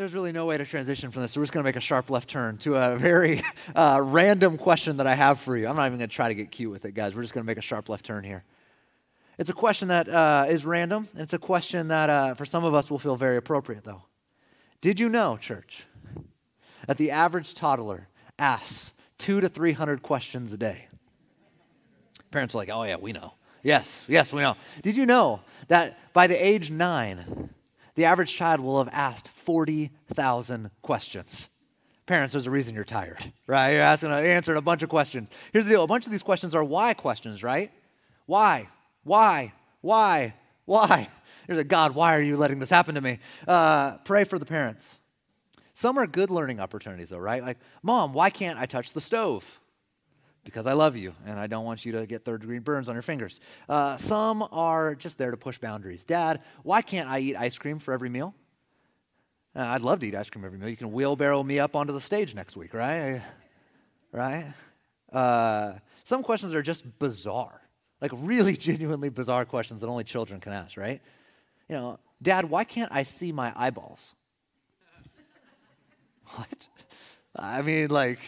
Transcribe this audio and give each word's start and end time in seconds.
there's 0.00 0.14
really 0.14 0.32
no 0.32 0.46
way 0.46 0.56
to 0.56 0.64
transition 0.64 1.10
from 1.10 1.20
this, 1.20 1.32
so 1.32 1.40
we're 1.40 1.44
just 1.44 1.52
going 1.52 1.62
to 1.62 1.68
make 1.68 1.76
a 1.76 1.80
sharp 1.80 2.08
left 2.08 2.26
turn 2.26 2.56
to 2.56 2.74
a 2.74 2.96
very 2.96 3.42
uh, 3.76 4.00
random 4.02 4.56
question 4.56 4.96
that 4.96 5.06
I 5.06 5.14
have 5.14 5.38
for 5.38 5.58
you. 5.58 5.68
I'm 5.68 5.76
not 5.76 5.84
even 5.84 5.98
going 5.98 6.08
to 6.08 6.16
try 6.16 6.28
to 6.28 6.34
get 6.34 6.50
cute 6.50 6.70
with 6.70 6.86
it, 6.86 6.94
guys. 6.94 7.14
We're 7.14 7.20
just 7.20 7.34
going 7.34 7.44
to 7.44 7.46
make 7.46 7.58
a 7.58 7.62
sharp 7.62 7.90
left 7.90 8.06
turn 8.06 8.24
here. 8.24 8.42
It's 9.36 9.50
a 9.50 9.52
question 9.52 9.88
that 9.88 10.08
uh, 10.08 10.46
is 10.48 10.64
random. 10.64 11.06
It's 11.16 11.34
a 11.34 11.38
question 11.38 11.88
that, 11.88 12.08
uh, 12.08 12.32
for 12.32 12.46
some 12.46 12.64
of 12.64 12.72
us, 12.72 12.90
will 12.90 12.98
feel 12.98 13.16
very 13.16 13.36
appropriate, 13.36 13.84
though. 13.84 14.04
Did 14.80 14.98
you 14.98 15.10
know, 15.10 15.36
church, 15.36 15.84
that 16.86 16.96
the 16.96 17.10
average 17.10 17.52
toddler 17.52 18.08
asks 18.38 18.92
two 19.18 19.42
to 19.42 19.50
300 19.50 20.02
questions 20.02 20.50
a 20.54 20.56
day? 20.56 20.88
Parents 22.30 22.54
are 22.54 22.58
like, 22.58 22.70
oh, 22.72 22.84
yeah, 22.84 22.96
we 22.96 23.12
know. 23.12 23.34
Yes, 23.62 24.06
yes, 24.08 24.32
we 24.32 24.40
know. 24.40 24.56
Did 24.80 24.96
you 24.96 25.04
know 25.04 25.40
that 25.68 25.98
by 26.14 26.26
the 26.26 26.42
age 26.42 26.70
nine, 26.70 27.50
the 28.00 28.06
average 28.06 28.34
child 28.34 28.60
will 28.60 28.78
have 28.78 28.88
asked 28.94 29.28
40,000 29.28 30.70
questions. 30.80 31.50
Parents, 32.06 32.32
there's 32.32 32.46
a 32.46 32.50
reason 32.50 32.74
you're 32.74 32.82
tired, 32.82 33.30
right? 33.46 33.72
You're 33.72 33.82
asking, 33.82 34.10
answering 34.10 34.56
a 34.56 34.62
bunch 34.62 34.82
of 34.82 34.88
questions. 34.88 35.28
Here's 35.52 35.66
the 35.66 35.72
deal 35.72 35.84
a 35.84 35.86
bunch 35.86 36.06
of 36.06 36.10
these 36.10 36.22
questions 36.22 36.54
are 36.54 36.64
why 36.64 36.94
questions, 36.94 37.42
right? 37.42 37.70
Why? 38.24 38.68
Why? 39.04 39.52
Why? 39.82 40.32
Why? 40.64 41.10
You're 41.46 41.58
like, 41.58 41.68
God, 41.68 41.94
why 41.94 42.16
are 42.16 42.22
you 42.22 42.38
letting 42.38 42.58
this 42.58 42.70
happen 42.70 42.94
to 42.94 43.02
me? 43.02 43.18
Uh, 43.46 43.98
pray 43.98 44.24
for 44.24 44.38
the 44.38 44.46
parents. 44.46 44.96
Some 45.74 45.98
are 45.98 46.06
good 46.06 46.30
learning 46.30 46.58
opportunities, 46.58 47.10
though, 47.10 47.18
right? 47.18 47.42
Like, 47.42 47.58
Mom, 47.82 48.14
why 48.14 48.30
can't 48.30 48.58
I 48.58 48.64
touch 48.64 48.94
the 48.94 49.02
stove? 49.02 49.60
Because 50.44 50.66
I 50.66 50.72
love 50.72 50.96
you 50.96 51.14
and 51.26 51.38
I 51.38 51.46
don't 51.46 51.64
want 51.64 51.84
you 51.84 51.92
to 51.92 52.06
get 52.06 52.24
third 52.24 52.40
degree 52.40 52.58
burns 52.58 52.88
on 52.88 52.94
your 52.94 53.02
fingers. 53.02 53.40
Uh, 53.68 53.96
some 53.96 54.46
are 54.52 54.94
just 54.94 55.18
there 55.18 55.30
to 55.30 55.36
push 55.36 55.58
boundaries. 55.58 56.04
Dad, 56.04 56.40
why 56.62 56.82
can't 56.82 57.08
I 57.08 57.18
eat 57.20 57.36
ice 57.36 57.56
cream 57.56 57.78
for 57.78 57.92
every 57.92 58.08
meal? 58.08 58.34
Uh, 59.54 59.60
I'd 59.60 59.82
love 59.82 60.00
to 60.00 60.06
eat 60.06 60.14
ice 60.14 60.30
cream 60.30 60.44
every 60.44 60.58
meal. 60.58 60.68
You 60.68 60.76
can 60.76 60.92
wheelbarrow 60.92 61.42
me 61.42 61.58
up 61.58 61.74
onto 61.74 61.92
the 61.92 62.00
stage 62.00 62.34
next 62.34 62.56
week, 62.56 62.72
right? 62.72 63.20
Right? 64.12 64.46
Uh, 65.12 65.74
some 66.04 66.22
questions 66.22 66.54
are 66.54 66.62
just 66.62 66.98
bizarre, 66.98 67.60
like 68.00 68.12
really 68.14 68.56
genuinely 68.56 69.08
bizarre 69.08 69.44
questions 69.44 69.80
that 69.80 69.88
only 69.88 70.04
children 70.04 70.40
can 70.40 70.52
ask, 70.52 70.76
right? 70.76 71.00
You 71.68 71.76
know, 71.76 71.98
Dad, 72.22 72.50
why 72.50 72.64
can't 72.64 72.92
I 72.92 73.02
see 73.02 73.32
my 73.32 73.52
eyeballs? 73.56 74.14
what? 76.34 76.66
I 77.34 77.62
mean, 77.62 77.88
like, 77.88 78.18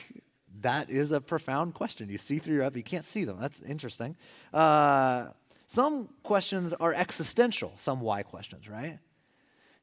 that 0.62 0.90
is 0.90 1.12
a 1.12 1.20
profound 1.20 1.74
question. 1.74 2.08
You 2.08 2.18
see 2.18 2.38
through 2.38 2.56
your 2.56 2.64
eye, 2.64 2.70
you 2.74 2.82
can't 2.82 3.04
see 3.04 3.24
them. 3.24 3.38
That's 3.40 3.60
interesting. 3.60 4.16
Uh, 4.52 5.28
some 5.66 6.08
questions 6.22 6.74
are 6.74 6.92
existential, 6.92 7.72
some 7.76 8.00
why 8.00 8.22
questions, 8.22 8.68
right? 8.68 8.98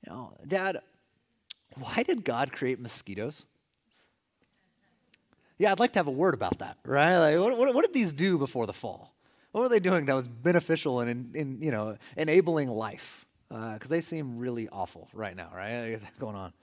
You 0.06 0.14
know, 0.14 0.34
Dad, 0.46 0.80
why 1.76 2.04
did 2.04 2.24
God 2.24 2.52
create 2.52 2.80
mosquitoes? 2.80 3.46
Yeah, 5.58 5.72
I'd 5.72 5.80
like 5.80 5.94
to 5.94 6.00
have 6.00 6.08
a 6.08 6.12
word 6.12 6.34
about 6.34 6.60
that, 6.60 6.78
right? 6.86 7.18
Like, 7.18 7.38
what, 7.38 7.58
what, 7.58 7.76
what 7.76 7.86
did 7.86 7.94
these 7.94 8.14
do 8.14 8.38
before 8.38 8.66
the 8.66 8.74
fall? 8.74 9.14
What 9.52 9.62
were 9.62 9.70
they 9.70 9.80
doing 9.80 10.06
that 10.06 10.14
was 10.14 10.28
beneficial 10.28 11.00
and 11.00 11.64
you 11.64 11.72
know 11.72 11.98
enabling 12.16 12.70
life? 12.70 13.26
Because 13.50 13.80
uh, 13.86 13.88
they 13.90 14.02
seem 14.02 14.38
really 14.38 14.70
awful 14.70 15.10
right 15.12 15.36
now, 15.36 15.50
right? 15.56 16.00
Going 16.20 16.36
on. 16.36 16.54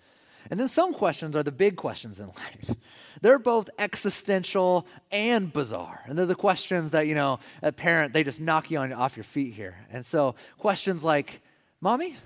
And 0.51 0.61
then 0.61 0.69
some 0.69 0.95
questions 0.95 1.35
are 1.35 1.43
the 1.43 1.53
big 1.53 1.77
questions 1.77 2.21
in 2.21 2.27
life. 2.37 2.77
They're 3.21 3.39
both 3.39 3.71
existential 3.79 4.87
and 5.11 5.53
bizarre. 5.53 6.03
And 6.07 6.19
they're 6.19 6.27
the 6.27 6.35
questions 6.35 6.91
that, 6.91 7.07
you 7.07 7.15
know, 7.15 7.41
a 7.63 7.73
parent, 7.73 8.13
they 8.13 8.25
just 8.25 8.41
knock 8.41 8.71
you 8.71 8.79
on, 8.79 8.93
off 8.93 9.17
your 9.17 9.25
feet 9.25 9.55
here. 9.55 9.77
And 9.91 10.05
so 10.05 10.35
questions 10.59 11.03
like, 11.03 11.41
Mommy, 11.81 12.17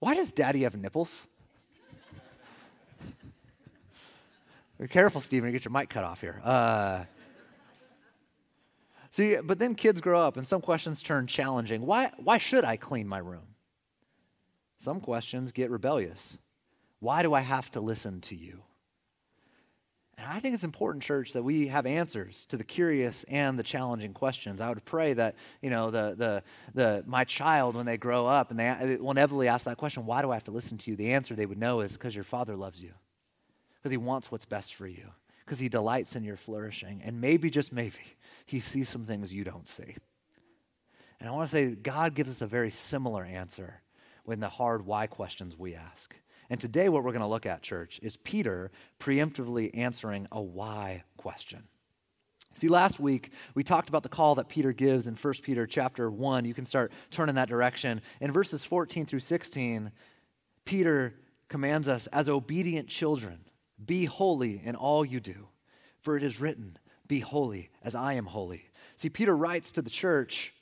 why 0.00 0.14
does 0.14 0.32
daddy 0.32 0.62
have 0.62 0.76
nipples? 0.76 1.26
Be 4.80 4.88
careful, 4.88 5.20
Stephen, 5.20 5.48
you 5.48 5.52
get 5.52 5.64
your 5.64 5.72
mic 5.72 5.88
cut 5.88 6.04
off 6.04 6.20
here. 6.20 6.40
Uh, 6.42 7.04
see, 9.10 9.36
but 9.42 9.60
then 9.60 9.76
kids 9.76 10.00
grow 10.00 10.20
up 10.20 10.36
and 10.36 10.46
some 10.46 10.60
questions 10.60 11.02
turn 11.02 11.28
challenging. 11.28 11.86
Why, 11.86 12.10
why 12.18 12.38
should 12.38 12.64
I 12.64 12.76
clean 12.76 13.06
my 13.06 13.18
room? 13.18 13.54
Some 14.78 15.00
questions 15.00 15.52
get 15.52 15.70
rebellious. 15.70 16.38
Why 17.02 17.22
do 17.22 17.34
I 17.34 17.40
have 17.40 17.68
to 17.72 17.80
listen 17.80 18.20
to 18.20 18.36
you? 18.36 18.62
And 20.16 20.24
I 20.24 20.38
think 20.38 20.54
it's 20.54 20.62
important, 20.62 21.02
church, 21.02 21.32
that 21.32 21.42
we 21.42 21.66
have 21.66 21.84
answers 21.84 22.46
to 22.46 22.56
the 22.56 22.62
curious 22.62 23.24
and 23.24 23.58
the 23.58 23.64
challenging 23.64 24.14
questions. 24.14 24.60
I 24.60 24.68
would 24.68 24.84
pray 24.84 25.12
that, 25.14 25.34
you 25.60 25.68
know, 25.68 25.90
the, 25.90 26.14
the, 26.16 26.42
the, 26.74 27.04
my 27.04 27.24
child, 27.24 27.74
when 27.74 27.86
they 27.86 27.96
grow 27.96 28.28
up 28.28 28.52
and 28.52 28.60
they 28.60 28.98
will 29.00 29.10
inevitably 29.10 29.48
ask 29.48 29.64
that 29.64 29.78
question, 29.78 30.06
why 30.06 30.22
do 30.22 30.30
I 30.30 30.34
have 30.34 30.44
to 30.44 30.52
listen 30.52 30.78
to 30.78 30.92
you? 30.92 30.96
The 30.96 31.12
answer 31.14 31.34
they 31.34 31.44
would 31.44 31.58
know 31.58 31.80
is 31.80 31.94
because 31.94 32.14
your 32.14 32.22
father 32.22 32.54
loves 32.54 32.80
you, 32.80 32.92
because 33.74 33.90
he 33.90 33.98
wants 33.98 34.30
what's 34.30 34.44
best 34.44 34.76
for 34.76 34.86
you, 34.86 35.08
because 35.44 35.58
he 35.58 35.68
delights 35.68 36.14
in 36.14 36.22
your 36.22 36.36
flourishing. 36.36 37.02
And 37.04 37.20
maybe, 37.20 37.50
just 37.50 37.72
maybe, 37.72 38.16
he 38.46 38.60
sees 38.60 38.88
some 38.88 39.06
things 39.06 39.34
you 39.34 39.42
don't 39.42 39.66
see. 39.66 39.96
And 41.18 41.28
I 41.28 41.32
want 41.32 41.50
to 41.50 41.56
say, 41.56 41.74
God 41.74 42.14
gives 42.14 42.30
us 42.30 42.42
a 42.42 42.46
very 42.46 42.70
similar 42.70 43.24
answer 43.24 43.82
when 44.24 44.38
the 44.38 44.48
hard 44.48 44.86
why 44.86 45.08
questions 45.08 45.58
we 45.58 45.74
ask. 45.74 46.14
And 46.52 46.60
today, 46.60 46.90
what 46.90 47.02
we're 47.02 47.12
going 47.12 47.22
to 47.22 47.28
look 47.28 47.46
at, 47.46 47.62
church, 47.62 47.98
is 48.02 48.18
Peter 48.18 48.70
preemptively 49.00 49.70
answering 49.72 50.28
a 50.30 50.42
why 50.42 51.02
question. 51.16 51.62
See, 52.52 52.68
last 52.68 53.00
week 53.00 53.32
we 53.54 53.62
talked 53.64 53.88
about 53.88 54.02
the 54.02 54.10
call 54.10 54.34
that 54.34 54.50
Peter 54.50 54.74
gives 54.74 55.06
in 55.06 55.14
1 55.14 55.34
Peter 55.42 55.66
chapter 55.66 56.10
1. 56.10 56.44
You 56.44 56.52
can 56.52 56.66
start 56.66 56.92
turning 57.10 57.36
that 57.36 57.48
direction. 57.48 58.02
In 58.20 58.32
verses 58.32 58.66
14 58.66 59.06
through 59.06 59.20
16, 59.20 59.92
Peter 60.66 61.14
commands 61.48 61.88
us 61.88 62.06
as 62.08 62.28
obedient 62.28 62.86
children, 62.86 63.46
be 63.82 64.04
holy 64.04 64.60
in 64.62 64.76
all 64.76 65.06
you 65.06 65.20
do, 65.20 65.48
for 66.02 66.18
it 66.18 66.22
is 66.22 66.38
written, 66.38 66.76
be 67.08 67.20
holy 67.20 67.70
as 67.82 67.94
I 67.94 68.12
am 68.12 68.26
holy. 68.26 68.66
See, 68.96 69.08
Peter 69.08 69.34
writes 69.34 69.72
to 69.72 69.80
the 69.80 69.88
church 69.88 70.52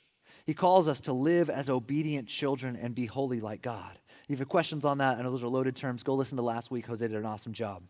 he 0.45 0.53
calls 0.53 0.87
us 0.87 1.01
to 1.01 1.13
live 1.13 1.49
as 1.49 1.69
obedient 1.69 2.27
children 2.27 2.75
and 2.75 2.95
be 2.95 3.05
holy 3.05 3.41
like 3.41 3.61
God. 3.61 3.99
If 4.31 4.39
you 4.39 4.43
have 4.43 4.47
questions 4.47 4.85
on 4.85 4.99
that, 4.99 5.19
know 5.19 5.29
those 5.29 5.43
are 5.43 5.49
loaded 5.49 5.75
terms, 5.75 6.03
go 6.03 6.15
listen 6.15 6.37
to 6.37 6.41
last 6.41 6.71
week. 6.71 6.85
Jose 6.85 7.05
did 7.05 7.17
an 7.17 7.25
awesome 7.25 7.51
job. 7.51 7.83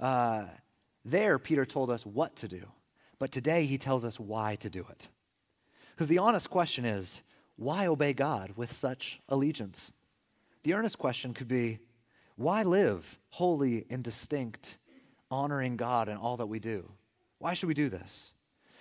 Uh, 0.00 0.46
there, 1.04 1.38
Peter 1.38 1.66
told 1.66 1.90
us 1.90 2.06
what 2.06 2.34
to 2.36 2.48
do, 2.48 2.62
but 3.18 3.30
today 3.30 3.66
he 3.66 3.76
tells 3.76 4.02
us 4.02 4.18
why 4.18 4.56
to 4.60 4.70
do 4.70 4.86
it. 4.88 5.08
Because 5.90 6.08
the 6.08 6.16
honest 6.16 6.48
question 6.48 6.86
is, 6.86 7.20
why 7.56 7.86
obey 7.86 8.14
God 8.14 8.52
with 8.56 8.72
such 8.72 9.20
allegiance? 9.28 9.92
The 10.62 10.72
earnest 10.72 10.96
question 10.96 11.34
could 11.34 11.48
be, 11.48 11.80
why 12.36 12.62
live 12.62 13.18
holy 13.28 13.84
and 13.90 14.02
distinct, 14.02 14.78
honoring 15.30 15.76
God 15.76 16.08
in 16.08 16.16
all 16.16 16.38
that 16.38 16.46
we 16.46 16.60
do? 16.60 16.90
Why 17.40 17.52
should 17.52 17.66
we 17.66 17.74
do 17.74 17.90
this? 17.90 18.32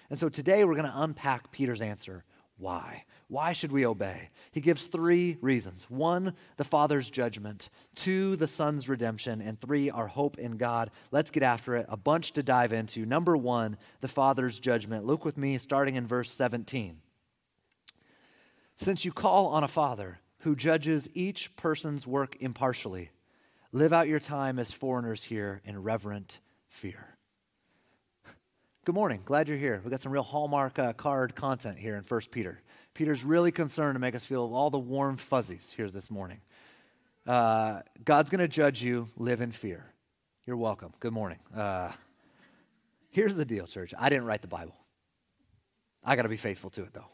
And 0.09 0.17
so 0.17 0.29
today 0.29 0.63
we're 0.63 0.75
going 0.75 0.89
to 0.89 1.01
unpack 1.01 1.51
Peter's 1.51 1.81
answer 1.81 2.23
why? 2.57 3.05
Why 3.27 3.51
should 3.51 3.71
we 3.71 3.85
obey? 3.85 4.29
He 4.51 4.61
gives 4.61 4.87
three 4.87 5.37
reasons 5.41 5.85
one, 5.89 6.33
the 6.57 6.63
Father's 6.63 7.09
judgment, 7.09 7.69
two, 7.93 8.35
the 8.35 8.47
Son's 8.47 8.89
redemption, 8.89 9.41
and 9.41 9.59
three, 9.59 9.89
our 9.89 10.07
hope 10.07 10.37
in 10.39 10.57
God. 10.57 10.89
Let's 11.11 11.31
get 11.31 11.43
after 11.43 11.75
it. 11.75 11.85
A 11.89 11.97
bunch 11.97 12.33
to 12.33 12.43
dive 12.43 12.73
into. 12.73 13.05
Number 13.05 13.37
one, 13.37 13.77
the 14.01 14.07
Father's 14.07 14.59
judgment. 14.59 15.05
Look 15.05 15.23
with 15.23 15.37
me, 15.37 15.57
starting 15.57 15.95
in 15.95 16.07
verse 16.07 16.31
17. 16.31 16.97
Since 18.75 19.05
you 19.05 19.11
call 19.11 19.47
on 19.47 19.63
a 19.63 19.67
Father 19.67 20.19
who 20.39 20.55
judges 20.55 21.09
each 21.13 21.55
person's 21.55 22.07
work 22.07 22.37
impartially, 22.39 23.11
live 23.71 23.93
out 23.93 24.07
your 24.07 24.19
time 24.19 24.57
as 24.57 24.71
foreigners 24.71 25.23
here 25.23 25.61
in 25.65 25.83
reverent 25.83 26.39
fear. 26.69 27.16
Good 28.87 28.95
morning. 28.95 29.21
Glad 29.25 29.49
you're 29.49 29.57
here. 29.57 29.81
We've 29.83 29.91
got 29.91 29.99
some 29.99 30.13
real 30.13 30.23
Hallmark 30.23 30.79
uh, 30.79 30.93
card 30.93 31.35
content 31.35 31.77
here 31.77 31.97
in 31.97 32.05
1 32.05 32.21
Peter. 32.31 32.61
Peter's 32.93 33.21
really 33.21 33.51
concerned 33.51 33.95
to 33.95 33.99
make 33.99 34.15
us 34.15 34.23
feel 34.23 34.49
all 34.53 34.69
the 34.69 34.79
warm 34.79 35.17
fuzzies 35.17 35.73
here 35.75 35.89
this 35.89 36.09
morning. 36.09 36.39
Uh, 37.25 37.81
God's 38.05 38.29
going 38.29 38.39
to 38.39 38.47
judge 38.47 38.81
you. 38.81 39.09
Live 39.17 39.41
in 39.41 39.51
fear. 39.51 39.91
You're 40.45 40.55
welcome. 40.55 40.93
Good 41.01 41.11
morning. 41.11 41.39
Uh, 41.53 41.91
here's 43.09 43.35
the 43.35 43.43
deal, 43.43 43.67
church. 43.67 43.93
I 43.99 44.07
didn't 44.07 44.23
write 44.23 44.41
the 44.41 44.47
Bible. 44.47 44.77
I 46.01 46.15
got 46.15 46.21
to 46.21 46.29
be 46.29 46.37
faithful 46.37 46.69
to 46.69 46.83
it, 46.83 46.93
though. 46.93 47.09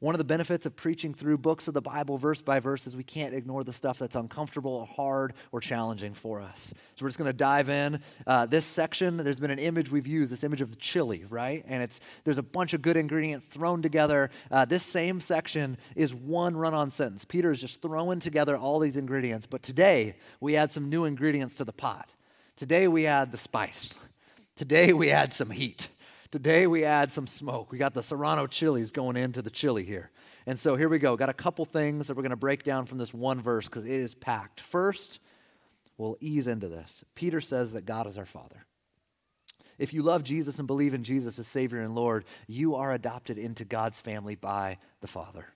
One 0.00 0.14
of 0.14 0.18
the 0.18 0.24
benefits 0.24 0.66
of 0.66 0.76
preaching 0.76 1.14
through 1.14 1.38
books 1.38 1.68
of 1.68 1.74
the 1.74 1.80
Bible 1.80 2.18
verse 2.18 2.42
by 2.42 2.60
verse 2.60 2.86
is 2.86 2.96
we 2.96 3.04
can't 3.04 3.34
ignore 3.34 3.64
the 3.64 3.72
stuff 3.72 3.98
that's 3.98 4.16
uncomfortable 4.16 4.72
or 4.72 4.86
hard 4.86 5.34
or 5.52 5.60
challenging 5.60 6.14
for 6.14 6.40
us. 6.40 6.74
So 6.96 7.04
we're 7.04 7.08
just 7.08 7.18
going 7.18 7.30
to 7.30 7.36
dive 7.36 7.68
in. 7.68 8.00
Uh, 8.26 8.46
this 8.46 8.64
section, 8.64 9.16
there's 9.16 9.40
been 9.40 9.50
an 9.50 9.58
image 9.58 9.90
we've 9.90 10.06
used, 10.06 10.32
this 10.32 10.44
image 10.44 10.60
of 10.60 10.70
the 10.70 10.76
chili, 10.76 11.24
right? 11.28 11.64
And 11.66 11.82
it's 11.82 12.00
there's 12.24 12.38
a 12.38 12.42
bunch 12.42 12.74
of 12.74 12.82
good 12.82 12.96
ingredients 12.96 13.46
thrown 13.46 13.82
together. 13.82 14.30
Uh, 14.50 14.64
this 14.64 14.82
same 14.82 15.20
section 15.20 15.78
is 15.96 16.14
one 16.14 16.56
run-on 16.56 16.90
sentence. 16.90 17.24
Peter 17.24 17.50
is 17.50 17.60
just 17.60 17.80
throwing 17.80 18.18
together 18.18 18.56
all 18.56 18.78
these 18.78 18.96
ingredients. 18.96 19.46
But 19.46 19.62
today 19.62 20.16
we 20.40 20.56
add 20.56 20.72
some 20.72 20.88
new 20.88 21.04
ingredients 21.04 21.54
to 21.56 21.64
the 21.64 21.72
pot. 21.72 22.10
Today 22.56 22.88
we 22.88 23.06
add 23.06 23.32
the 23.32 23.38
spice. 23.38 23.96
Today 24.56 24.92
we 24.92 25.10
add 25.10 25.32
some 25.32 25.50
heat. 25.50 25.88
Today 26.34 26.66
we 26.66 26.82
add 26.82 27.12
some 27.12 27.28
smoke. 27.28 27.70
We 27.70 27.78
got 27.78 27.94
the 27.94 28.02
Serrano 28.02 28.48
chilies 28.48 28.90
going 28.90 29.16
into 29.16 29.40
the 29.40 29.50
chili 29.50 29.84
here. 29.84 30.10
And 30.46 30.58
so 30.58 30.74
here 30.74 30.88
we 30.88 30.98
go. 30.98 31.16
Got 31.16 31.28
a 31.28 31.32
couple 31.32 31.64
things 31.64 32.08
that 32.08 32.16
we're 32.16 32.24
going 32.24 32.30
to 32.30 32.36
break 32.36 32.64
down 32.64 32.86
from 32.86 32.98
this 32.98 33.14
one 33.14 33.40
verse 33.40 33.68
because 33.68 33.86
it 33.86 33.92
is 33.92 34.16
packed. 34.16 34.58
First, 34.58 35.20
we'll 35.96 36.16
ease 36.20 36.48
into 36.48 36.66
this. 36.66 37.04
Peter 37.14 37.40
says 37.40 37.74
that 37.74 37.86
God 37.86 38.08
is 38.08 38.18
our 38.18 38.26
Father. 38.26 38.66
If 39.78 39.94
you 39.94 40.02
love 40.02 40.24
Jesus 40.24 40.58
and 40.58 40.66
believe 40.66 40.92
in 40.92 41.04
Jesus 41.04 41.38
as 41.38 41.46
Savior 41.46 41.78
and 41.78 41.94
Lord, 41.94 42.24
you 42.48 42.74
are 42.74 42.92
adopted 42.92 43.38
into 43.38 43.64
God's 43.64 44.00
family 44.00 44.34
by 44.34 44.78
the 45.02 45.06
Father. 45.06 45.46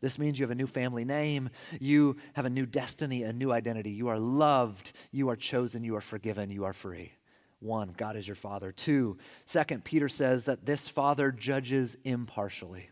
This 0.00 0.18
means 0.18 0.38
you 0.38 0.44
have 0.44 0.50
a 0.50 0.54
new 0.54 0.66
family 0.66 1.04
name, 1.04 1.50
you 1.80 2.16
have 2.32 2.46
a 2.46 2.50
new 2.50 2.64
destiny, 2.64 3.24
a 3.24 3.32
new 3.34 3.52
identity. 3.52 3.90
You 3.90 4.08
are 4.08 4.18
loved, 4.18 4.92
you 5.12 5.28
are 5.28 5.36
chosen, 5.36 5.84
you 5.84 5.94
are 5.96 6.00
forgiven, 6.00 6.50
you 6.50 6.64
are 6.64 6.72
free. 6.72 7.12
One, 7.64 7.94
God 7.96 8.16
is 8.16 8.28
your 8.28 8.34
Father. 8.34 8.72
Two, 8.72 9.16
second, 9.46 9.84
Peter 9.84 10.08
says 10.08 10.44
that 10.44 10.66
this 10.66 10.86
Father 10.86 11.32
judges 11.32 11.96
impartially. 12.04 12.90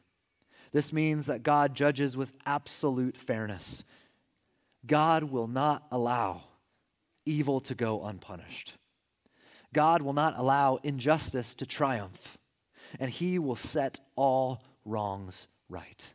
This 0.73 0.95
means 0.95 1.27
that 1.27 1.43
God 1.43 1.75
judges 1.75 2.17
with 2.17 2.33
absolute 2.47 3.19
fairness. 3.19 3.85
God 4.87 5.25
will 5.25 5.47
not 5.47 5.85
allow 5.91 6.45
evil 7.27 7.61
to 7.61 7.75
go 7.75 8.03
unpunished. 8.05 8.75
God 9.75 10.01
will 10.01 10.15
not 10.15 10.39
allow 10.39 10.77
injustice 10.83 11.55
to 11.57 11.67
triumph, 11.67 12.39
and 12.99 13.11
He 13.11 13.39
will 13.39 13.57
set 13.57 14.01
all 14.17 14.65
wrongs 14.87 15.49
right. 15.69 16.15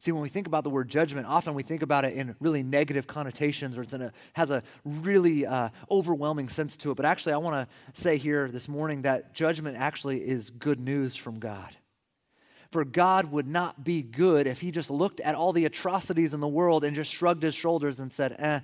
See, 0.00 0.12
when 0.12 0.22
we 0.22 0.30
think 0.30 0.46
about 0.46 0.64
the 0.64 0.70
word 0.70 0.88
judgment, 0.88 1.26
often 1.26 1.52
we 1.52 1.62
think 1.62 1.82
about 1.82 2.06
it 2.06 2.14
in 2.14 2.34
really 2.40 2.62
negative 2.62 3.06
connotations 3.06 3.76
or 3.76 3.82
it 3.82 3.92
a, 3.92 4.12
has 4.32 4.48
a 4.48 4.62
really 4.82 5.44
uh, 5.44 5.68
overwhelming 5.90 6.48
sense 6.48 6.74
to 6.78 6.90
it. 6.90 6.94
But 6.94 7.04
actually, 7.04 7.34
I 7.34 7.36
want 7.36 7.68
to 7.68 8.00
say 8.00 8.16
here 8.16 8.48
this 8.48 8.66
morning 8.66 9.02
that 9.02 9.34
judgment 9.34 9.76
actually 9.76 10.26
is 10.26 10.48
good 10.48 10.80
news 10.80 11.16
from 11.16 11.38
God. 11.38 11.76
For 12.70 12.82
God 12.82 13.30
would 13.30 13.46
not 13.46 13.84
be 13.84 14.00
good 14.00 14.46
if 14.46 14.62
he 14.62 14.70
just 14.70 14.90
looked 14.90 15.20
at 15.20 15.34
all 15.34 15.52
the 15.52 15.66
atrocities 15.66 16.32
in 16.32 16.40
the 16.40 16.48
world 16.48 16.82
and 16.82 16.96
just 16.96 17.12
shrugged 17.12 17.42
his 17.42 17.54
shoulders 17.54 18.00
and 18.00 18.10
said, 18.10 18.36
eh, 18.38 18.60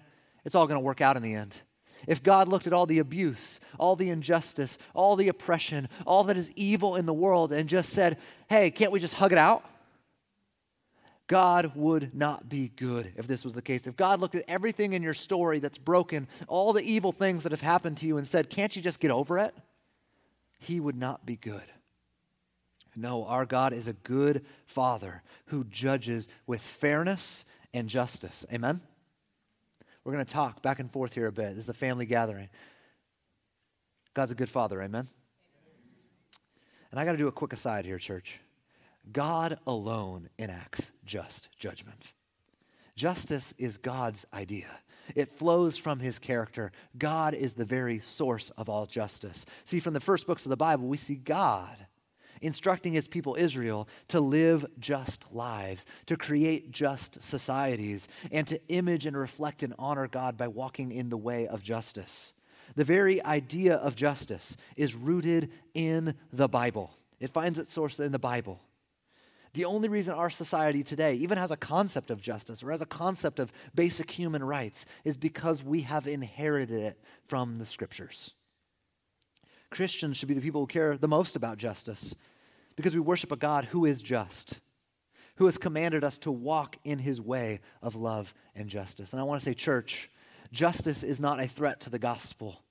it's 0.46 0.54
all 0.54 0.66
going 0.66 0.80
to 0.80 0.84
work 0.84 1.02
out 1.02 1.18
in 1.18 1.22
the 1.22 1.34
end. 1.34 1.60
If 2.06 2.22
God 2.22 2.48
looked 2.48 2.66
at 2.66 2.72
all 2.72 2.86
the 2.86 3.00
abuse, 3.00 3.60
all 3.78 3.94
the 3.94 4.08
injustice, 4.08 4.78
all 4.94 5.16
the 5.16 5.28
oppression, 5.28 5.90
all 6.06 6.24
that 6.24 6.38
is 6.38 6.50
evil 6.56 6.96
in 6.96 7.04
the 7.04 7.12
world 7.12 7.52
and 7.52 7.68
just 7.68 7.90
said, 7.90 8.16
hey, 8.48 8.70
can't 8.70 8.92
we 8.92 9.00
just 9.00 9.14
hug 9.14 9.32
it 9.32 9.38
out? 9.38 9.68
God 11.28 11.72
would 11.74 12.14
not 12.14 12.48
be 12.48 12.68
good 12.76 13.12
if 13.16 13.26
this 13.26 13.44
was 13.44 13.54
the 13.54 13.62
case. 13.62 13.86
If 13.86 13.96
God 13.96 14.20
looked 14.20 14.36
at 14.36 14.44
everything 14.46 14.92
in 14.92 15.02
your 15.02 15.14
story 15.14 15.58
that's 15.58 15.78
broken, 15.78 16.28
all 16.46 16.72
the 16.72 16.82
evil 16.82 17.10
things 17.10 17.42
that 17.42 17.52
have 17.52 17.60
happened 17.60 17.96
to 17.98 18.06
you, 18.06 18.16
and 18.16 18.26
said, 18.26 18.48
Can't 18.48 18.74
you 18.76 18.82
just 18.82 19.00
get 19.00 19.10
over 19.10 19.38
it? 19.38 19.54
He 20.58 20.78
would 20.78 20.96
not 20.96 21.26
be 21.26 21.36
good. 21.36 21.64
No, 22.94 23.26
our 23.26 23.44
God 23.44 23.72
is 23.72 23.88
a 23.88 23.92
good 23.92 24.46
Father 24.66 25.22
who 25.46 25.64
judges 25.64 26.28
with 26.46 26.62
fairness 26.62 27.44
and 27.74 27.88
justice. 27.88 28.46
Amen? 28.52 28.80
We're 30.02 30.12
going 30.12 30.24
to 30.24 30.32
talk 30.32 30.62
back 30.62 30.78
and 30.78 30.90
forth 30.90 31.14
here 31.14 31.26
a 31.26 31.32
bit. 31.32 31.56
This 31.56 31.64
is 31.64 31.68
a 31.68 31.74
family 31.74 32.06
gathering. 32.06 32.48
God's 34.14 34.32
a 34.32 34.36
good 34.36 34.48
Father. 34.48 34.80
Amen? 34.80 35.08
And 36.90 37.00
I 37.00 37.04
got 37.04 37.12
to 37.12 37.18
do 37.18 37.28
a 37.28 37.32
quick 37.32 37.52
aside 37.52 37.84
here, 37.84 37.98
church. 37.98 38.40
God 39.12 39.58
alone 39.66 40.30
enacts 40.38 40.90
just 41.06 41.48
judgment. 41.58 42.12
Justice 42.96 43.54
is 43.58 43.78
God's 43.78 44.26
idea. 44.32 44.68
It 45.14 45.38
flows 45.38 45.76
from 45.76 46.00
his 46.00 46.18
character. 46.18 46.72
God 46.98 47.34
is 47.34 47.54
the 47.54 47.64
very 47.64 48.00
source 48.00 48.50
of 48.50 48.68
all 48.68 48.86
justice. 48.86 49.46
See, 49.64 49.80
from 49.80 49.94
the 49.94 50.00
first 50.00 50.26
books 50.26 50.44
of 50.44 50.50
the 50.50 50.56
Bible, 50.56 50.88
we 50.88 50.96
see 50.96 51.14
God 51.14 51.86
instructing 52.42 52.92
his 52.92 53.08
people 53.08 53.36
Israel 53.38 53.88
to 54.08 54.20
live 54.20 54.66
just 54.78 55.32
lives, 55.32 55.86
to 56.06 56.16
create 56.16 56.70
just 56.70 57.22
societies, 57.22 58.08
and 58.30 58.46
to 58.46 58.60
image 58.68 59.06
and 59.06 59.16
reflect 59.16 59.62
and 59.62 59.74
honor 59.78 60.08
God 60.08 60.36
by 60.36 60.48
walking 60.48 60.92
in 60.92 61.08
the 61.08 61.16
way 61.16 61.46
of 61.46 61.62
justice. 61.62 62.34
The 62.74 62.84
very 62.84 63.22
idea 63.22 63.76
of 63.76 63.96
justice 63.96 64.56
is 64.76 64.94
rooted 64.94 65.50
in 65.74 66.14
the 66.32 66.48
Bible. 66.48 66.92
It 67.20 67.30
finds 67.30 67.58
its 67.58 67.72
source 67.72 68.00
in 68.00 68.12
the 68.12 68.18
Bible. 68.18 68.60
The 69.56 69.64
only 69.64 69.88
reason 69.88 70.12
our 70.12 70.28
society 70.28 70.82
today 70.82 71.14
even 71.14 71.38
has 71.38 71.50
a 71.50 71.56
concept 71.56 72.10
of 72.10 72.20
justice 72.20 72.62
or 72.62 72.72
has 72.72 72.82
a 72.82 72.86
concept 72.86 73.38
of 73.38 73.50
basic 73.74 74.10
human 74.10 74.44
rights 74.44 74.84
is 75.02 75.16
because 75.16 75.64
we 75.64 75.80
have 75.80 76.06
inherited 76.06 76.78
it 76.78 77.00
from 77.24 77.56
the 77.56 77.64
scriptures. 77.64 78.34
Christians 79.70 80.18
should 80.18 80.28
be 80.28 80.34
the 80.34 80.42
people 80.42 80.60
who 80.60 80.66
care 80.66 80.98
the 80.98 81.08
most 81.08 81.36
about 81.36 81.56
justice 81.56 82.14
because 82.76 82.92
we 82.92 83.00
worship 83.00 83.32
a 83.32 83.36
God 83.36 83.64
who 83.64 83.86
is 83.86 84.02
just, 84.02 84.60
who 85.36 85.46
has 85.46 85.56
commanded 85.56 86.04
us 86.04 86.18
to 86.18 86.30
walk 86.30 86.76
in 86.84 86.98
his 86.98 87.18
way 87.18 87.60
of 87.80 87.96
love 87.96 88.34
and 88.54 88.68
justice. 88.68 89.14
And 89.14 89.20
I 89.20 89.24
want 89.24 89.40
to 89.40 89.44
say, 89.46 89.54
church, 89.54 90.10
justice 90.52 91.02
is 91.02 91.18
not 91.18 91.40
a 91.40 91.48
threat 91.48 91.80
to 91.80 91.88
the 91.88 91.98
gospel, 91.98 92.62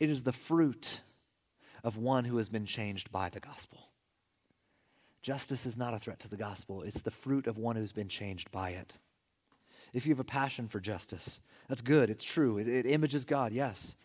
it 0.00 0.08
is 0.08 0.22
the 0.22 0.32
fruit 0.32 1.02
of 1.82 1.98
one 1.98 2.24
who 2.24 2.38
has 2.38 2.48
been 2.48 2.64
changed 2.64 3.12
by 3.12 3.28
the 3.28 3.40
gospel. 3.40 3.90
Justice 5.24 5.64
is 5.64 5.78
not 5.78 5.94
a 5.94 5.98
threat 5.98 6.18
to 6.18 6.28
the 6.28 6.36
gospel, 6.36 6.82
it's 6.82 7.00
the 7.00 7.10
fruit 7.10 7.46
of 7.46 7.56
one 7.56 7.76
who's 7.76 7.92
been 7.92 8.08
changed 8.08 8.52
by 8.52 8.70
it. 8.72 8.94
If 9.94 10.04
you 10.04 10.12
have 10.12 10.20
a 10.20 10.24
passion 10.24 10.68
for 10.68 10.80
justice, 10.80 11.40
that's 11.66 11.80
good, 11.80 12.10
it's 12.10 12.24
true, 12.24 12.58
it, 12.58 12.68
it 12.68 12.84
images 12.84 13.24
God, 13.24 13.54
yes. 13.54 13.96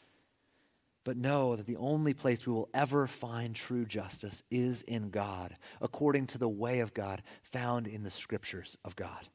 But 1.03 1.17
know 1.17 1.57
that 1.57 1.65
the 1.65 1.75
only 1.75 2.13
place 2.13 2.47
we 2.47 2.53
will 2.53 2.69
ever 2.73 3.05
find 3.05 3.53
true 3.53 3.83
justice 3.85 4.43
is 4.49 4.81
in 4.83 5.09
God, 5.09 5.57
according 5.81 6.27
to 6.27 6.37
the 6.37 6.47
way 6.47 6.79
of 6.79 6.93
God 6.93 7.21
found 7.41 7.85
in 7.85 8.03
the 8.03 8.11
scriptures 8.11 8.77
of 8.85 8.95
God. 8.95 9.27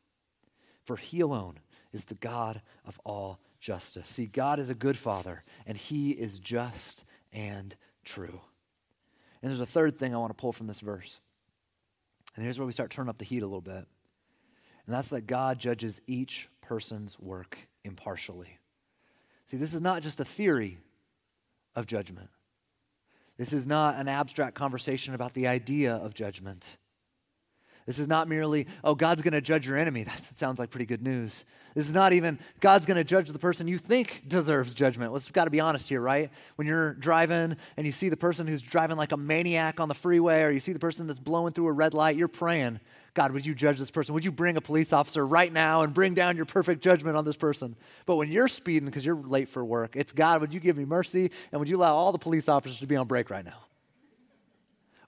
For 0.87 0.97
he 0.97 1.21
alone 1.21 1.59
is 1.93 2.07
the 2.07 2.15
God 2.15 2.63
of 2.87 2.99
all 3.05 3.41
justice. 3.61 4.09
See, 4.09 4.25
God 4.25 4.59
is 4.59 4.71
a 4.71 4.75
good 4.75 4.97
father, 4.97 5.45
and 5.67 5.77
he 5.77 6.13
is 6.13 6.39
just 6.39 7.05
and 7.31 7.77
true. 8.07 8.41
And 9.43 9.51
there's 9.51 9.61
a 9.61 9.67
third 9.67 9.99
thing 9.99 10.15
I 10.15 10.19
want 10.19 10.31
to 10.31 10.41
pull 10.41 10.55
from 10.55 10.67
this 10.67 10.81
verse. 10.81 11.21
And 12.35 12.45
here's 12.45 12.59
where 12.59 12.67
we 12.67 12.73
start 12.73 12.91
turning 12.91 13.09
up 13.09 13.19
the 13.19 13.25
heat 13.25 13.43
a 13.43 13.47
little 13.47 13.61
bit. 13.61 13.87
And 14.87 14.95
that's 14.95 15.09
that 15.09 15.27
God 15.27 15.59
judges 15.59 16.01
each 16.07 16.49
person's 16.61 17.19
work 17.19 17.59
impartially. 17.85 18.59
See, 19.47 19.57
this 19.57 19.75
is 19.75 19.81
not 19.81 20.03
just 20.03 20.21
a 20.21 20.25
theory 20.25 20.79
of 21.75 21.87
judgment. 21.87 22.31
This 23.37 23.53
is 23.53 23.67
not 23.67 23.97
an 23.97 24.09
abstract 24.09 24.55
conversation 24.55 25.15
about 25.15 25.35
the 25.35 25.47
idea 25.47 25.95
of 25.95 26.15
judgment. 26.15 26.77
This 27.87 27.99
is 27.99 28.09
not 28.09 28.29
merely, 28.29 28.67
oh, 28.83 28.95
God's 28.95 29.23
going 29.23 29.33
to 29.33 29.41
judge 29.41 29.67
your 29.67 29.77
enemy. 29.77 30.05
That 30.05 30.39
sounds 30.39 30.59
like 30.59 30.71
pretty 30.71 30.87
good 30.87 31.03
news. 31.03 31.45
This 31.75 31.89
is 31.89 31.95
not 31.95 32.13
even, 32.13 32.39
God's 32.61 32.87
going 32.87 32.97
to 32.99 33.05
judge 33.05 33.29
the 33.29 33.39
person 33.39 33.67
you 33.67 33.79
think 33.79 34.23
deserves 34.29 34.75
judgment. 34.75 35.13
Let's 35.13 35.29
got 35.31 35.45
to 35.45 35.51
be 35.51 35.59
honest 35.59 35.89
here, 35.89 36.01
right? 36.01 36.31
When 36.55 36.69
you're 36.69 36.95
driving 36.95 37.57
and 37.77 37.87
you 37.87 37.91
see 37.91 38.09
the 38.09 38.17
person 38.17 38.47
who's 38.47 38.63
driving 38.63 38.97
like 38.97 39.11
a 39.11 39.17
maniac 39.17 39.81
on 39.81 39.89
the 39.89 39.95
freeway, 39.95 40.43
or 40.43 40.51
you 40.51 40.61
see 40.61 40.73
the 40.73 40.79
person 40.79 41.09
that's 41.09 41.19
blowing 41.19 41.53
through 41.53 41.67
a 41.67 41.73
red 41.73 41.93
light, 41.93 42.17
you're 42.17 42.29
praying, 42.29 42.79
God, 43.15 43.33
would 43.33 43.45
you 43.45 43.55
judge 43.55 43.79
this 43.79 43.91
person? 43.91 44.15
Would 44.15 44.25
you 44.25 44.31
bring 44.33 44.57
a 44.57 44.61
police 44.61 44.93
officer 44.93 45.27
right 45.27 45.53
now 45.53 45.83
and 45.83 45.93
bring 45.93 46.15
down 46.15 46.37
your 46.37 46.47
perfect 46.47 46.81
judgment 46.81 47.17
on 47.17 47.25
this 47.25 47.37
person? 47.37 47.75
But 48.07 48.17
when 48.17 48.31
you're 48.31 48.49
speeding 48.49 48.87
because 48.87 49.05
you're 49.05 49.17
late 49.17 49.49
for 49.49 49.65
work, 49.65 49.97
it's 49.97 50.13
God, 50.13 50.41
would 50.41 50.55
you 50.55 50.61
give 50.61 50.77
me 50.77 50.85
mercy? 50.85 51.31
And 51.51 51.59
would 51.59 51.69
you 51.69 51.77
allow 51.77 51.95
all 51.95 52.13
the 52.13 52.19
police 52.19 52.49
officers 52.49 52.81
to 52.81 52.87
be 52.87 52.97
on 52.97 53.07
break 53.09 53.31
right 53.31 53.45
now? 53.45 53.59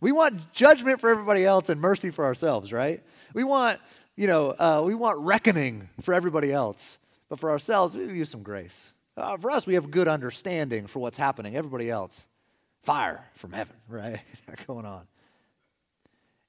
We 0.01 0.13
want 0.13 0.53
judgment 0.53 1.01
for 1.01 1.11
everybody 1.11 1.45
else 1.45 1.69
and 1.69 1.81
mercy 1.81 2.11
for 2.11 2.25
ourselves, 2.25 2.73
right? 2.73 3.03
We 3.35 3.45
want, 3.45 3.81
you 4.17 4.27
know, 4.27 4.55
uh, 4.59 4.83
we 4.85 4.95
want 4.95 5.19
reckoning 5.19 5.89
for 6.01 6.15
everybody 6.15 6.51
else. 6.51 6.99
But 7.29 7.39
for 7.39 7.51
ourselves, 7.51 7.95
we 7.95 8.05
use 8.05 8.31
some 8.31 8.43
grace. 8.43 8.93
Uh, 9.17 9.37
for 9.37 9.51
us, 9.51 9.67
we 9.67 9.75
have 9.75 9.91
good 9.91 10.09
understanding 10.09 10.87
for 10.87 11.01
what's 11.01 11.17
happening. 11.17 11.57
Everybody 11.57 11.91
else, 11.91 12.29
fire 12.83 13.31
from 13.35 13.53
heaven, 13.53 13.77
right? 13.89 14.21
going 14.67 14.87
on. 14.87 15.07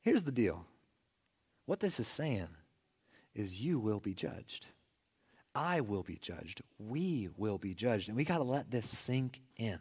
Here's 0.02 0.24
the 0.24 0.32
deal 0.32 0.66
what 1.66 1.80
this 1.80 2.00
is 2.00 2.08
saying 2.08 2.48
is 3.36 3.62
you 3.62 3.80
will 3.80 4.00
be 4.00 4.14
judged. 4.14 4.68
I 5.54 5.82
will 5.82 6.04
be 6.04 6.18
judged. 6.22 6.62
We 6.78 7.30
will 7.36 7.58
be 7.58 7.74
judged. 7.74 8.08
And 8.08 8.18
we 8.18 8.24
got 8.24 8.38
to 8.38 8.44
let 8.44 8.72
this 8.72 8.88
sink 8.88 9.42
in. 9.58 9.80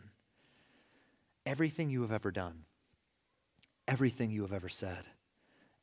Everything 1.45 1.91
you 1.91 2.03
have 2.03 2.13
ever 2.13 2.33
done, 2.33 2.65
everything 3.87 4.31
you 4.31 4.43
have 4.43 4.53
ever 4.53 4.69
said, 4.69 5.05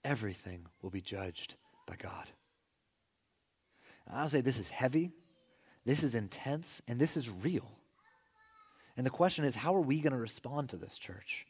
everything 0.03 0.65
will 0.81 0.89
be 0.89 0.99
judged 0.99 1.55
by 1.85 1.95
God. 1.95 2.27
I'll 4.11 4.27
say 4.27 4.41
this 4.41 4.59
is 4.59 4.69
heavy, 4.69 5.11
this 5.85 6.03
is 6.03 6.15
intense, 6.15 6.81
and 6.87 6.99
this 6.99 7.17
is 7.17 7.29
real. 7.29 7.71
And 8.95 9.05
the 9.05 9.11
question 9.11 9.43
is, 9.43 9.55
how 9.55 9.75
are 9.75 9.81
we 9.81 9.99
going 9.99 10.13
to 10.13 10.19
respond 10.19 10.69
to 10.69 10.77
this, 10.77 10.99
church? 10.99 11.45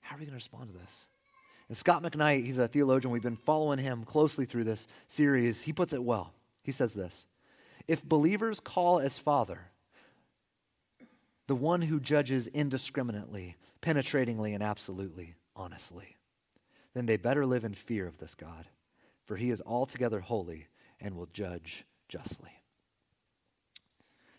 How 0.00 0.16
are 0.16 0.18
we 0.18 0.24
going 0.24 0.32
to 0.32 0.36
respond 0.36 0.72
to 0.72 0.78
this? 0.78 1.06
And 1.68 1.76
Scot 1.76 2.02
McKnight, 2.02 2.44
he's 2.44 2.58
a 2.58 2.68
theologian. 2.68 3.12
We've 3.12 3.22
been 3.22 3.36
following 3.36 3.78
him 3.78 4.04
closely 4.04 4.44
through 4.44 4.64
this 4.64 4.88
series. 5.06 5.62
He 5.62 5.72
puts 5.72 5.92
it 5.92 6.02
well. 6.02 6.34
He 6.62 6.72
says 6.72 6.94
this 6.94 7.26
If 7.88 8.04
believers 8.04 8.60
call 8.60 8.98
as 8.98 9.18
Father 9.18 9.70
the 11.46 11.54
one 11.56 11.82
who 11.82 11.98
judges 11.98 12.46
indiscriminately, 12.48 13.56
penetratingly, 13.82 14.54
and 14.54 14.62
absolutely 14.62 15.34
honestly, 15.56 16.16
then 16.94 17.06
they 17.06 17.16
better 17.16 17.46
live 17.46 17.64
in 17.64 17.74
fear 17.74 18.06
of 18.06 18.18
this 18.18 18.34
God. 18.34 18.66
For 19.30 19.36
he 19.36 19.52
is 19.52 19.62
altogether 19.64 20.18
holy 20.18 20.66
and 20.98 21.14
will 21.14 21.28
judge 21.32 21.84
justly. 22.08 22.50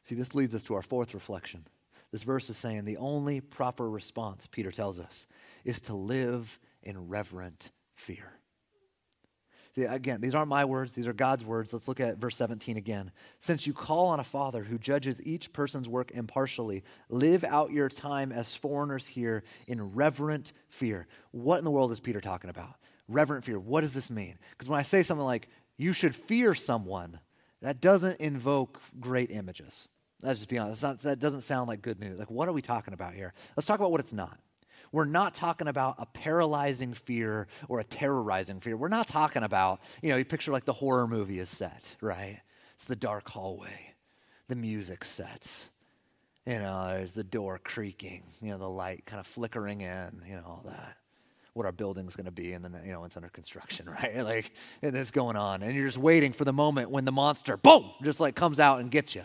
See, 0.04 0.16
this 0.16 0.36
leads 0.36 0.54
us 0.54 0.64
to 0.64 0.74
our 0.74 0.82
fourth 0.82 1.14
reflection. 1.14 1.66
This 2.12 2.24
verse 2.24 2.50
is 2.50 2.58
saying 2.58 2.84
the 2.84 2.98
only 2.98 3.40
proper 3.40 3.90
response, 3.90 4.48
Peter 4.48 4.70
tells 4.70 5.00
us, 5.00 5.28
is 5.64 5.80
to 5.84 5.96
live 5.96 6.60
in 6.84 7.08
reverent 7.08 7.70
fear. 7.96 8.34
See, 9.76 9.84
again, 9.84 10.20
these 10.20 10.36
aren't 10.36 10.50
my 10.50 10.66
words, 10.66 10.94
these 10.94 11.08
are 11.08 11.14
God's 11.14 11.46
words. 11.46 11.72
Let's 11.72 11.88
look 11.88 12.02
at 12.02 12.18
verse 12.18 12.36
17 12.36 12.76
again. 12.76 13.12
Since 13.40 13.66
you 13.66 13.72
call 13.72 14.08
on 14.08 14.20
a 14.20 14.26
father 14.26 14.66
who 14.66 14.78
judges 14.78 15.26
each 15.26 15.54
person's 15.54 15.88
work 15.88 16.12
impartially, 16.12 16.84
live 17.08 17.46
out 17.46 17.72
your 17.72 17.88
time 17.88 18.34
as 18.34 18.56
foreigners 18.56 19.08
here 19.08 19.46
in 19.68 19.94
reverent 19.94 20.52
fear. 20.68 21.08
What 21.32 21.60
in 21.60 21.64
the 21.64 21.72
world 21.72 21.94
is 21.94 22.02
Peter 22.02 22.20
talking 22.20 22.50
about? 22.50 22.76
Reverent 23.12 23.44
fear. 23.44 23.60
What 23.60 23.82
does 23.82 23.94
this 23.94 24.10
mean? 24.10 24.38
Because 24.52 24.70
when 24.70 24.80
I 24.80 24.84
say 24.84 25.04
something 25.04 25.26
like, 25.26 25.48
you 25.78 25.94
should 25.94 26.16
fear 26.16 26.54
someone, 26.54 27.20
that 27.62 27.82
doesn't 27.82 28.20
invoke 28.20 28.82
great 29.00 29.32
images. 29.32 29.88
Let's 30.22 30.40
just 30.40 30.50
be 30.50 30.58
honest. 30.58 30.84
Not, 30.84 31.00
that 31.00 31.20
doesn't 31.20 31.42
sound 31.42 31.68
like 31.68 31.82
good 31.82 32.00
news. 32.00 32.20
Like, 32.20 32.30
what 32.30 32.48
are 32.48 32.54
we 32.54 32.62
talking 32.62 32.94
about 32.94 33.14
here? 33.14 33.34
Let's 33.56 33.66
talk 33.66 33.80
about 33.80 33.92
what 33.92 34.00
it's 34.00 34.14
not. 34.14 34.38
We're 34.92 35.06
not 35.06 35.34
talking 35.34 35.68
about 35.68 35.96
a 36.00 36.06
paralyzing 36.06 36.94
fear 36.94 37.48
or 37.70 37.80
a 37.80 37.84
terrorizing 37.84 38.60
fear. 38.60 38.76
We're 38.76 38.90
not 38.90 39.08
talking 39.08 39.44
about, 39.44 39.82
you 40.02 40.10
know, 40.10 40.18
you 40.18 40.26
picture 40.26 40.52
like 40.52 40.66
the 40.66 40.74
horror 40.74 41.08
movie 41.08 41.40
is 41.40 41.50
set, 41.50 41.96
right? 42.02 42.40
It's 42.76 42.86
the 42.86 42.96
dark 42.96 43.30
hallway, 43.30 43.94
the 44.48 44.56
music 44.56 45.06
sets, 45.06 45.70
you 46.46 46.58
know, 46.58 46.88
there's 46.88 47.14
the 47.14 47.24
door 47.24 47.60
creaking, 47.64 48.24
you 48.42 48.50
know, 48.50 48.58
the 48.58 48.70
light 48.70 49.06
kind 49.06 49.20
of 49.20 49.28
flickering 49.28 49.82
in, 49.82 50.22
you 50.28 50.36
know, 50.36 50.44
all 50.46 50.64
that. 50.66 50.98
What 51.54 51.66
our 51.66 51.72
building's 51.72 52.16
going 52.16 52.26
to 52.26 52.32
be, 52.32 52.54
and 52.54 52.64
then 52.64 52.82
you 52.86 52.94
know 52.94 53.04
it's 53.04 53.18
under 53.18 53.30
construction, 53.30 53.90
right? 54.02 54.24
Like, 54.24 54.52
and 54.82 54.94
this 54.96 55.12
going 55.12 55.36
on, 55.36 55.64
and 55.64 55.76
you're 55.76 55.88
just 55.88 55.98
waiting 55.98 56.32
for 56.32 56.46
the 56.46 56.54
moment 56.54 56.90
when 56.90 57.06
the 57.06 57.12
monster, 57.12 57.58
boom, 57.58 57.90
just 58.04 58.20
like 58.20 58.36
comes 58.36 58.60
out 58.60 58.80
and 58.80 58.90
gets 58.90 59.16
you 59.16 59.24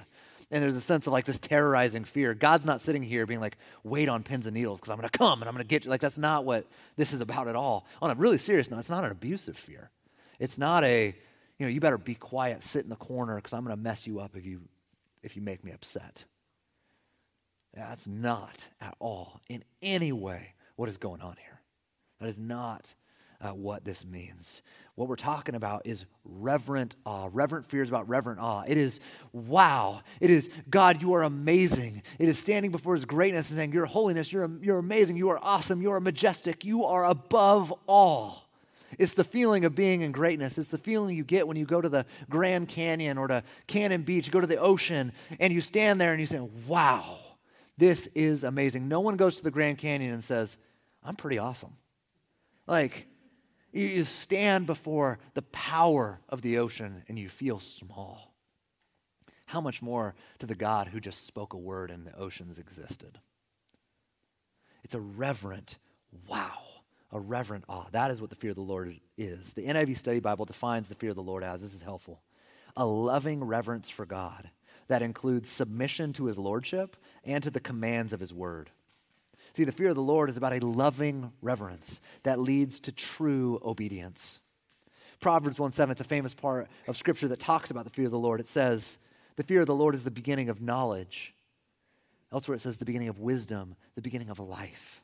and 0.50 0.62
there's 0.62 0.76
a 0.76 0.80
sense 0.80 1.06
of 1.06 1.12
like 1.12 1.25
this 1.25 1.38
terrorizing 1.38 2.04
fear. 2.04 2.33
God's 2.35 2.66
not 2.66 2.80
sitting 2.80 3.02
here 3.02 3.26
being 3.26 3.40
like, 3.40 3.56
wait 3.83 4.09
on 4.09 4.23
pins 4.23 4.47
and 4.47 4.54
needles 4.54 4.78
because 4.78 4.90
I'm 4.90 4.97
going 4.97 5.09
to 5.09 5.18
come 5.18 5.42
and 5.42 5.49
I'm 5.49 5.54
going 5.54 5.64
to 5.64 5.68
get 5.68 5.85
you. 5.85 5.90
Like, 5.90 6.00
that's 6.00 6.18
not 6.18 6.45
what 6.45 6.66
this 6.97 7.12
is 7.12 7.21
about 7.21 7.49
at 7.49 7.56
all. 7.56 7.87
On 8.00 8.11
a 8.11 8.14
really 8.14 8.38
serious 8.38 8.71
note, 8.71 8.78
it's 8.78 8.90
not 8.90 9.04
an 9.04 9.11
abusive 9.11 9.56
fear. 9.56 9.90
It's 10.38 10.56
not 10.56 10.85
a, 10.85 11.14
you 11.59 11.66
know, 11.66 11.68
you 11.68 11.80
better 11.80 11.99
be 11.99 12.14
quiet, 12.14 12.62
sit 12.62 12.85
in 12.85 12.90
the 12.90 12.97
corner 12.97 13.37
because 13.37 13.52
I'm 13.54 13.64
going 13.64 13.76
to 13.76 13.83
mess 13.83 14.06
you 14.06 14.21
up 14.21 14.37
if 14.37 14.47
you, 14.47 14.61
if 15.23 15.35
you 15.35 15.42
make 15.42 15.64
me 15.64 15.73
upset. 15.73 16.25
That's 17.75 18.06
not 18.06 18.68
at 18.80 18.95
all, 19.00 19.40
in 19.49 19.64
any 19.83 20.12
way, 20.12 20.54
what 20.76 20.88
is 20.88 20.97
going 20.97 21.21
on 21.21 21.37
here. 21.42 21.56
That 22.20 22.28
is 22.28 22.40
not 22.40 22.94
uh, 23.40 23.50
what 23.50 23.85
this 23.85 24.06
means. 24.06 24.62
What 24.94 25.08
we're 25.08 25.16
talking 25.16 25.54
about 25.54 25.82
is 25.85 26.06
reverent 26.25 26.96
awe. 27.04 27.28
Reverent 27.30 27.66
fear 27.66 27.82
is 27.82 27.90
about 27.90 28.08
reverent 28.08 28.40
awe. 28.40 28.64
It 28.66 28.78
is, 28.78 28.99
wow. 29.32 30.00
It 30.20 30.30
is, 30.30 30.49
God, 30.70 31.02
you 31.02 31.12
are 31.14 31.23
amazing. 31.23 32.02
It 32.18 32.28
is 32.28 32.38
standing 32.38 32.70
before 32.70 32.94
His 32.94 33.04
greatness 33.04 33.50
and 33.50 33.58
saying, 33.58 33.73
Your 33.73 33.85
holiness, 33.85 34.32
you're, 34.32 34.50
you're 34.62 34.78
amazing. 34.78 35.16
You 35.16 35.28
are 35.30 35.38
awesome. 35.42 35.82
You 35.82 35.92
are 35.92 36.00
majestic. 36.00 36.64
You 36.64 36.85
are 36.85 37.04
above 37.04 37.75
all. 37.87 38.49
It's 38.99 39.14
the 39.14 39.25
feeling 39.25 39.66
of 39.66 39.75
being 39.75 40.00
in 40.00 40.12
greatness. 40.12 40.56
It's 40.56 40.70
the 40.70 40.78
feeling 40.78 41.14
you 41.14 41.25
get 41.25 41.46
when 41.46 41.58
you 41.58 41.66
go 41.66 41.82
to 41.82 41.88
the 41.88 42.06
Grand 42.30 42.68
Canyon 42.68 43.18
or 43.18 43.28
to 43.28 43.42
Cannon 43.66 44.02
Beach, 44.02 44.26
you 44.26 44.32
go 44.32 44.40
to 44.40 44.46
the 44.46 44.56
ocean, 44.56 45.12
and 45.38 45.52
you 45.52 45.61
stand 45.61 46.00
there 46.00 46.12
and 46.12 46.20
you 46.20 46.26
say, 46.26 46.40
Wow, 46.66 47.18
this 47.76 48.06
is 48.14 48.44
amazing. 48.44 48.88
No 48.88 49.00
one 49.00 49.16
goes 49.16 49.37
to 49.37 49.44
the 49.44 49.50
Grand 49.50 49.76
Canyon 49.76 50.14
and 50.14 50.25
says, 50.25 50.56
I'm 51.04 51.16
pretty 51.16 51.38
awesome. 51.38 51.76
Like, 52.66 53.06
you 53.73 54.04
stand 54.04 54.66
before 54.66 55.18
the 55.35 55.42
power 55.42 56.20
of 56.28 56.42
the 56.42 56.58
ocean 56.58 57.02
and 57.08 57.18
you 57.18 57.28
feel 57.28 57.61
small. 57.61 58.35
How 59.46 59.61
much 59.61 59.82
more 59.82 60.14
to 60.38 60.46
the 60.46 60.54
God 60.54 60.88
who 60.88 60.99
just 60.99 61.26
spoke 61.26 61.52
a 61.52 61.58
word 61.58 61.90
and 61.90 62.06
the 62.06 62.16
oceans 62.16 62.58
existed? 62.58 63.18
It's 64.82 64.94
a 64.94 65.00
reverent 65.00 65.76
wow, 66.28 66.58
a 67.12 67.20
reverent 67.20 67.64
awe. 67.68 67.87
That 67.92 68.11
is 68.11 68.20
what 68.20 68.30
the 68.30 68.37
fear 68.37 68.50
of 68.50 68.56
the 68.56 68.62
Lord 68.62 68.99
is. 69.16 69.52
The 69.52 69.66
NIV 69.66 69.99
Study 69.99 70.20
Bible 70.20 70.44
defines 70.44 70.88
the 70.88 70.94
fear 70.94 71.11
of 71.11 71.16
the 71.16 71.23
Lord 71.23 71.44
as 71.44 71.62
this 71.62 71.75
is 71.75 71.82
helpful 71.82 72.23
a 72.76 72.85
loving 72.85 73.42
reverence 73.42 73.88
for 73.88 74.04
God 74.04 74.50
that 74.88 75.02
includes 75.02 75.49
submission 75.49 76.12
to 76.12 76.26
his 76.26 76.38
lordship 76.38 76.96
and 77.25 77.42
to 77.42 77.50
the 77.50 77.58
commands 77.58 78.12
of 78.12 78.20
his 78.20 78.35
word. 78.35 78.70
See, 79.57 79.65
the 79.65 79.73
fear 79.73 79.89
of 79.89 79.95
the 79.95 80.03
Lord 80.03 80.29
is 80.29 80.37
about 80.37 80.53
a 80.53 80.67
loving 80.67 81.33
reverence 81.41 82.03
that 82.25 82.39
leads 82.39 82.79
to 82.81 82.93
true 82.93 83.59
obedience. 83.65 84.41
Proverbs 85.19 85.59
1 85.59 85.73
7, 85.73 85.93
it's 85.93 86.03
a 86.03 86.05
famous 86.05 86.35
part 86.35 86.69
of 86.87 86.95
Scripture 86.95 87.29
that 87.29 87.41
talks 87.41 87.71
about 87.71 87.85
the 87.85 87.91
fear 87.91 88.05
of 88.05 88.11
the 88.11 88.19
Lord. 88.19 88.39
It 88.39 88.49
says, 88.49 88.99
The 89.37 89.45
fear 89.45 89.61
of 89.61 89.67
the 89.67 89.75
Lord 89.75 89.95
is 89.95 90.05
the 90.05 90.11
beginning 90.11 90.51
of 90.51 90.61
knowledge. 90.61 91.35
Elsewhere, 92.31 92.57
it 92.57 92.61
says, 92.61 92.77
the 92.77 92.85
beginning 92.85 93.09
of 93.09 93.19
wisdom, 93.19 93.77
the 93.95 94.03
beginning 94.03 94.29
of 94.29 94.39
life. 94.39 95.01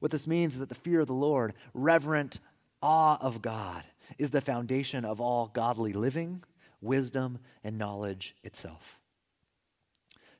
What 0.00 0.10
this 0.10 0.26
means 0.26 0.52
is 0.52 0.58
that 0.58 0.68
the 0.68 0.74
fear 0.74 1.00
of 1.00 1.06
the 1.06 1.14
Lord, 1.14 1.54
reverent 1.72 2.38
awe 2.82 3.16
of 3.18 3.40
God, 3.40 3.84
is 4.18 4.28
the 4.28 4.42
foundation 4.42 5.06
of 5.06 5.22
all 5.22 5.46
godly 5.46 5.94
living, 5.94 6.44
wisdom, 6.82 7.38
and 7.64 7.78
knowledge 7.78 8.36
itself. 8.44 8.99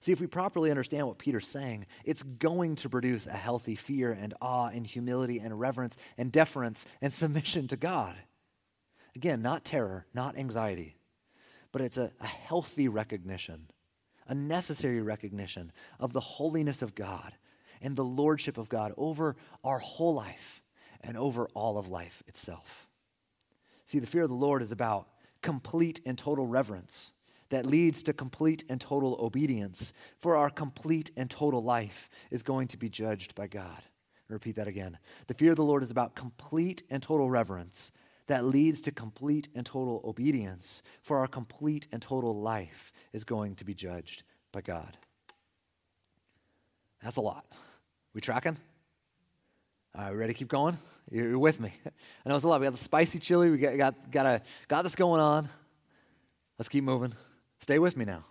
See, 0.00 0.12
if 0.12 0.20
we 0.20 0.26
properly 0.26 0.70
understand 0.70 1.06
what 1.06 1.18
Peter's 1.18 1.46
saying, 1.46 1.84
it's 2.04 2.22
going 2.22 2.76
to 2.76 2.88
produce 2.88 3.26
a 3.26 3.32
healthy 3.32 3.74
fear 3.74 4.12
and 4.12 4.32
awe 4.40 4.68
and 4.68 4.86
humility 4.86 5.38
and 5.38 5.60
reverence 5.60 5.96
and 6.16 6.32
deference 6.32 6.86
and 7.02 7.12
submission 7.12 7.68
to 7.68 7.76
God. 7.76 8.16
Again, 9.14 9.42
not 9.42 9.64
terror, 9.64 10.06
not 10.14 10.38
anxiety, 10.38 10.96
but 11.70 11.82
it's 11.82 11.98
a, 11.98 12.10
a 12.20 12.26
healthy 12.26 12.88
recognition, 12.88 13.66
a 14.26 14.34
necessary 14.34 15.02
recognition 15.02 15.70
of 15.98 16.12
the 16.14 16.20
holiness 16.20 16.80
of 16.80 16.94
God 16.94 17.34
and 17.82 17.94
the 17.94 18.04
lordship 18.04 18.56
of 18.56 18.68
God 18.68 18.94
over 18.96 19.36
our 19.62 19.78
whole 19.78 20.14
life 20.14 20.62
and 21.02 21.16
over 21.18 21.46
all 21.54 21.76
of 21.76 21.88
life 21.88 22.22
itself. 22.26 22.88
See, 23.84 23.98
the 23.98 24.06
fear 24.06 24.22
of 24.22 24.28
the 24.28 24.34
Lord 24.34 24.62
is 24.62 24.72
about 24.72 25.08
complete 25.42 26.00
and 26.06 26.16
total 26.16 26.46
reverence 26.46 27.12
that 27.50 27.66
leads 27.66 28.02
to 28.04 28.12
complete 28.12 28.64
and 28.68 28.80
total 28.80 29.16
obedience. 29.20 29.92
For 30.16 30.36
our 30.36 30.50
complete 30.50 31.10
and 31.16 31.30
total 31.30 31.62
life 31.62 32.08
is 32.30 32.42
going 32.42 32.68
to 32.68 32.76
be 32.76 32.88
judged 32.88 33.34
by 33.34 33.46
God. 33.46 33.82
Repeat 34.28 34.56
that 34.56 34.68
again. 34.68 34.98
The 35.26 35.34
fear 35.34 35.50
of 35.50 35.56
the 35.56 35.64
Lord 35.64 35.82
is 35.82 35.90
about 35.90 36.14
complete 36.14 36.82
and 36.88 37.02
total 37.02 37.28
reverence 37.28 37.92
that 38.28 38.44
leads 38.44 38.80
to 38.82 38.92
complete 38.92 39.48
and 39.56 39.66
total 39.66 40.00
obedience. 40.04 40.82
For 41.02 41.18
our 41.18 41.26
complete 41.26 41.88
and 41.92 42.00
total 42.00 42.40
life 42.40 42.92
is 43.12 43.24
going 43.24 43.56
to 43.56 43.64
be 43.64 43.74
judged 43.74 44.22
by 44.52 44.60
God. 44.60 44.96
That's 47.02 47.16
a 47.16 47.20
lot. 47.20 47.44
We 48.14 48.20
tracking? 48.20 48.56
All 49.96 50.04
right, 50.04 50.12
we 50.12 50.16
ready 50.16 50.32
to 50.32 50.38
keep 50.38 50.48
going? 50.48 50.78
You're 51.10 51.38
with 51.40 51.58
me. 51.58 51.72
I 52.24 52.28
know 52.28 52.36
it's 52.36 52.44
a 52.44 52.48
lot. 52.48 52.60
We 52.60 52.66
got 52.66 52.72
the 52.72 52.78
spicy 52.78 53.18
chili. 53.18 53.50
We 53.50 53.58
got, 53.58 53.76
got, 53.76 54.10
got, 54.12 54.26
a, 54.26 54.42
got 54.68 54.82
this 54.82 54.94
going 54.94 55.20
on. 55.20 55.48
Let's 56.56 56.68
keep 56.68 56.84
moving. 56.84 57.12
Stay 57.60 57.78
with 57.78 57.96
me 57.96 58.04
now. 58.04 58.24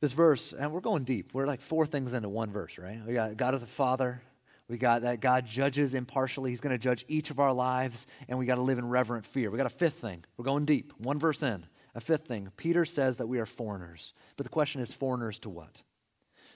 This 0.00 0.12
verse, 0.14 0.52
and 0.52 0.72
we're 0.72 0.80
going 0.80 1.04
deep. 1.04 1.34
We're 1.34 1.46
like 1.46 1.60
four 1.60 1.84
things 1.84 2.14
into 2.14 2.28
one 2.28 2.50
verse, 2.50 2.78
right? 2.78 3.00
We 3.06 3.12
got 3.12 3.36
God 3.36 3.54
as 3.54 3.62
a 3.62 3.66
father. 3.66 4.22
We 4.66 4.78
got 4.78 5.02
that 5.02 5.20
God 5.20 5.46
judges 5.46 5.94
impartially. 5.94 6.50
He's 6.50 6.60
going 6.60 6.74
to 6.74 6.78
judge 6.78 7.04
each 7.06 7.30
of 7.30 7.38
our 7.38 7.52
lives, 7.52 8.06
and 8.28 8.38
we 8.38 8.46
got 8.46 8.54
to 8.54 8.62
live 8.62 8.78
in 8.78 8.88
reverent 8.88 9.26
fear. 9.26 9.50
We 9.50 9.58
got 9.58 9.66
a 9.66 9.70
fifth 9.70 9.94
thing. 9.94 10.24
We're 10.36 10.44
going 10.44 10.64
deep. 10.64 10.92
One 10.98 11.18
verse 11.18 11.42
in. 11.42 11.66
A 11.94 12.00
fifth 12.00 12.26
thing. 12.26 12.50
Peter 12.56 12.84
says 12.84 13.18
that 13.18 13.26
we 13.26 13.40
are 13.40 13.46
foreigners. 13.46 14.14
But 14.36 14.44
the 14.44 14.50
question 14.50 14.80
is 14.80 14.92
foreigners 14.92 15.38
to 15.40 15.50
what? 15.50 15.82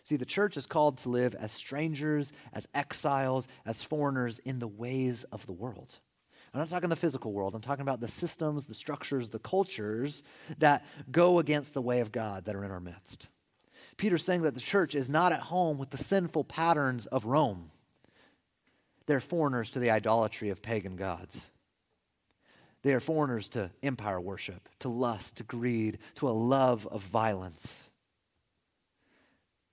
See, 0.04 0.16
the 0.16 0.24
church 0.24 0.56
is 0.56 0.64
called 0.64 0.98
to 0.98 1.08
live 1.08 1.34
as 1.34 1.50
strangers, 1.50 2.32
as 2.52 2.68
exiles, 2.74 3.48
as 3.66 3.82
foreigners 3.82 4.38
in 4.38 4.58
the 4.58 4.68
ways 4.68 5.24
of 5.24 5.44
the 5.46 5.52
world. 5.52 5.98
I'm 6.54 6.60
not 6.60 6.68
talking 6.68 6.88
the 6.88 6.94
physical 6.94 7.32
world. 7.32 7.56
I'm 7.56 7.60
talking 7.60 7.82
about 7.82 8.00
the 8.00 8.06
systems, 8.06 8.66
the 8.66 8.74
structures, 8.74 9.28
the 9.28 9.40
cultures 9.40 10.22
that 10.58 10.84
go 11.10 11.40
against 11.40 11.74
the 11.74 11.82
way 11.82 11.98
of 11.98 12.12
God 12.12 12.44
that 12.44 12.54
are 12.54 12.64
in 12.64 12.70
our 12.70 12.78
midst. 12.78 13.26
Peter's 13.96 14.24
saying 14.24 14.42
that 14.42 14.54
the 14.54 14.60
church 14.60 14.94
is 14.94 15.08
not 15.10 15.32
at 15.32 15.40
home 15.40 15.78
with 15.78 15.90
the 15.90 15.98
sinful 15.98 16.44
patterns 16.44 17.06
of 17.06 17.24
Rome. 17.24 17.72
They're 19.06 19.18
foreigners 19.20 19.70
to 19.70 19.80
the 19.80 19.90
idolatry 19.90 20.50
of 20.50 20.62
pagan 20.62 20.94
gods. 20.94 21.50
They 22.82 22.94
are 22.94 23.00
foreigners 23.00 23.48
to 23.50 23.70
empire 23.82 24.20
worship, 24.20 24.68
to 24.78 24.88
lust, 24.88 25.38
to 25.38 25.42
greed, 25.42 25.98
to 26.16 26.28
a 26.28 26.30
love 26.30 26.86
of 26.86 27.02
violence. 27.02 27.88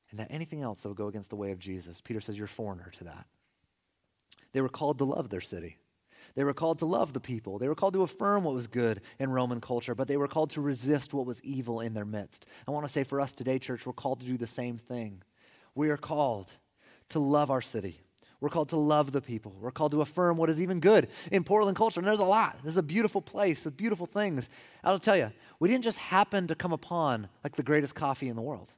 And 0.10 0.20
that 0.20 0.32
anything 0.32 0.62
else 0.62 0.82
that 0.82 0.90
will 0.90 0.96
go 0.96 1.08
against 1.08 1.30
the 1.30 1.36
way 1.36 1.52
of 1.52 1.60
Jesus, 1.60 2.02
Peter 2.02 2.22
says, 2.22 2.38
you're 2.38 2.48
foreigner 2.48 2.90
to 2.94 3.04
that. 3.04 3.28
They 4.54 4.62
were 4.62 4.70
called 4.70 4.98
to 4.98 5.06
love 5.06 5.30
their 5.30 5.42
city. 5.42 5.78
They 6.36 6.44
were 6.44 6.54
called 6.54 6.80
to 6.80 6.86
love 6.86 7.14
the 7.14 7.20
people. 7.20 7.58
They 7.60 7.68
were 7.68 7.76
called 7.76 7.94
to 7.94 8.04
affirm 8.04 8.44
what 8.44 8.54
was 8.54 8.68
good 8.68 9.02
in 9.20 9.32
Roman 9.32 9.62
culture, 9.62 9.96
but 9.96 10.08
they 10.08 10.18
were 10.18 10.28
called 10.28 10.52
to 10.52 10.62
resist 10.62 11.14
what 11.14 11.26
was 11.26 11.44
evil 11.44 11.82
in 11.82 11.94
their 11.94 12.06
midst. 12.06 12.48
I 12.68 12.72
want 12.72 12.86
to 12.86 12.92
say 12.92 13.04
for 13.04 13.20
us 13.20 13.34
today, 13.34 13.60
church, 13.60 13.86
we're 13.86 13.94
called 13.94 14.22
to 14.22 14.26
do 14.26 14.38
the 14.38 14.48
same 14.48 14.78
thing. 14.78 15.22
We 15.76 15.90
are 15.90 15.98
called 15.98 16.52
to 17.10 17.20
love 17.20 17.52
our 17.52 17.62
city. 17.62 18.00
We're 18.40 18.50
called 18.50 18.70
to 18.70 18.78
love 18.78 19.12
the 19.12 19.22
people. 19.22 19.56
We're 19.62 19.72
called 19.72 19.92
to 19.92 20.02
affirm 20.02 20.36
what 20.36 20.50
is 20.50 20.60
even 20.60 20.80
good 20.80 21.10
in 21.32 21.44
Portland 21.44 21.78
culture. 21.78 22.00
And 22.00 22.08
there's 22.08 22.20
a 22.20 22.24
lot. 22.24 22.58
This 22.64 22.72
is 22.72 22.78
a 22.78 22.84
beautiful 22.84 23.22
place 23.22 23.64
with 23.64 23.78
beautiful 23.78 24.08
things. 24.08 24.50
I'll 24.84 24.98
tell 24.98 25.16
you, 25.16 25.32
we 25.60 25.70
didn't 25.70 25.84
just 25.84 26.00
happen 26.00 26.48
to 26.48 26.56
come 26.56 26.74
upon 26.74 27.28
like 27.44 27.56
the 27.56 27.64
greatest 27.64 27.94
coffee 27.94 28.30
in 28.30 28.36
the 28.36 28.42
world. 28.42 28.74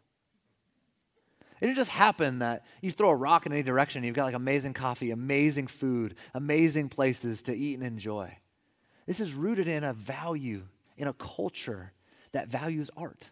It 1.64 1.68
didn't 1.68 1.78
just 1.78 1.92
happen 1.92 2.40
that 2.40 2.66
you 2.82 2.92
throw 2.92 3.12
a 3.12 3.16
rock 3.16 3.46
in 3.46 3.54
any 3.54 3.64
direction, 3.64 4.04
you've 4.04 4.18
got 4.18 4.26
like 4.26 4.36
amazing 4.36 4.74
coffee, 4.74 5.12
amazing 5.12 5.68
food, 5.68 6.16
amazing 6.34 6.90
places 6.90 7.42
to 7.44 7.56
eat 7.56 7.76
and 7.76 7.84
enjoy. 7.84 8.38
This 9.08 9.22
is 9.22 9.32
rooted 9.32 9.70
in 9.70 9.86
a 9.86 9.94
value, 9.94 10.64
in 10.98 11.08
a 11.08 11.14
culture 11.14 11.94
that 12.34 12.50
values 12.50 12.90
art, 12.98 13.32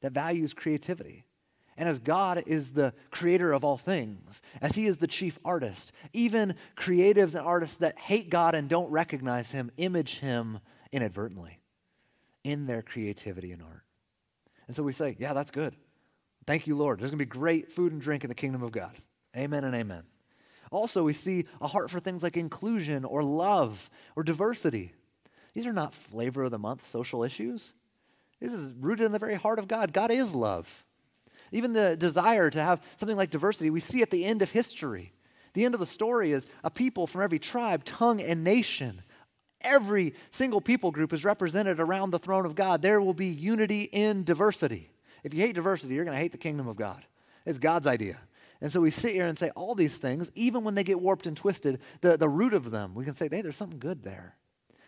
that 0.00 0.10
values 0.10 0.52
creativity. 0.52 1.26
And 1.76 1.88
as 1.88 2.00
God 2.00 2.42
is 2.44 2.72
the 2.72 2.92
creator 3.12 3.52
of 3.52 3.64
all 3.64 3.78
things, 3.78 4.42
as 4.60 4.74
He 4.74 4.88
is 4.88 4.98
the 4.98 5.06
chief 5.06 5.38
artist, 5.44 5.92
even 6.12 6.56
creatives 6.76 7.36
and 7.36 7.46
artists 7.46 7.76
that 7.76 7.96
hate 8.00 8.30
God 8.30 8.56
and 8.56 8.68
don't 8.68 8.90
recognize 8.90 9.52
Him 9.52 9.70
image 9.76 10.18
Him 10.18 10.58
inadvertently 10.90 11.60
in 12.42 12.66
their 12.66 12.82
creativity 12.82 13.52
and 13.52 13.62
art. 13.62 13.84
And 14.66 14.74
so 14.74 14.82
we 14.82 14.92
say, 14.92 15.14
yeah, 15.20 15.34
that's 15.34 15.52
good. 15.52 15.76
Thank 16.50 16.66
you, 16.66 16.76
Lord. 16.76 16.98
There's 16.98 17.12
going 17.12 17.20
to 17.20 17.24
be 17.24 17.30
great 17.30 17.70
food 17.70 17.92
and 17.92 18.02
drink 18.02 18.24
in 18.24 18.28
the 18.28 18.34
kingdom 18.34 18.64
of 18.64 18.72
God. 18.72 18.90
Amen 19.36 19.62
and 19.62 19.72
amen. 19.72 20.02
Also, 20.72 21.04
we 21.04 21.12
see 21.12 21.44
a 21.60 21.68
heart 21.68 21.92
for 21.92 22.00
things 22.00 22.24
like 22.24 22.36
inclusion 22.36 23.04
or 23.04 23.22
love 23.22 23.88
or 24.16 24.24
diversity. 24.24 24.92
These 25.54 25.64
are 25.64 25.72
not 25.72 25.94
flavor 25.94 26.42
of 26.42 26.50
the 26.50 26.58
month 26.58 26.84
social 26.84 27.22
issues. 27.22 27.72
This 28.40 28.52
is 28.52 28.72
rooted 28.80 29.06
in 29.06 29.12
the 29.12 29.20
very 29.20 29.36
heart 29.36 29.60
of 29.60 29.68
God. 29.68 29.92
God 29.92 30.10
is 30.10 30.34
love. 30.34 30.84
Even 31.52 31.72
the 31.72 31.96
desire 31.96 32.50
to 32.50 32.60
have 32.60 32.82
something 32.96 33.16
like 33.16 33.30
diversity, 33.30 33.70
we 33.70 33.78
see 33.78 34.02
at 34.02 34.10
the 34.10 34.24
end 34.24 34.42
of 34.42 34.50
history. 34.50 35.12
The 35.54 35.64
end 35.64 35.74
of 35.74 35.80
the 35.80 35.86
story 35.86 36.32
is 36.32 36.48
a 36.64 36.70
people 36.70 37.06
from 37.06 37.22
every 37.22 37.38
tribe, 37.38 37.84
tongue, 37.84 38.20
and 38.20 38.42
nation. 38.42 39.04
Every 39.60 40.16
single 40.32 40.60
people 40.60 40.90
group 40.90 41.12
is 41.12 41.24
represented 41.24 41.78
around 41.78 42.10
the 42.10 42.18
throne 42.18 42.44
of 42.44 42.56
God. 42.56 42.82
There 42.82 43.00
will 43.00 43.14
be 43.14 43.28
unity 43.28 43.82
in 43.82 44.24
diversity. 44.24 44.90
If 45.24 45.34
you 45.34 45.40
hate 45.40 45.54
diversity, 45.54 45.94
you're 45.94 46.04
going 46.04 46.16
to 46.16 46.20
hate 46.20 46.32
the 46.32 46.38
kingdom 46.38 46.68
of 46.68 46.76
God. 46.76 47.04
It's 47.46 47.58
God's 47.58 47.86
idea. 47.86 48.18
And 48.60 48.70
so 48.70 48.80
we 48.80 48.90
sit 48.90 49.14
here 49.14 49.26
and 49.26 49.38
say 49.38 49.50
all 49.50 49.74
these 49.74 49.98
things, 49.98 50.30
even 50.34 50.64
when 50.64 50.74
they 50.74 50.84
get 50.84 51.00
warped 51.00 51.26
and 51.26 51.36
twisted, 51.36 51.80
the, 52.02 52.16
the 52.16 52.28
root 52.28 52.52
of 52.52 52.70
them, 52.70 52.94
we 52.94 53.04
can 53.04 53.14
say, 53.14 53.28
hey, 53.30 53.40
there's 53.40 53.56
something 53.56 53.78
good 53.78 54.02
there. 54.02 54.36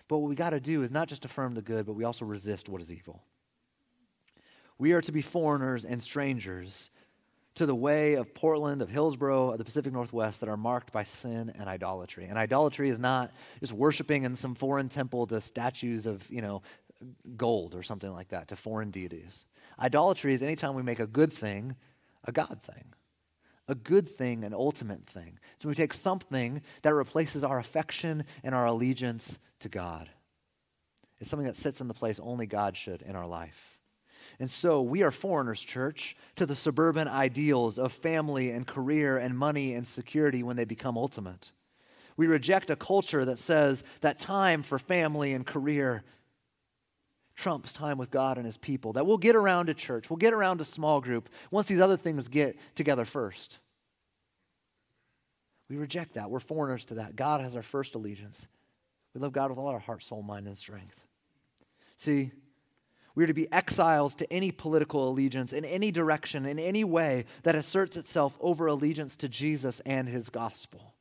But 0.09 0.19
what 0.19 0.29
we 0.29 0.35
got 0.35 0.51
to 0.51 0.61
do 0.61 0.83
is 0.83 0.91
not 0.91 1.09
just 1.09 1.25
affirm 1.25 1.55
the 1.55 1.63
good, 1.63 1.87
but 1.87 1.95
we 1.95 2.05
also 2.05 2.27
resist 2.27 2.69
what 2.69 2.83
is 2.83 2.93
evil. 2.93 3.23
We 4.79 4.93
are 4.93 5.01
to 5.01 5.13
be 5.13 5.23
foreigners 5.23 5.85
and 5.85 6.03
strangers 6.03 6.91
to 7.55 7.67
the 7.67 7.75
way 7.75 8.15
of 8.15 8.35
Portland, 8.35 8.83
of 8.83 8.91
Hillsboro, 8.91 9.53
of 9.53 9.59
the 9.59 9.65
Pacific 9.65 9.93
Northwest 9.93 10.41
that 10.41 10.49
are 10.49 10.57
marked 10.57 10.93
by 10.93 11.05
sin 11.05 11.53
and 11.59 11.69
idolatry. 11.69 12.25
And 12.25 12.39
idolatry 12.39 12.89
is 12.89 12.99
not 12.99 13.31
just 13.61 13.73
worshiping 13.73 14.25
in 14.25 14.37
some 14.37 14.55
foreign 14.55 14.89
temple 14.89 15.27
to 15.29 15.41
statues 15.41 16.07
of, 16.07 16.29
you 16.31 16.43
know, 16.43 16.63
gold 17.37 17.75
or 17.75 17.83
something 17.83 18.13
like 18.13 18.29
that, 18.29 18.49
to 18.49 18.57
foreign 18.57 18.91
deities. 18.91 19.45
Idolatry 19.79 20.35
is 20.35 20.43
anytime 20.43 20.75
we 20.75 20.83
make 20.83 21.01
a 21.01 21.07
good 21.07 21.33
thing 21.33 21.77
a 22.25 22.33
God 22.33 22.61
thing. 22.63 22.85
A 23.69 23.75
good 23.75 24.09
thing, 24.09 24.45
an 24.45 24.55
ultimate 24.55 25.07
thing. 25.07 25.39
So 25.61 25.69
we 25.69 25.75
take 25.75 25.95
something 25.95 26.63
that 26.83 26.95
replaces 26.95 27.45
our 27.45 27.59
affection 27.59 28.25
and 28.43 28.55
our 28.55 28.67
allegiance 28.67 29.39
to 29.61 29.69
God. 29.69 30.11
It's 31.21 31.31
something 31.31 31.47
that 31.47 31.57
sits 31.57 31.81
in 31.81 31.89
the 31.89 31.95
place 31.95 32.19
only 32.21 32.47
God 32.47 32.77
should 32.77 33.03
in 33.03 33.15
our 33.15 33.27
life. 33.27 33.79
And 34.41 34.51
so 34.51 34.83
we 34.83 35.03
are 35.03 35.13
foreigners, 35.13 35.61
church, 35.61 36.17
to 36.37 36.47
the 36.47 36.57
suburban 36.57 37.07
ideals 37.07 37.79
of 37.79 37.93
family 37.93 38.51
and 38.51 38.67
career 38.67 39.19
and 39.19 39.39
money 39.39 39.75
and 39.75 39.87
security 39.87 40.43
when 40.43 40.57
they 40.57 40.65
become 40.65 40.99
ultimate. 40.99 41.53
We 42.17 42.27
reject 42.27 42.71
a 42.71 42.77
culture 42.77 43.25
that 43.25 43.39
says 43.39 43.85
that 44.01 44.19
time 44.19 44.63
for 44.63 44.79
family 44.79 45.33
and 45.33 45.47
career 45.47 46.03
trumps 47.43 47.73
time 47.73 47.99
with 47.99 48.11
God 48.11 48.37
and 48.37 48.47
his 48.47 48.57
people, 48.57 48.93
that 48.93 49.05
we'll 49.05 49.19
get 49.19 49.35
around 49.35 49.67
to 49.67 49.75
church, 49.75 50.09
we'll 50.09 50.17
get 50.17 50.33
around 50.33 50.59
to 50.59 50.65
small 50.65 51.01
group 51.01 51.29
once 51.51 51.67
these 51.67 51.81
other 51.81 51.97
things 51.97 52.29
get 52.29 52.57
together 52.75 53.05
first. 53.05 53.59
We 55.69 55.77
reject 55.77 56.15
that. 56.15 56.31
We're 56.31 56.41
foreigners 56.41 56.85
to 56.87 56.95
that. 56.95 57.17
God 57.17 57.41
has 57.41 57.57
our 57.57 57.63
first 57.63 57.95
allegiance. 57.95 58.47
We 59.15 59.21
love 59.21 59.33
God 59.33 59.51
with 59.51 59.59
all 59.59 59.69
our 59.69 59.79
heart, 59.79 60.05
soul, 60.05 60.23
mind, 60.23 60.47
and 60.47 60.57
strength. 60.57 61.01
See, 61.97 62.31
we 63.15 63.25
are 63.25 63.29
to 63.29 63.35
be 63.35 63.51
exiles 63.53 64.15
to 64.17 64.33
any 64.33 64.53
political 64.53 65.09
allegiance 65.09 65.53
in 65.53 65.65
any 65.65 65.91
direction, 65.91 66.47
in 66.47 66.59
any 66.59 66.85
way 66.85 67.25
that 67.43 67.55
asserts 67.55 67.97
itself 67.97 68.39
over 68.41 68.67
allegiance 68.67 69.17
to 69.17 69.29
Jesus 69.29 69.81
and 69.81 70.09
his 70.09 70.29
gospel. 70.29 70.95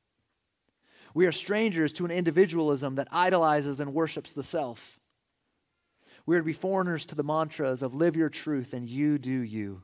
We 1.14 1.28
are 1.28 1.32
strangers 1.32 1.94
to 1.94 2.06
an 2.06 2.12
individualism 2.12 2.96
that 2.96 3.08
idolizes 3.12 3.80
and 3.80 3.94
worships 3.94 4.34
the 4.34 4.44
self. 4.44 5.00
We 6.26 6.36
are 6.36 6.40
to 6.40 6.46
be 6.46 6.54
foreigners 6.54 7.06
to 7.06 7.16
the 7.16 7.24
mantras 7.24 7.82
of 7.82 7.96
live 7.96 8.16
your 8.16 8.30
truth 8.30 8.74
and 8.74 8.88
you 8.88 9.18
do 9.18 9.32
you. 9.32 9.84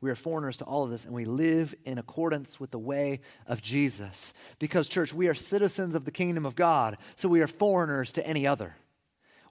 We 0.00 0.10
are 0.10 0.16
foreigners 0.16 0.56
to 0.58 0.64
all 0.64 0.84
of 0.84 0.90
this, 0.90 1.04
and 1.04 1.14
we 1.14 1.26
live 1.26 1.74
in 1.84 1.98
accordance 1.98 2.58
with 2.58 2.70
the 2.70 2.78
way 2.78 3.20
of 3.46 3.60
Jesus. 3.60 4.32
Because, 4.58 4.88
church, 4.88 5.12
we 5.12 5.28
are 5.28 5.34
citizens 5.34 5.94
of 5.94 6.06
the 6.06 6.10
kingdom 6.10 6.46
of 6.46 6.54
God, 6.54 6.96
so 7.16 7.28
we 7.28 7.42
are 7.42 7.46
foreigners 7.46 8.10
to 8.12 8.26
any 8.26 8.46
other. 8.46 8.76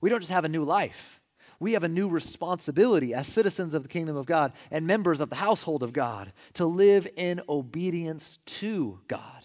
We 0.02 0.10
don't 0.10 0.21
just 0.21 0.32
have 0.32 0.45
a 0.45 0.49
new 0.49 0.63
life, 0.63 1.21
we 1.60 1.73
have 1.73 1.84
a 1.84 1.89
new 1.89 2.08
responsibility 2.08 3.13
as 3.13 3.28
citizens 3.28 3.73
of 3.73 3.84
the 3.84 3.89
kingdom 3.89 4.15
of 4.15 4.25
God 4.25 4.54
and 4.71 4.88
members 4.88 5.19
of 5.19 5.30
the 5.30 5.36
household 5.36 5.84
of 5.84 5.93
God 5.93 6.32
to 6.54 6.65
live 6.65 7.08
in 7.15 7.41
obedience 7.49 8.39
to 8.45 9.02
God. 9.08 9.43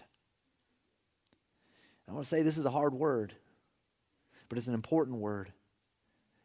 I 2.08 2.12
want 2.12 2.24
to 2.24 2.28
say 2.28 2.42
this 2.42 2.58
is 2.58 2.66
a 2.66 2.70
hard 2.70 2.94
word, 2.94 3.34
but 4.48 4.58
it's 4.58 4.68
an 4.68 4.74
important 4.74 5.18
word. 5.18 5.52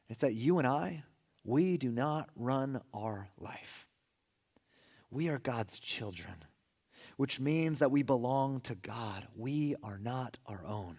It's 0.09 0.21
that 0.21 0.33
you 0.33 0.57
and 0.57 0.67
I, 0.67 1.03
we 1.43 1.77
do 1.77 1.91
not 1.91 2.29
run 2.35 2.81
our 2.93 3.29
life. 3.37 3.87
We 5.11 5.29
are 5.29 5.39
God's 5.39 5.79
children, 5.79 6.45
which 7.17 7.39
means 7.39 7.79
that 7.79 7.91
we 7.91 8.03
belong 8.03 8.61
to 8.61 8.75
God. 8.75 9.27
We 9.35 9.75
are 9.83 9.97
not 9.97 10.37
our 10.45 10.63
own. 10.65 10.97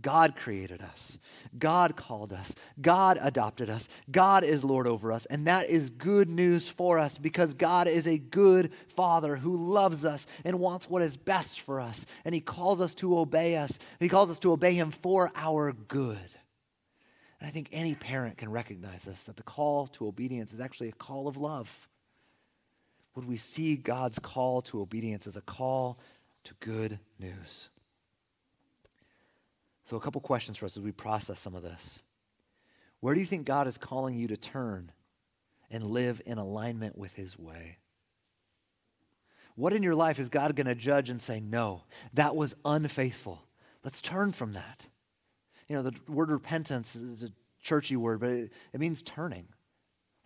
God 0.00 0.36
created 0.36 0.82
us. 0.82 1.18
God 1.58 1.96
called 1.96 2.32
us. 2.32 2.54
God 2.80 3.18
adopted 3.20 3.70
us. 3.70 3.88
God 4.10 4.44
is 4.44 4.64
Lord 4.64 4.86
over 4.86 5.12
us. 5.12 5.24
And 5.26 5.46
that 5.46 5.68
is 5.70 5.88
good 5.88 6.28
news 6.28 6.68
for 6.68 6.98
us 6.98 7.16
because 7.16 7.54
God 7.54 7.86
is 7.86 8.06
a 8.06 8.18
good 8.18 8.72
Father 8.88 9.36
who 9.36 9.56
loves 9.56 10.04
us 10.04 10.26
and 10.44 10.60
wants 10.60 10.90
what 10.90 11.02
is 11.02 11.16
best 11.16 11.60
for 11.60 11.80
us. 11.80 12.06
And 12.24 12.34
He 12.34 12.40
calls 12.40 12.80
us 12.80 12.94
to 12.96 13.18
obey 13.18 13.56
us. 13.56 13.78
He 14.00 14.08
calls 14.08 14.30
us 14.30 14.38
to 14.40 14.52
obey 14.52 14.74
Him 14.74 14.90
for 14.90 15.30
our 15.34 15.72
good. 15.72 16.18
And 17.40 17.48
I 17.48 17.50
think 17.50 17.68
any 17.72 17.94
parent 17.94 18.38
can 18.38 18.50
recognize 18.50 19.04
this 19.04 19.24
that 19.24 19.36
the 19.36 19.42
call 19.42 19.86
to 19.88 20.06
obedience 20.06 20.52
is 20.52 20.60
actually 20.60 20.88
a 20.88 20.92
call 20.92 21.28
of 21.28 21.36
love. 21.36 21.88
Would 23.14 23.26
we 23.26 23.36
see 23.36 23.76
God's 23.76 24.18
call 24.18 24.60
to 24.62 24.80
obedience 24.80 25.26
as 25.26 25.36
a 25.36 25.42
call 25.42 25.98
to 26.44 26.54
good 26.60 26.98
news? 27.20 27.68
So, 29.84 29.96
a 29.96 30.00
couple 30.00 30.20
questions 30.20 30.56
for 30.56 30.66
us 30.66 30.76
as 30.76 30.82
we 30.82 30.92
process 30.92 31.38
some 31.38 31.54
of 31.54 31.62
this. 31.62 32.00
Where 33.00 33.14
do 33.14 33.20
you 33.20 33.26
think 33.26 33.44
God 33.44 33.66
is 33.66 33.76
calling 33.76 34.16
you 34.16 34.28
to 34.28 34.36
turn 34.36 34.90
and 35.70 35.84
live 35.84 36.22
in 36.24 36.38
alignment 36.38 36.96
with 36.96 37.14
His 37.14 37.38
way? 37.38 37.78
What 39.56 39.74
in 39.74 39.82
your 39.82 39.94
life 39.94 40.18
is 40.18 40.28
God 40.28 40.56
going 40.56 40.66
to 40.66 40.74
judge 40.74 41.10
and 41.10 41.20
say, 41.20 41.38
no, 41.38 41.84
that 42.14 42.34
was 42.34 42.56
unfaithful? 42.64 43.42
Let's 43.84 44.00
turn 44.00 44.32
from 44.32 44.52
that. 44.52 44.86
You 45.68 45.76
know, 45.76 45.82
the 45.82 45.94
word 46.08 46.30
repentance 46.30 46.96
is 46.96 47.22
a 47.22 47.30
churchy 47.62 47.96
word, 47.96 48.20
but 48.20 48.30
it, 48.30 48.52
it 48.72 48.80
means 48.80 49.02
turning. 49.02 49.46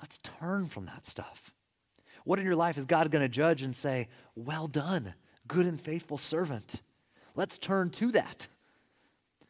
Let's 0.00 0.18
turn 0.18 0.66
from 0.66 0.86
that 0.86 1.04
stuff. 1.04 1.52
What 2.24 2.38
in 2.38 2.44
your 2.44 2.56
life 2.56 2.78
is 2.78 2.86
God 2.86 3.10
going 3.10 3.24
to 3.24 3.28
judge 3.28 3.62
and 3.62 3.74
say, 3.74 4.08
well 4.34 4.68
done, 4.68 5.14
good 5.46 5.66
and 5.66 5.80
faithful 5.80 6.18
servant? 6.18 6.80
Let's 7.34 7.58
turn 7.58 7.90
to 7.90 8.12
that 8.12 8.46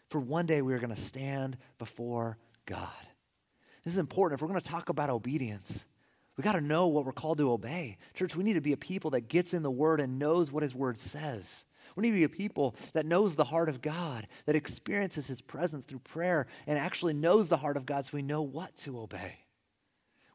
for 0.08 0.20
one 0.20 0.46
day 0.46 0.62
we 0.62 0.74
are 0.74 0.78
going 0.78 0.94
to 0.94 1.00
stand 1.00 1.56
before 1.78 2.38
God. 2.66 2.88
This 3.84 3.94
is 3.94 3.98
important. 3.98 4.38
If 4.38 4.42
we're 4.42 4.48
going 4.48 4.60
to 4.60 4.68
talk 4.68 4.88
about 4.88 5.10
obedience, 5.10 5.84
we 6.36 6.42
got 6.42 6.52
to 6.52 6.60
know 6.60 6.86
what 6.88 7.04
we're 7.04 7.12
called 7.12 7.38
to 7.38 7.50
obey. 7.50 7.98
Church, 8.14 8.36
we 8.36 8.44
need 8.44 8.54
to 8.54 8.60
be 8.60 8.72
a 8.72 8.76
people 8.76 9.10
that 9.10 9.28
gets 9.28 9.54
in 9.54 9.62
the 9.62 9.70
Word 9.70 10.00
and 10.00 10.18
knows 10.18 10.52
what 10.52 10.62
His 10.62 10.74
Word 10.74 10.96
says. 10.96 11.64
We 11.96 12.02
need 12.02 12.10
to 12.10 12.16
be 12.16 12.24
a 12.24 12.28
people 12.28 12.76
that 12.92 13.06
knows 13.06 13.34
the 13.34 13.44
heart 13.44 13.68
of 13.68 13.82
God, 13.82 14.28
that 14.46 14.54
experiences 14.54 15.26
His 15.26 15.40
presence 15.40 15.84
through 15.84 16.00
prayer, 16.00 16.46
and 16.66 16.78
actually 16.78 17.14
knows 17.14 17.48
the 17.48 17.56
heart 17.56 17.76
of 17.76 17.86
God 17.86 18.06
so 18.06 18.10
we 18.14 18.22
know 18.22 18.42
what 18.42 18.76
to 18.76 19.00
obey. 19.00 19.38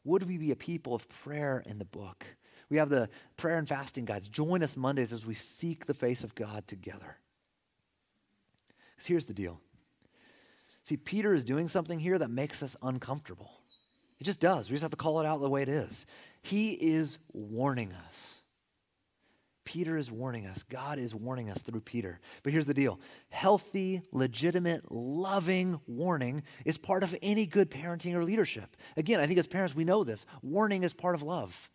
Would 0.03 0.23
we 0.23 0.37
be 0.37 0.51
a 0.51 0.55
people 0.55 0.93
of 0.93 1.07
prayer 1.07 1.63
in 1.65 1.79
the 1.79 1.85
book? 1.85 2.25
We 2.69 2.77
have 2.77 2.89
the 2.89 3.09
prayer 3.37 3.57
and 3.57 3.69
fasting 3.69 4.05
guides. 4.05 4.27
Join 4.27 4.63
us 4.63 4.75
Mondays 4.75 5.13
as 5.13 5.25
we 5.25 5.35
seek 5.35 5.85
the 5.85 5.93
face 5.93 6.23
of 6.23 6.35
God 6.35 6.67
together. 6.67 7.17
Because 9.03 9.09
here's 9.09 9.25
the 9.25 9.33
deal. 9.33 9.59
See, 10.85 10.95
Peter 10.95 11.33
is 11.33 11.43
doing 11.43 11.67
something 11.67 11.99
here 11.99 12.17
that 12.17 12.29
makes 12.29 12.63
us 12.63 12.77
uncomfortable. 12.81 13.51
It 14.17 14.23
just 14.23 14.39
does. 14.39 14.69
We 14.69 14.75
just 14.75 14.81
have 14.81 14.91
to 14.91 14.97
call 14.97 15.19
it 15.19 15.25
out 15.25 15.41
the 15.41 15.49
way 15.49 15.61
it 15.61 15.67
is. 15.67 16.05
He 16.41 16.71
is 16.71 17.19
warning 17.33 17.91
us. 18.07 18.39
Peter 19.65 19.97
is 19.97 20.09
warning 20.09 20.45
us. 20.45 20.63
God 20.63 20.99
is 20.99 21.13
warning 21.13 21.49
us 21.49 21.61
through 21.63 21.81
Peter. 21.81 22.21
But 22.43 22.53
here's 22.53 22.65
the 22.65 22.73
deal 22.73 23.01
healthy, 23.27 24.01
legitimate, 24.13 24.89
loving 24.89 25.81
warning 25.85 26.43
is 26.63 26.77
part 26.77 27.03
of 27.03 27.13
any 27.21 27.45
good 27.45 27.69
parenting 27.69 28.13
or 28.13 28.23
leadership. 28.23 28.77
Again, 28.95 29.19
I 29.19 29.27
think 29.27 29.37
as 29.37 29.47
parents, 29.47 29.75
we 29.75 29.83
know 29.83 30.05
this. 30.05 30.25
Warning 30.41 30.83
is 30.83 30.93
part 30.93 31.15
of 31.15 31.23
love. 31.23 31.69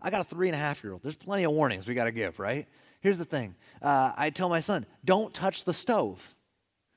I 0.00 0.08
got 0.08 0.22
a 0.22 0.24
three 0.24 0.48
and 0.48 0.56
a 0.56 0.58
half 0.58 0.82
year 0.82 0.94
old. 0.94 1.02
There's 1.02 1.16
plenty 1.16 1.44
of 1.44 1.52
warnings 1.52 1.86
we 1.86 1.92
got 1.92 2.04
to 2.04 2.12
give, 2.12 2.38
right? 2.38 2.66
Here's 3.02 3.18
the 3.18 3.26
thing 3.26 3.56
uh, 3.82 4.12
I 4.16 4.30
tell 4.30 4.48
my 4.48 4.60
son, 4.60 4.86
don't 5.04 5.34
touch 5.34 5.64
the 5.64 5.74
stove. 5.74 6.34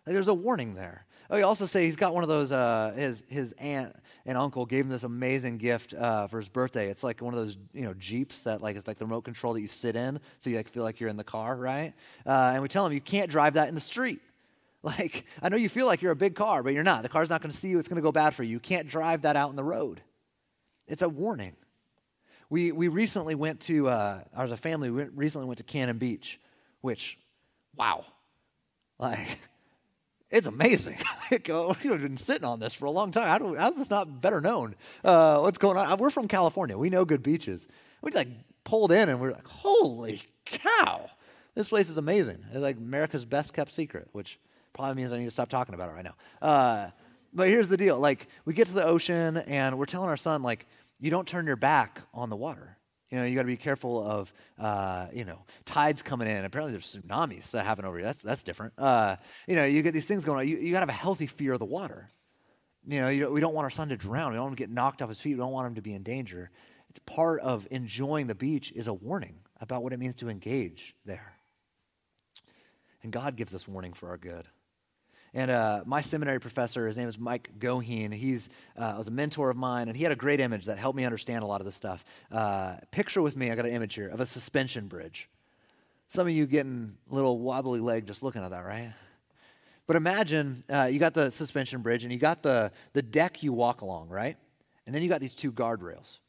Like, 0.06 0.14
there's 0.14 0.28
a 0.28 0.34
warning 0.34 0.76
there. 0.76 1.06
Oh, 1.30 1.38
he 1.38 1.44
also 1.44 1.66
say 1.66 1.86
he's 1.86 1.96
got 1.96 2.14
one 2.14 2.24
of 2.24 2.30
those. 2.30 2.52
Uh, 2.52 2.94
his 2.96 3.24
his 3.28 3.54
aunt 3.54 3.96
and 4.26 4.38
uncle 4.38 4.66
gave 4.66 4.86
him 4.86 4.90
this 4.90 5.04
amazing 5.04 5.58
gift 5.58 5.94
uh, 5.94 6.28
for 6.28 6.38
his 6.38 6.50
birthday. 6.50 6.90
It's 6.90 7.04
like 7.04 7.22
one 7.22 7.34
of 7.34 7.40
those 7.40 7.58
you 7.74 7.82
know 7.82 7.94
jeeps 7.96 8.44
that 8.44 8.62
like 8.62 8.76
it's 8.76 8.88
like 8.88 8.98
the 8.98 9.06
remote 9.06 9.24
control 9.24 9.54
that 9.54 9.62
you 9.62 9.68
sit 9.68 9.96
in, 9.96 10.20
so 10.40 10.50
you 10.50 10.58
like 10.58 10.70
feel 10.70 10.84
like 10.84 11.00
you're 11.00 11.10
in 11.10 11.18
the 11.18 11.24
car, 11.24 11.56
right? 11.56 11.94
Uh, 12.26 12.52
and 12.54 12.62
we 12.62 12.68
tell 12.68 12.86
him 12.86 12.94
you 12.94 13.02
can't 13.02 13.30
drive 13.30 13.56
that 13.56 13.70
in 13.70 13.76
the 13.76 13.82
street. 13.82 14.22
Like 14.86 15.26
I 15.42 15.50
know 15.50 15.58
you 15.58 15.68
feel 15.68 15.88
like 15.88 16.04
you're 16.04 16.12
a 16.12 16.16
big 16.16 16.36
car, 16.36 16.62
but 16.62 16.74
you're 16.74 16.84
not. 16.84 17.02
The 17.02 17.10
car's 17.10 17.28
not 17.28 17.42
going 17.42 17.52
to 17.52 17.58
see 17.58 17.70
you. 17.70 17.80
It's 17.80 17.88
going 17.88 17.96
to 17.96 18.04
go 18.04 18.12
bad 18.12 18.36
for 18.36 18.44
you. 18.44 18.52
You 18.52 18.60
can't 18.60 18.88
drive 18.88 19.24
that 19.24 19.36
out 19.36 19.50
in 19.50 19.56
the 19.56 19.64
road. 19.64 20.00
It's 20.88 21.02
a 21.02 21.10
warning. 21.10 21.56
We 22.52 22.72
we 22.72 22.88
recently 22.88 23.34
went 23.34 23.62
to 23.62 23.90
uh, 23.90 24.20
as 24.38 24.52
a 24.52 24.58
family. 24.58 24.92
We 24.92 25.06
recently 25.06 25.48
went 25.48 25.58
to 25.58 25.64
Cannon 25.64 25.98
Beach, 25.98 26.40
which, 26.82 27.18
wow, 27.76 28.06
like 29.00 29.40
it's 30.30 30.48
amazing. 30.48 30.98
You've 31.32 32.02
been 32.02 32.18
sitting 32.18 32.46
on 32.46 32.60
this 32.60 32.74
for 32.74 32.86
a 32.86 32.92
long 32.92 33.12
time. 33.12 33.28
How 33.28 33.38
do, 33.38 33.56
how's 33.56 33.78
this 33.78 33.90
not 33.90 34.22
better 34.22 34.42
known? 34.42 34.76
Uh, 35.04 35.40
what's 35.40 35.58
going 35.58 35.78
on? 35.78 35.98
We're 35.98 36.10
from 36.10 36.28
California. 36.28 36.78
We 36.78 36.90
know 36.90 37.06
good 37.06 37.24
beaches. 37.24 37.68
We 38.02 38.12
like 38.12 38.28
pulled 38.64 38.92
in 38.92 39.10
and 39.10 39.20
we're 39.20 39.32
like, 39.32 39.48
holy 39.48 40.22
cow, 40.46 41.10
this 41.56 41.70
place 41.70 41.90
is 41.90 41.98
amazing. 41.98 42.44
It's 42.52 42.60
like 42.62 42.78
America's 42.78 43.26
best 43.26 43.54
kept 43.54 43.72
secret, 43.72 44.10
which 44.12 44.40
probably 44.74 44.96
means 44.96 45.14
I 45.14 45.18
need 45.18 45.26
to 45.26 45.32
stop 45.32 45.50
talking 45.50 45.74
about 45.74 45.90
it 45.90 45.94
right 45.94 46.04
now. 46.04 46.16
Uh, 46.42 46.90
but 47.34 47.48
here's 47.48 47.68
the 47.68 47.78
deal: 47.78 47.98
like 48.00 48.28
we 48.46 48.54
get 48.54 48.68
to 48.68 48.74
the 48.74 48.86
ocean 48.86 49.38
and 49.38 49.78
we're 49.78 49.86
telling 49.86 50.10
our 50.10 50.18
son, 50.18 50.42
like, 50.42 50.68
you 51.00 51.12
don't 51.12 51.28
turn 51.28 51.46
your 51.46 51.56
back 51.56 52.02
on 52.14 52.30
the 52.30 52.36
water. 52.36 52.78
You 53.12 53.18
know, 53.20 53.26
you 53.26 53.36
got 53.36 53.44
to 53.44 53.48
be 53.48 53.58
careful 53.58 54.04
of, 54.04 54.34
uh, 54.60 55.08
you 55.14 55.26
know, 55.26 55.40
tides 55.66 56.02
coming 56.02 56.28
in. 56.28 56.44
Apparently, 56.44 56.72
there's 56.72 56.98
tsunamis 56.98 57.52
that 57.52 57.66
happen 57.66 57.86
over 57.86 57.98
here. 57.98 58.06
That's 58.06 58.22
that's 58.22 58.44
different. 58.44 58.74
Uh, 58.78 59.18
you 59.48 59.56
know, 59.56 59.66
you 59.66 59.82
get 59.84 59.94
these 59.94 60.06
things 60.06 60.26
going 60.26 60.40
on. 60.40 60.48
You, 60.48 60.58
you 60.58 60.72
got 60.72 60.80
to 60.80 60.88
have 60.88 60.90
a 60.90 60.94
healthy 60.94 61.28
fear 61.28 61.54
of 61.54 61.60
the 61.60 61.66
water. 61.66 62.10
You 62.88 63.02
know, 63.02 63.10
you 63.10 63.30
we 63.32 63.42
don't 63.42 63.54
want 63.54 63.66
our 63.66 63.70
son 63.72 63.90
to 63.90 63.98
drown. 63.98 64.32
We 64.32 64.38
don't 64.38 64.46
want 64.46 64.54
him 64.54 64.58
to 64.58 64.64
get 64.64 64.70
knocked 64.72 65.02
off 65.02 65.10
his 65.10 65.22
feet. 65.22 65.36
We 65.36 65.40
don't 65.40 65.52
want 65.52 65.68
him 65.68 65.76
to 65.76 65.82
be 65.82 65.94
in 65.94 66.04
danger. 66.04 66.50
Part 67.06 67.42
of 67.42 67.68
enjoying 67.72 68.28
the 68.28 68.36
beach 68.36 68.72
is 68.72 68.88
a 68.88 68.94
warning 68.94 69.40
about 69.60 69.84
what 69.84 69.94
it 69.94 70.00
means 70.00 70.16
to 70.16 70.30
engage 70.30 70.96
there. 71.06 71.34
And 73.04 73.12
God 73.12 73.36
gives 73.36 73.54
us 73.54 73.68
warning 73.68 73.94
for 73.94 74.10
our 74.10 74.18
good. 74.18 74.46
And 75.36 75.52
uh, 75.52 75.84
my 75.86 76.00
seminary 76.00 76.40
professor, 76.40 76.88
his 76.88 76.98
name 76.98 77.10
is 77.10 77.20
Mike 77.20 77.52
Goheen. 77.60 78.14
He's 78.14 78.48
uh, 78.78 78.96
was 78.98 79.10
a 79.10 79.12
mentor 79.12 79.50
of 79.50 79.58
mine, 79.58 79.90
and 79.90 79.98
he 79.98 80.02
had 80.02 80.14
a 80.14 80.16
great 80.16 80.40
image 80.40 80.64
that 80.68 80.78
helped 80.78 80.96
me 80.96 81.04
understand 81.04 81.44
a 81.44 81.46
lot 81.46 81.60
of 81.60 81.66
this 81.66 81.76
stuff. 81.76 82.06
Uh, 82.32 82.78
picture 82.92 83.22
with 83.22 83.36
me, 83.36 83.52
I 83.52 83.56
got 83.56 83.66
an 83.66 83.74
image 83.74 83.96
here 83.96 84.08
of 84.08 84.22
a 84.22 84.26
suspension 84.26 84.88
bridge. 84.88 85.28
Some 86.08 86.26
of 86.26 86.32
you 86.32 86.46
getting 86.46 86.96
a 87.12 87.14
little 87.14 87.38
wobbly 87.40 87.82
leg 87.82 88.08
just 88.08 88.24
looking 88.24 88.44
at 88.44 88.52
that, 88.52 88.64
right? 88.64 88.94
But 89.88 89.98
imagine 89.98 90.64
uh, 90.70 90.88
you 90.90 91.00
got 91.00 91.14
the 91.14 91.30
suspension 91.30 91.82
bridge, 91.82 92.06
and 92.06 92.14
you 92.14 92.18
got 92.18 92.42
the 92.42 92.72
the 92.94 93.02
deck 93.02 93.44
you 93.44 93.52
walk 93.52 93.82
along, 93.82 94.08
right? 94.08 94.38
And 94.86 94.96
then 94.96 95.04
you 95.04 95.10
got 95.10 95.20
these 95.20 95.36
two 95.36 95.52
guardrails. 95.52 96.20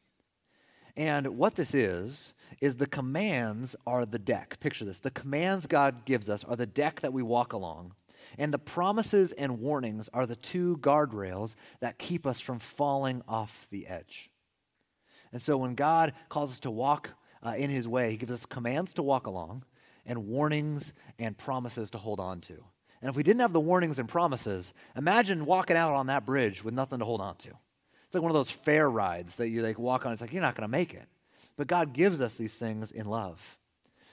And 0.96 1.38
what 1.38 1.54
this 1.54 1.74
is 1.74 2.32
is 2.60 2.74
the 2.74 2.88
commands 2.88 3.76
are 3.86 4.04
the 4.04 4.18
deck. 4.18 4.58
Picture 4.58 4.84
this: 4.84 4.98
the 4.98 5.12
commands 5.12 5.68
God 5.68 6.04
gives 6.04 6.28
us 6.28 6.42
are 6.42 6.56
the 6.56 6.66
deck 6.66 7.02
that 7.02 7.12
we 7.12 7.22
walk 7.22 7.52
along 7.52 7.92
and 8.38 8.52
the 8.52 8.58
promises 8.58 9.32
and 9.32 9.60
warnings 9.60 10.08
are 10.12 10.26
the 10.26 10.36
two 10.36 10.78
guardrails 10.78 11.54
that 11.80 11.98
keep 11.98 12.26
us 12.26 12.40
from 12.40 12.58
falling 12.58 13.22
off 13.28 13.66
the 13.70 13.86
edge. 13.86 14.30
And 15.32 15.42
so 15.42 15.56
when 15.56 15.74
God 15.74 16.12
calls 16.28 16.52
us 16.52 16.60
to 16.60 16.70
walk 16.70 17.10
uh, 17.42 17.54
in 17.56 17.70
his 17.70 17.86
way, 17.86 18.10
he 18.10 18.16
gives 18.16 18.32
us 18.32 18.46
commands 18.46 18.94
to 18.94 19.02
walk 19.02 19.26
along 19.26 19.64
and 20.04 20.26
warnings 20.26 20.94
and 21.18 21.36
promises 21.36 21.90
to 21.90 21.98
hold 21.98 22.20
on 22.20 22.40
to. 22.42 22.64
And 23.00 23.10
if 23.10 23.16
we 23.16 23.22
didn't 23.22 23.40
have 23.40 23.52
the 23.52 23.60
warnings 23.60 23.98
and 23.98 24.08
promises, 24.08 24.72
imagine 24.96 25.44
walking 25.44 25.76
out 25.76 25.94
on 25.94 26.06
that 26.06 26.24
bridge 26.24 26.64
with 26.64 26.74
nothing 26.74 27.00
to 27.00 27.04
hold 27.04 27.20
on 27.20 27.36
to. 27.36 27.50
It's 28.06 28.14
like 28.14 28.22
one 28.22 28.30
of 28.30 28.36
those 28.36 28.50
fair 28.50 28.88
rides 28.88 29.36
that 29.36 29.48
you 29.48 29.62
like 29.62 29.78
walk 29.78 30.06
on. 30.06 30.12
It's 30.12 30.20
like 30.20 30.32
you're 30.32 30.42
not 30.42 30.54
going 30.54 30.68
to 30.68 30.68
make 30.68 30.94
it. 30.94 31.06
But 31.56 31.66
God 31.66 31.92
gives 31.92 32.20
us 32.20 32.36
these 32.36 32.58
things 32.58 32.92
in 32.92 33.06
love. 33.06 33.58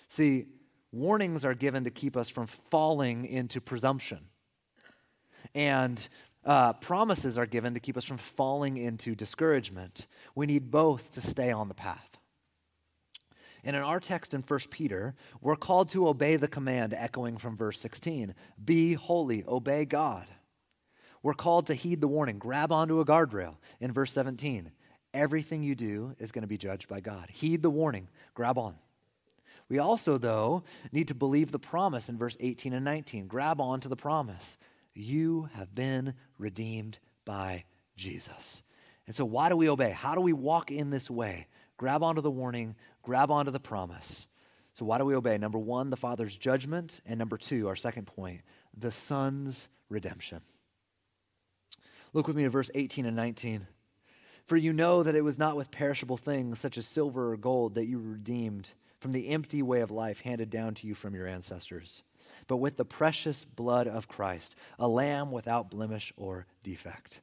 See, 0.08 0.48
warnings 0.94 1.44
are 1.44 1.56
given 1.56 1.84
to 1.84 1.90
keep 1.90 2.16
us 2.16 2.30
from 2.30 2.48
falling 2.48 3.26
into 3.26 3.60
presumption. 3.60 4.20
And 5.54 6.08
uh, 6.46 6.74
promises 6.74 7.38
are 7.38 7.46
given 7.46 7.74
to 7.74 7.80
keep 7.80 7.98
us 7.98 8.06
from 8.06 8.18
falling 8.18 8.78
into 8.78 9.16
discouragement. 9.16 10.08
We 10.36 10.46
need 10.46 10.72
both 10.72 11.12
to 11.14 11.22
stay 11.22 11.52
on 11.52 11.68
the 11.68 11.74
path. 11.74 12.18
And 13.64 13.76
in 13.76 13.82
our 13.82 14.00
text 14.00 14.34
in 14.34 14.42
1 14.42 14.60
Peter, 14.70 15.16
we're 15.42 15.56
called 15.56 15.90
to 15.90 16.08
obey 16.08 16.36
the 16.36 16.50
command 16.50 16.94
echoing 16.94 17.38
from 17.38 17.56
verse 17.56 17.80
16 17.80 18.36
Be 18.64 18.94
holy, 18.94 19.44
obey 19.48 19.86
God. 19.86 20.28
We're 21.22 21.34
called 21.34 21.68
to 21.68 21.74
heed 21.74 22.02
the 22.02 22.08
warning, 22.08 22.38
grab 22.38 22.74
onto 22.74 23.00
a 23.00 23.06
guardrail 23.06 23.56
in 23.80 23.94
verse 23.94 24.12
17. 24.12 24.72
Everything 25.14 25.64
you 25.64 25.76
do 25.76 26.14
is 26.20 26.34
going 26.34 26.42
to 26.42 26.48
be 26.48 26.58
judged 26.58 26.90
by 26.90 27.00
God. 27.00 27.30
Heed 27.30 27.62
the 27.62 27.70
warning, 27.70 28.10
grab 28.34 28.58
on. 28.58 28.76
We 29.74 29.80
also, 29.80 30.20
though, 30.20 30.62
need 30.92 31.08
to 31.08 31.16
believe 31.16 31.52
the 31.52 31.58
promise 31.58 32.08
in 32.08 32.16
verse 32.16 32.38
18 32.40 32.74
and 32.74 32.86
19. 32.86 33.26
Grab 33.26 33.60
on 33.60 33.80
to 33.80 33.90
the 33.90 33.96
promise. 33.96 34.56
You 34.94 35.50
have 35.56 35.74
been 35.74 36.14
redeemed 36.38 37.00
by 37.26 37.64
Jesus. 37.98 38.62
And 39.08 39.16
so, 39.16 39.26
why 39.26 39.50
do 39.50 39.58
we 39.58 39.68
obey? 39.68 39.90
How 39.90 40.14
do 40.14 40.22
we 40.22 40.32
walk 40.32 40.70
in 40.70 40.92
this 40.92 41.10
way? 41.10 41.48
Grab 41.78 42.04
onto 42.04 42.22
the 42.22 42.30
warning, 42.30 42.76
grab 43.02 43.32
onto 43.32 43.50
the 43.50 43.60
promise. 43.60 44.28
So, 44.74 44.86
why 44.86 45.00
do 45.00 45.06
we 45.06 45.16
obey? 45.16 45.40
Number 45.40 45.58
one, 45.58 45.90
the 45.90 45.98
Father's 45.98 46.38
judgment. 46.38 47.02
And 47.04 47.18
number 47.18 47.40
two, 47.40 47.68
our 47.68 47.76
second 47.76 48.06
point, 48.06 48.42
the 48.78 48.92
Son's 48.92 49.70
redemption. 49.90 50.42
Look 52.14 52.28
with 52.28 52.36
me 52.36 52.46
at 52.46 52.52
verse 52.52 52.70
18 52.76 53.08
and 53.08 53.16
19. 53.16 53.66
For 54.46 54.56
you 54.56 54.72
know 54.72 55.02
that 55.02 55.16
it 55.16 55.24
was 55.24 55.40
not 55.40 55.58
with 55.58 55.72
perishable 55.72 56.18
things 56.18 56.60
such 56.60 56.78
as 56.78 56.86
silver 56.86 57.34
or 57.34 57.38
gold 57.38 57.74
that 57.74 57.88
you 57.88 57.98
were 57.98 58.12
redeemed 58.12 58.72
from 59.04 59.12
the 59.12 59.28
empty 59.28 59.62
way 59.62 59.82
of 59.82 59.92
life 59.92 60.22
handed 60.22 60.50
down 60.50 60.74
to 60.76 60.88
you 60.88 60.96
from 60.96 61.14
your 61.14 61.28
ancestors, 61.28 62.04
but 62.48 62.56
with 62.56 62.78
the 62.78 62.86
precious 62.86 63.44
blood 63.44 63.86
of 63.86 64.08
Christ, 64.08 64.56
a 64.80 64.88
lamb 64.88 65.30
without 65.30 65.70
blemish 65.70 66.14
or 66.16 66.48
defect. 66.64 67.20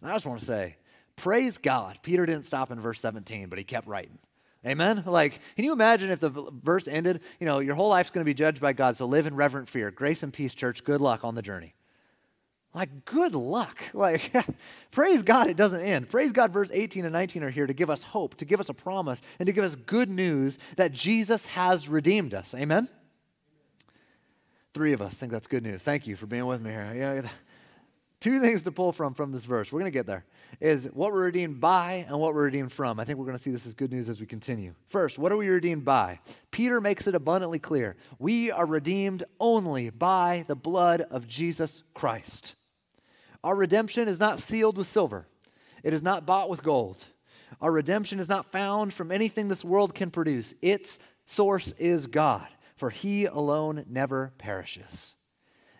And 0.00 0.10
I 0.10 0.14
just 0.14 0.24
want 0.24 0.40
to 0.40 0.46
say, 0.46 0.76
praise 1.14 1.58
God. 1.58 1.98
Peter 2.02 2.24
didn't 2.24 2.46
stop 2.46 2.70
in 2.70 2.80
verse 2.80 2.98
17, 3.00 3.50
but 3.50 3.58
he 3.58 3.64
kept 3.64 3.86
writing. 3.86 4.18
Amen? 4.66 5.02
Like, 5.04 5.38
can 5.54 5.66
you 5.66 5.74
imagine 5.74 6.08
if 6.08 6.18
the 6.18 6.30
verse 6.30 6.88
ended, 6.88 7.20
you 7.38 7.44
know, 7.44 7.58
your 7.58 7.74
whole 7.74 7.90
life's 7.90 8.10
going 8.10 8.24
to 8.24 8.28
be 8.28 8.32
judged 8.32 8.62
by 8.62 8.72
God, 8.72 8.96
so 8.96 9.04
live 9.04 9.26
in 9.26 9.34
reverent 9.34 9.68
fear. 9.68 9.90
Grace 9.90 10.22
and 10.22 10.32
peace, 10.32 10.54
church. 10.54 10.82
Good 10.82 11.02
luck 11.02 11.24
on 11.24 11.34
the 11.34 11.42
journey. 11.42 11.74
Like, 12.74 13.04
good 13.04 13.34
luck. 13.34 13.78
Like, 13.94 14.32
praise 14.90 15.22
God, 15.22 15.48
it 15.48 15.56
doesn't 15.56 15.80
end. 15.80 16.08
Praise 16.08 16.32
God, 16.32 16.52
verse 16.52 16.70
18 16.72 17.04
and 17.04 17.12
19 17.12 17.44
are 17.44 17.50
here 17.50 17.66
to 17.66 17.72
give 17.72 17.90
us 17.90 18.02
hope, 18.02 18.36
to 18.36 18.44
give 18.44 18.58
us 18.58 18.68
a 18.68 18.74
promise, 18.74 19.20
and 19.38 19.46
to 19.46 19.52
give 19.52 19.64
us 19.64 19.76
good 19.76 20.08
news 20.08 20.58
that 20.76 20.92
Jesus 20.92 21.46
has 21.46 21.88
redeemed 21.88 22.34
us. 22.34 22.54
Amen? 22.54 22.88
Three 24.74 24.92
of 24.92 25.02
us 25.02 25.18
think 25.18 25.30
that's 25.30 25.46
good 25.46 25.62
news. 25.62 25.82
Thank 25.82 26.06
you 26.06 26.16
for 26.16 26.26
being 26.26 26.46
with 26.46 26.62
me 26.62 26.70
here. 26.70 26.92
Yeah, 26.96 27.28
two 28.20 28.40
things 28.40 28.62
to 28.62 28.72
pull 28.72 28.92
from 28.92 29.12
from 29.12 29.32
this 29.32 29.44
verse. 29.44 29.70
We're 29.70 29.80
going 29.80 29.92
to 29.92 29.98
get 29.98 30.06
there. 30.06 30.24
Is 30.60 30.84
what 30.92 31.12
we're 31.12 31.24
redeemed 31.24 31.60
by 31.60 32.06
and 32.08 32.18
what 32.18 32.34
we're 32.34 32.44
redeemed 32.44 32.72
from. 32.72 32.98
I 32.98 33.04
think 33.04 33.18
we're 33.18 33.26
going 33.26 33.36
to 33.36 33.42
see 33.42 33.50
this 33.50 33.66
as 33.66 33.74
good 33.74 33.92
news 33.92 34.08
as 34.08 34.20
we 34.20 34.26
continue. 34.26 34.74
First, 34.88 35.18
what 35.18 35.32
are 35.32 35.36
we 35.36 35.48
redeemed 35.48 35.84
by? 35.84 36.20
Peter 36.50 36.80
makes 36.80 37.06
it 37.06 37.14
abundantly 37.14 37.58
clear. 37.58 37.96
We 38.18 38.50
are 38.50 38.66
redeemed 38.66 39.24
only 39.40 39.90
by 39.90 40.44
the 40.46 40.56
blood 40.56 41.02
of 41.02 41.26
Jesus 41.28 41.82
Christ. 41.94 42.54
Our 43.44 43.56
redemption 43.56 44.08
is 44.08 44.20
not 44.20 44.40
sealed 44.40 44.76
with 44.76 44.86
silver, 44.86 45.26
it 45.82 45.92
is 45.92 46.02
not 46.02 46.26
bought 46.26 46.48
with 46.48 46.62
gold. 46.62 47.04
Our 47.60 47.70
redemption 47.70 48.18
is 48.18 48.28
not 48.28 48.50
found 48.50 48.94
from 48.94 49.12
anything 49.12 49.48
this 49.48 49.64
world 49.64 49.94
can 49.94 50.10
produce. 50.10 50.54
Its 50.62 50.98
source 51.26 51.72
is 51.72 52.06
God, 52.06 52.48
for 52.76 52.90
He 52.90 53.26
alone 53.26 53.84
never 53.88 54.32
perishes. 54.38 55.14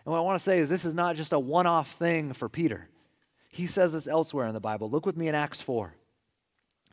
And 0.05 0.11
what 0.11 0.19
I 0.19 0.21
want 0.21 0.39
to 0.39 0.43
say 0.43 0.59
is 0.59 0.69
this 0.69 0.85
is 0.85 0.93
not 0.93 1.15
just 1.15 1.33
a 1.33 1.39
one 1.39 1.65
off 1.65 1.91
thing 1.91 2.33
for 2.33 2.47
Peter. 2.47 2.89
He 3.49 3.67
says 3.67 3.93
this 3.93 4.07
elsewhere 4.07 4.47
in 4.47 4.53
the 4.53 4.59
Bible. 4.59 4.89
Look 4.89 5.05
with 5.05 5.17
me 5.17 5.27
in 5.27 5.35
Acts 5.35 5.61
4. 5.61 5.95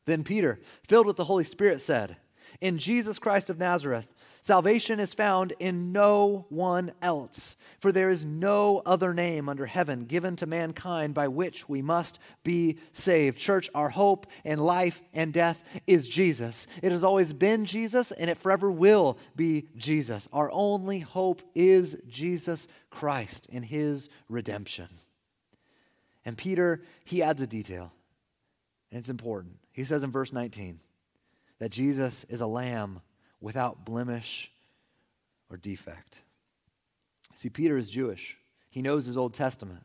Then 0.07 0.25
Peter, 0.25 0.61
filled 0.89 1.07
with 1.07 1.17
the 1.17 1.25
Holy 1.25 1.45
Spirit, 1.45 1.81
said, 1.81 2.17
In 2.61 2.79
Jesus 2.79 3.19
Christ 3.19 3.51
of 3.51 3.59
Nazareth, 3.59 4.13
Salvation 4.43 5.01
is 5.01 5.13
found 5.13 5.53
in 5.59 5.93
no 5.93 6.47
one 6.49 6.93
else, 7.03 7.57
for 7.79 7.93
there 7.93 8.09
is 8.09 8.25
no 8.25 8.81
other 8.87 9.13
name 9.13 9.49
under 9.49 9.67
heaven 9.67 10.07
given 10.07 10.35
to 10.37 10.47
mankind 10.47 11.13
by 11.13 11.29
which 11.29 11.69
we 11.69 11.83
must 11.83 12.19
be 12.43 12.79
saved. 12.95 13.39
Church, 13.39 13.69
our 13.75 13.91
hope 13.91 14.27
in 14.45 14.59
life 14.59 15.03
and 15.13 15.33
death 15.33 15.63
is 15.87 16.09
Jesus. 16.09 16.67
It 16.83 16.91
has 16.91 17.05
always 17.05 17.35
been 17.35 17.67
Jesus, 17.67 18.13
and 18.13 18.31
it 18.31 18.39
forever 18.39 18.71
will 18.71 19.19
be 19.37 19.69
Jesus. 19.77 20.27
Our 20.33 20.51
only 20.53 21.01
hope 21.01 21.43
is 21.55 21.99
Jesus 22.09 22.67
Christ 22.89 23.47
in 23.51 23.63
his 23.63 24.09
redemption. 24.29 24.89
And 26.25 26.37
Peter, 26.37 26.83
he 27.05 27.23
adds 27.23 27.43
a 27.43 27.47
detail, 27.47 27.93
and 28.91 28.99
it's 28.99 29.11
important. 29.11 29.59
He 29.73 29.85
says 29.85 30.03
in 30.03 30.11
verse 30.11 30.33
19 30.33 30.81
that 31.59 31.71
Jesus 31.71 32.25
is 32.25 32.41
a 32.41 32.47
lamb 32.47 33.03
without 33.41 33.85
blemish 33.85 34.51
or 35.51 35.57
defect. 35.57 36.19
See, 37.35 37.49
Peter 37.49 37.77
is 37.77 37.91
Jewish, 37.91 38.37
he 38.69 38.83
knows 38.83 39.07
his 39.07 39.17
Old 39.17 39.35
Testament. 39.35 39.85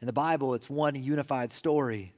In 0.00 0.06
the 0.06 0.12
Bible, 0.12 0.54
it's 0.54 0.70
one 0.70 0.94
unified 0.94 1.52
story. 1.52 2.14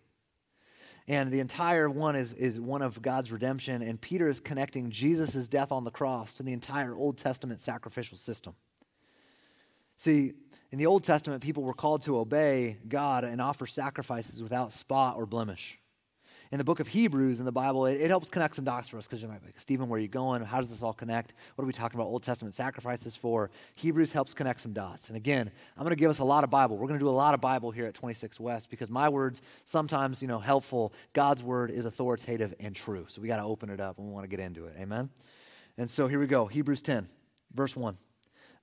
And 1.08 1.32
the 1.32 1.40
entire 1.40 1.88
one 1.88 2.14
is, 2.14 2.34
is 2.34 2.60
one 2.60 2.82
of 2.82 3.00
God's 3.00 3.32
redemption. 3.32 3.82
And 3.82 4.00
Peter 4.00 4.28
is 4.28 4.38
connecting 4.38 4.90
Jesus' 4.90 5.48
death 5.48 5.72
on 5.72 5.84
the 5.84 5.90
cross 5.90 6.34
to 6.34 6.42
the 6.42 6.52
entire 6.52 6.94
Old 6.94 7.16
Testament 7.16 7.60
sacrificial 7.60 8.18
system. 8.18 8.54
See, 9.96 10.34
in 10.70 10.78
the 10.78 10.86
Old 10.86 11.02
Testament, 11.02 11.42
people 11.42 11.62
were 11.62 11.74
called 11.74 12.02
to 12.02 12.18
obey 12.18 12.76
God 12.86 13.24
and 13.24 13.40
offer 13.40 13.66
sacrifices 13.66 14.42
without 14.42 14.72
spot 14.72 15.16
or 15.16 15.26
blemish 15.26 15.79
in 16.52 16.58
the 16.58 16.64
book 16.64 16.80
of 16.80 16.88
Hebrews 16.88 17.38
in 17.38 17.46
the 17.46 17.52
Bible, 17.52 17.86
it, 17.86 18.00
it 18.00 18.08
helps 18.08 18.28
connect 18.28 18.56
some 18.56 18.64
dots 18.64 18.88
for 18.88 18.98
us 18.98 19.06
because 19.06 19.22
you 19.22 19.28
might 19.28 19.40
be 19.40 19.46
like, 19.46 19.60
Stephen, 19.60 19.88
where 19.88 19.98
are 19.98 20.00
you 20.00 20.08
going? 20.08 20.42
How 20.42 20.58
does 20.60 20.70
this 20.70 20.82
all 20.82 20.92
connect? 20.92 21.32
What 21.54 21.62
are 21.62 21.66
we 21.66 21.72
talking 21.72 21.98
about 21.98 22.08
Old 22.08 22.24
Testament 22.24 22.54
sacrifices 22.54 23.14
for? 23.14 23.50
Hebrews 23.76 24.10
helps 24.10 24.34
connect 24.34 24.60
some 24.60 24.72
dots. 24.72 25.08
And 25.08 25.16
again, 25.16 25.50
I'm 25.76 25.84
going 25.84 25.94
to 25.94 26.00
give 26.00 26.10
us 26.10 26.18
a 26.18 26.24
lot 26.24 26.42
of 26.42 26.50
Bible. 26.50 26.76
We're 26.76 26.88
going 26.88 26.98
to 26.98 27.04
do 27.04 27.08
a 27.08 27.10
lot 27.10 27.34
of 27.34 27.40
Bible 27.40 27.70
here 27.70 27.86
at 27.86 27.94
26 27.94 28.40
West 28.40 28.68
because 28.68 28.90
my 28.90 29.08
words 29.08 29.42
sometimes, 29.64 30.22
you 30.22 30.28
know, 30.28 30.40
helpful. 30.40 30.92
God's 31.12 31.44
word 31.44 31.70
is 31.70 31.84
authoritative 31.84 32.52
and 32.58 32.74
true. 32.74 33.06
So 33.08 33.22
we 33.22 33.28
got 33.28 33.36
to 33.36 33.44
open 33.44 33.70
it 33.70 33.80
up 33.80 33.98
and 33.98 34.08
we 34.08 34.12
want 34.12 34.24
to 34.24 34.28
get 34.28 34.40
into 34.40 34.64
it. 34.64 34.74
Amen? 34.76 35.08
And 35.78 35.88
so 35.88 36.08
here 36.08 36.18
we 36.18 36.26
go. 36.26 36.46
Hebrews 36.46 36.82
10, 36.82 37.08
verse 37.54 37.76
1. 37.76 37.96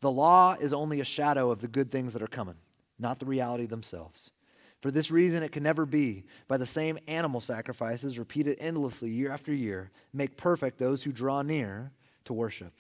The 0.02 0.12
law 0.12 0.56
is 0.60 0.74
only 0.74 1.00
a 1.00 1.06
shadow 1.06 1.52
of 1.52 1.62
the 1.62 1.68
good 1.70 1.90
things 1.90 2.14
that 2.14 2.22
are 2.22 2.28
coming, 2.28 2.56
not 3.00 3.20
the 3.20 3.26
reality 3.26 3.66
themselves. 3.66 4.32
For 4.82 4.92
this 4.92 5.10
reason, 5.10 5.42
it 5.42 5.52
can 5.52 5.64
never 5.64 5.86
be 5.86 6.26
by 6.48 6.58
the 6.58 6.66
same 6.66 7.00
animal 7.08 7.42
sacrifices 7.42 8.20
repeated 8.20 8.58
endlessly 8.60 9.10
year 9.10 9.32
after 9.32 9.52
year, 9.54 9.92
make 10.14 10.38
perfect 10.38 10.78
those 10.78 11.04
who 11.04 11.12
draw 11.12 11.42
near 11.42 11.92
to 12.26 12.34
worship. 12.34 12.74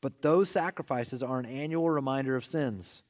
But 0.00 0.22
those 0.22 0.48
sacrifices 0.48 1.22
are 1.22 1.38
an 1.38 1.46
annual 1.46 1.90
reminder 1.90 2.36
of 2.36 2.46
sins. 2.46 3.02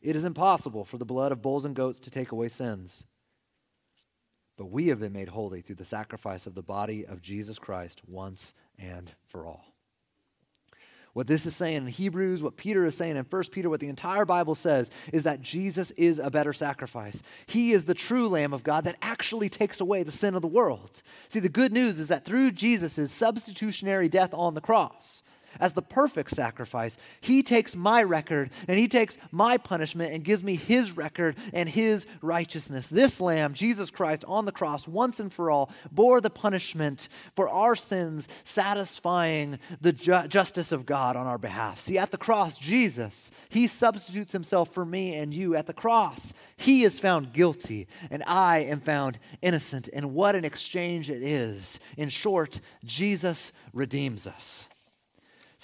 It 0.00 0.16
is 0.16 0.24
impossible 0.24 0.84
for 0.84 0.98
the 0.98 1.04
blood 1.04 1.32
of 1.32 1.42
bulls 1.42 1.64
and 1.64 1.74
goats 1.74 2.00
to 2.00 2.10
take 2.10 2.32
away 2.32 2.48
sins. 2.48 3.04
But 4.56 4.66
we 4.66 4.88
have 4.88 5.00
been 5.00 5.12
made 5.12 5.28
holy 5.28 5.60
through 5.60 5.76
the 5.76 5.84
sacrifice 5.84 6.46
of 6.46 6.54
the 6.54 6.62
body 6.62 7.04
of 7.04 7.20
Jesus 7.20 7.58
Christ 7.58 8.02
once 8.06 8.54
and 8.78 9.12
for 9.26 9.46
all. 9.46 9.75
What 11.16 11.28
this 11.28 11.46
is 11.46 11.56
saying 11.56 11.76
in 11.76 11.86
Hebrews, 11.86 12.42
what 12.42 12.58
Peter 12.58 12.84
is 12.84 12.94
saying 12.94 13.16
in 13.16 13.24
1 13.24 13.44
Peter, 13.50 13.70
what 13.70 13.80
the 13.80 13.88
entire 13.88 14.26
Bible 14.26 14.54
says 14.54 14.90
is 15.14 15.22
that 15.22 15.40
Jesus 15.40 15.90
is 15.92 16.18
a 16.18 16.30
better 16.30 16.52
sacrifice. 16.52 17.22
He 17.46 17.72
is 17.72 17.86
the 17.86 17.94
true 17.94 18.28
Lamb 18.28 18.52
of 18.52 18.62
God 18.62 18.84
that 18.84 18.98
actually 19.00 19.48
takes 19.48 19.80
away 19.80 20.02
the 20.02 20.10
sin 20.10 20.34
of 20.34 20.42
the 20.42 20.46
world. 20.46 21.00
See, 21.30 21.40
the 21.40 21.48
good 21.48 21.72
news 21.72 21.98
is 21.98 22.08
that 22.08 22.26
through 22.26 22.50
Jesus' 22.50 23.10
substitutionary 23.10 24.10
death 24.10 24.34
on 24.34 24.52
the 24.52 24.60
cross, 24.60 25.22
as 25.60 25.72
the 25.72 25.82
perfect 25.82 26.30
sacrifice. 26.30 26.96
He 27.20 27.42
takes 27.42 27.76
my 27.76 28.02
record 28.02 28.50
and 28.68 28.78
he 28.78 28.88
takes 28.88 29.18
my 29.30 29.58
punishment 29.58 30.12
and 30.12 30.24
gives 30.24 30.42
me 30.42 30.56
his 30.56 30.96
record 30.96 31.36
and 31.52 31.68
his 31.68 32.06
righteousness. 32.22 32.86
This 32.86 33.20
lamb, 33.20 33.54
Jesus 33.54 33.90
Christ, 33.90 34.24
on 34.26 34.44
the 34.44 34.52
cross, 34.52 34.86
once 34.88 35.20
and 35.20 35.32
for 35.32 35.50
all, 35.50 35.70
bore 35.90 36.20
the 36.20 36.30
punishment 36.30 37.08
for 37.34 37.48
our 37.48 37.76
sins, 37.76 38.28
satisfying 38.44 39.58
the 39.80 39.92
ju- 39.92 40.28
justice 40.28 40.72
of 40.72 40.86
God 40.86 41.16
on 41.16 41.26
our 41.26 41.38
behalf. 41.38 41.80
See, 41.80 41.98
at 41.98 42.10
the 42.10 42.18
cross, 42.18 42.58
Jesus, 42.58 43.30
he 43.48 43.66
substitutes 43.66 44.32
himself 44.32 44.72
for 44.72 44.84
me 44.84 45.14
and 45.14 45.32
you. 45.32 45.54
At 45.54 45.66
the 45.66 45.72
cross, 45.72 46.34
he 46.56 46.84
is 46.84 46.98
found 46.98 47.32
guilty 47.32 47.86
and 48.10 48.22
I 48.26 48.58
am 48.58 48.80
found 48.80 49.18
innocent. 49.42 49.88
And 49.92 50.14
what 50.14 50.34
an 50.34 50.44
exchange 50.44 51.10
it 51.10 51.22
is. 51.22 51.80
In 51.96 52.08
short, 52.08 52.60
Jesus 52.84 53.52
redeems 53.72 54.26
us. 54.26 54.68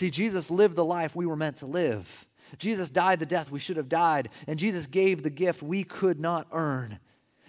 See, 0.03 0.11
Jesus 0.11 0.51
lived 0.51 0.75
the 0.75 0.85
life 0.85 1.15
we 1.15 1.27
were 1.27 1.37
meant 1.37 1.59
to 1.59 1.67
live. 1.67 2.27
Jesus 2.59 2.91
died 2.91 3.21
the 3.21 3.25
death 3.25 3.53
we 3.53 3.61
should 3.61 3.77
have 3.77 3.89
died, 3.89 4.31
and 4.49 4.59
Jesus 4.59 4.89
gave 4.89 5.23
the 5.23 5.31
gift 5.31 5.63
we 5.63 5.85
could 5.85 6.19
not 6.19 6.49
earn. 6.51 6.99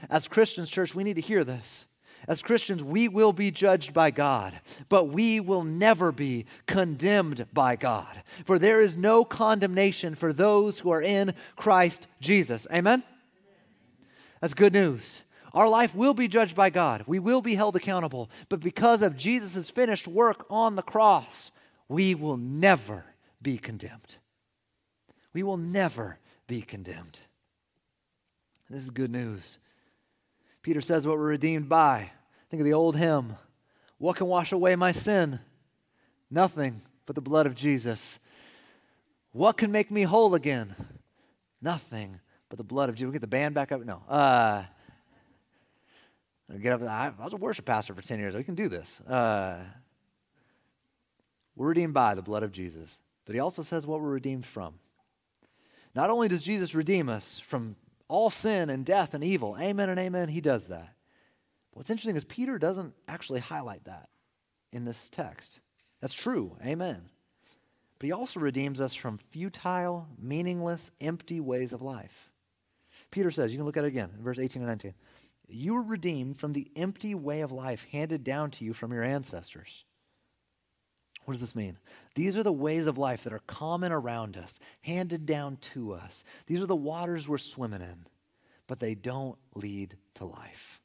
As 0.08 0.28
Christians, 0.28 0.70
church, 0.70 0.94
we 0.94 1.04
need 1.04 1.16
to 1.16 1.22
hear 1.22 1.44
this. 1.44 1.88
As 2.28 2.44
Christians, 2.44 2.84
we 2.84 3.08
will 3.08 3.34
be 3.34 3.50
judged 3.50 3.92
by 3.92 4.12
God, 4.12 4.54
but 4.88 5.06
we 5.06 5.40
will 5.40 5.64
never 5.64 6.12
be 6.12 6.46
condemned 6.68 7.48
by 7.52 7.76
God. 7.76 8.22
For 8.46 8.60
there 8.60 8.82
is 8.82 8.96
no 8.96 9.26
condemnation 9.26 10.14
for 10.14 10.32
those 10.32 10.82
who 10.82 10.92
are 10.92 11.02
in 11.02 11.34
Christ 11.56 12.08
Jesus. 12.22 12.68
Amen? 12.72 13.02
That's 14.42 14.54
good 14.54 14.74
news. 14.74 15.24
Our 15.56 15.70
life 15.70 15.96
will 15.96 16.14
be 16.14 16.28
judged 16.28 16.56
by 16.56 16.70
God. 16.70 17.04
We 17.08 17.18
will 17.18 17.42
be 17.42 17.56
held 17.56 17.76
accountable. 17.76 18.30
But 18.48 18.60
because 18.60 19.02
of 19.02 19.18
Jesus' 19.18 19.72
finished 19.72 20.08
work 20.08 20.46
on 20.52 20.76
the 20.76 20.84
cross, 20.84 21.50
we 21.88 22.16
will 22.16 22.38
never 22.38 23.06
be 23.42 23.58
condemned. 23.58 24.16
We 25.34 25.44
will 25.44 25.58
never 25.58 26.20
be 26.48 26.62
condemned. 26.62 27.20
This 28.70 28.84
is 28.84 28.90
good 28.90 29.12
news. 29.12 29.60
Peter 30.62 30.82
says 30.82 31.06
what 31.06 31.18
we're 31.18 31.26
redeemed 31.26 31.68
by. 31.68 32.12
Think 32.50 32.62
of 32.62 32.66
the 32.66 32.74
old 32.74 32.96
hymn 32.96 33.36
What 33.98 34.16
can 34.16 34.28
wash 34.28 34.52
away 34.52 34.76
my 34.76 34.92
sin? 34.92 35.40
Nothing 36.32 36.82
but 37.06 37.16
the 37.16 37.22
blood 37.22 37.46
of 37.46 37.56
Jesus. 37.56 38.20
What 39.32 39.58
can 39.58 39.72
make 39.72 39.92
me 39.92 40.04
whole 40.04 40.36
again? 40.36 40.76
Nothing 41.62 42.20
but 42.50 42.58
the 42.58 42.64
blood 42.64 42.90
of 42.90 42.96
Jesus. 42.96 43.06
We'll 43.06 43.14
get 43.14 43.22
the 43.22 43.28
band 43.28 43.56
back 43.56 43.72
up. 43.72 43.84
No. 43.84 44.02
Uh, 44.08 44.64
get 46.62 46.74
up. 46.74 46.82
I 46.84 47.12
was 47.24 47.34
a 47.34 47.38
worship 47.38 47.66
pastor 47.66 47.94
for 47.94 48.02
10 48.02 48.20
years. 48.20 48.36
We 48.36 48.44
can 48.44 48.56
do 48.56 48.70
this. 48.70 49.02
Uh, 49.02 49.64
we're 51.56 51.70
redeemed 51.70 51.94
by 51.94 52.16
the 52.16 52.22
blood 52.22 52.44
of 52.44 52.52
Jesus, 52.52 53.00
but 53.26 53.36
he 53.36 53.40
also 53.40 53.62
says 53.62 53.86
what 53.86 54.02
we're 54.02 54.12
redeemed 54.12 54.46
from. 54.46 54.76
Not 55.96 56.10
only 56.10 56.28
does 56.28 56.42
Jesus 56.42 56.74
redeem 56.74 57.10
us 57.10 57.40
from 57.40 57.76
all 58.08 58.30
sin 58.30 58.70
and 58.70 58.86
death 58.86 59.14
and 59.14 59.24
evil, 59.24 59.56
amen 59.60 59.90
and 59.90 60.00
amen, 60.00 60.30
he 60.30 60.42
does 60.42 60.68
that. 60.68 60.96
But 61.72 61.78
what's 61.78 61.90
interesting 61.90 62.16
is 62.16 62.26
Peter 62.26 62.58
doesn't 62.58 62.94
actually 63.08 63.40
highlight 63.40 63.86
that 63.86 64.10
in 64.72 64.86
this 64.86 65.10
text. 65.10 65.60
That's 66.02 66.14
true, 66.14 66.58
amen. 66.66 67.10
But 68.00 68.08
he 68.08 68.12
also 68.12 68.40
redeems 68.40 68.82
us 68.82 68.96
from 68.96 69.18
futile, 69.18 70.08
meaningless, 70.20 70.92
empty 71.00 71.40
ways 71.40 71.72
of 71.72 71.82
life. 71.82 72.32
Peter 73.12 73.30
says, 73.30 73.52
you 73.52 73.60
can 73.60 73.66
look 73.66 73.78
at 73.78 73.84
it 73.84 73.88
again, 73.88 74.10
in 74.18 74.24
verse 74.24 74.40
18 74.40 74.64
and 74.64 74.70
19. 74.70 74.94
You 75.48 75.76
were 75.76 75.84
redeemed 75.84 76.38
from 76.38 76.54
the 76.54 76.68
empty 76.76 77.14
way 77.14 77.42
of 77.42 77.52
life 77.52 77.86
handed 77.92 78.24
down 78.24 78.50
to 78.52 78.66
you 78.66 78.74
from 78.74 78.92
your 78.92 79.04
ancestors 79.04 79.86
what 81.26 81.34
does 81.34 81.42
this 81.42 81.56
mean? 81.56 81.78
These 82.16 82.38
are 82.38 82.44
the 82.44 82.52
ways 82.52 82.88
of 82.88 82.98
life 82.98 83.24
that 83.24 83.34
are 83.34 83.42
common 83.48 83.92
around 83.92 84.38
us, 84.38 84.60
handed 84.82 85.26
down 85.26 85.58
to 85.74 85.94
us. 85.94 86.24
These 86.48 86.62
are 86.62 86.68
the 86.68 86.76
waters 86.76 87.28
we're 87.28 87.38
swimming 87.38 87.82
in, 87.82 88.06
but 88.68 88.80
they 88.80 88.96
don't 88.96 89.38
lead 89.56 89.98
to 90.16 90.26
life. 90.26 90.80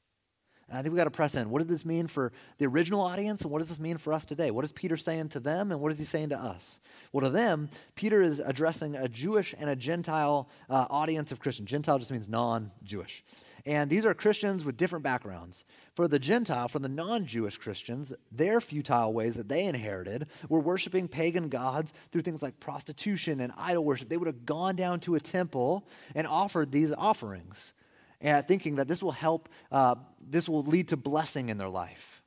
And 0.69 0.77
I 0.79 0.83
think 0.83 0.93
we 0.93 0.99
got 0.99 1.05
to 1.05 1.11
press 1.11 1.35
in. 1.35 1.49
What 1.51 1.61
does 1.61 1.69
this 1.69 1.85
mean 1.85 2.09
for 2.09 2.31
the 2.59 2.67
original 2.67 3.01
audience, 3.01 3.43
and 3.43 3.51
what 3.51 3.59
does 3.59 3.71
this 3.71 3.81
mean 3.81 3.97
for 3.97 4.13
us 4.13 4.25
today? 4.25 4.51
What 4.51 4.65
is 4.65 4.73
Peter 4.73 4.97
saying 4.97 5.31
to 5.31 5.41
them, 5.41 5.73
and 5.73 5.81
what 5.81 5.93
is 5.93 5.99
he 5.99 6.05
saying 6.05 6.29
to 6.29 6.39
us? 6.39 6.81
Well, 7.13 7.25
to 7.25 7.31
them, 7.31 7.71
Peter 7.95 8.21
is 8.21 8.39
addressing 8.39 8.95
a 8.95 9.09
Jewish 9.09 9.55
and 9.59 9.71
a 9.71 9.77
Gentile 9.77 10.49
uh, 10.69 10.87
audience 10.91 11.33
of 11.33 11.41
Christians. 11.41 11.71
Gentile 11.71 11.99
just 11.99 12.11
means 12.11 12.29
non 12.29 12.71
Jewish. 12.85 13.25
And 13.69 13.91
these 13.91 14.07
are 14.07 14.15
Christians 14.15 14.65
with 14.65 14.79
different 14.79 15.03
backgrounds. 15.03 15.67
For 15.95 16.09
the 16.09 16.19
Gentile, 16.19 16.69
for 16.69 16.79
the 16.79 16.89
non 16.89 17.27
Jewish 17.27 17.59
Christians, 17.59 18.15
their 18.33 18.63
futile 18.63 19.13
ways 19.13 19.35
that 19.35 19.51
they 19.51 19.67
inherited 19.67 20.27
were 20.49 20.59
worshiping 20.59 21.07
pagan 21.07 21.51
gods 21.51 21.93
through 22.11 22.23
things 22.23 22.43
like 22.43 22.59
prostitution 22.61 23.41
and 23.41 23.53
idol 23.59 23.85
worship. 23.85 24.09
They 24.09 24.17
would 24.17 24.27
have 24.27 24.47
gone 24.47 24.75
down 24.75 25.01
to 25.01 25.17
a 25.17 25.21
temple 25.21 25.87
and 26.15 26.27
offered 26.27 26.73
these 26.73 26.95
offerings, 26.95 27.75
and 28.23 28.49
thinking 28.49 28.77
that 28.77 28.89
this 28.89 29.03
will 29.03 29.13
help, 29.13 29.51
uh, 29.71 29.97
this 30.19 30.49
will 30.49 30.63
lead 30.63 30.89
to 30.89 30.97
blessing 30.97 31.51
in 31.51 31.59
their 31.59 31.69
life. 31.69 32.23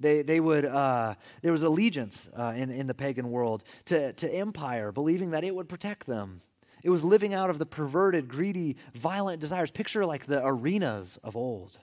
They, 0.00 0.20
they 0.20 0.38
would, 0.38 0.66
uh, 0.66 1.14
there 1.40 1.52
was 1.52 1.62
allegiance 1.62 2.28
uh, 2.36 2.52
in, 2.54 2.70
in 2.70 2.88
the 2.88 2.94
pagan 2.94 3.30
world 3.30 3.64
to, 3.86 4.12
to 4.12 4.34
empire, 4.34 4.92
believing 4.92 5.30
that 5.30 5.44
it 5.44 5.54
would 5.54 5.70
protect 5.70 6.06
them. 6.06 6.42
It 6.84 6.90
was 6.90 7.02
living 7.02 7.32
out 7.32 7.48
of 7.48 7.58
the 7.58 7.66
perverted, 7.66 8.28
greedy, 8.28 8.76
violent 8.92 9.40
desires. 9.40 9.70
Picture 9.70 10.04
like 10.04 10.26
the 10.26 10.42
arenas 10.44 11.18
of 11.24 11.34
old. 11.34 11.78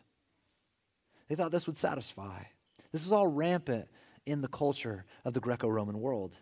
They 1.27 1.35
thought 1.35 1.51
this 1.51 1.65
would 1.65 1.75
satisfy. 1.75 2.43
This 2.91 3.03
was 3.03 3.11
all 3.11 3.25
rampant 3.27 3.87
in 4.27 4.41
the 4.41 4.47
culture 4.47 5.05
of 5.25 5.33
the 5.33 5.39
Greco 5.39 5.67
Roman 5.67 5.99
world. 5.99 6.37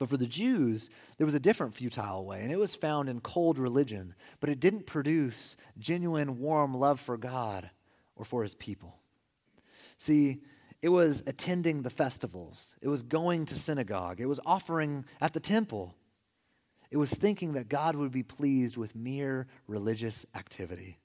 But 0.00 0.08
for 0.08 0.16
the 0.16 0.26
Jews, 0.26 0.90
there 1.16 1.24
was 1.24 1.34
a 1.34 1.40
different 1.40 1.74
futile 1.74 2.26
way, 2.26 2.40
and 2.42 2.50
it 2.50 2.58
was 2.58 2.74
found 2.74 3.08
in 3.08 3.20
cold 3.20 3.60
religion, 3.60 4.16
but 4.40 4.50
it 4.50 4.58
didn't 4.58 4.86
produce 4.86 5.56
genuine, 5.78 6.40
warm 6.40 6.74
love 6.76 6.98
for 6.98 7.16
God 7.16 7.70
or 8.16 8.24
for 8.24 8.42
his 8.42 8.56
people. 8.56 8.98
See, 9.96 10.40
it 10.82 10.88
was 10.88 11.22
attending 11.28 11.82
the 11.82 11.90
festivals, 11.90 12.76
it 12.82 12.88
was 12.88 13.04
going 13.04 13.46
to 13.46 13.58
synagogue, 13.58 14.20
it 14.20 14.26
was 14.26 14.40
offering 14.44 15.04
at 15.20 15.32
the 15.32 15.40
temple. 15.40 15.94
It 16.94 16.98
was 16.98 17.12
thinking 17.12 17.54
that 17.54 17.68
God 17.68 17.96
would 17.96 18.12
be 18.12 18.22
pleased 18.22 18.76
with 18.76 18.94
mere 18.94 19.48
religious 19.66 20.26
activity 20.32 21.00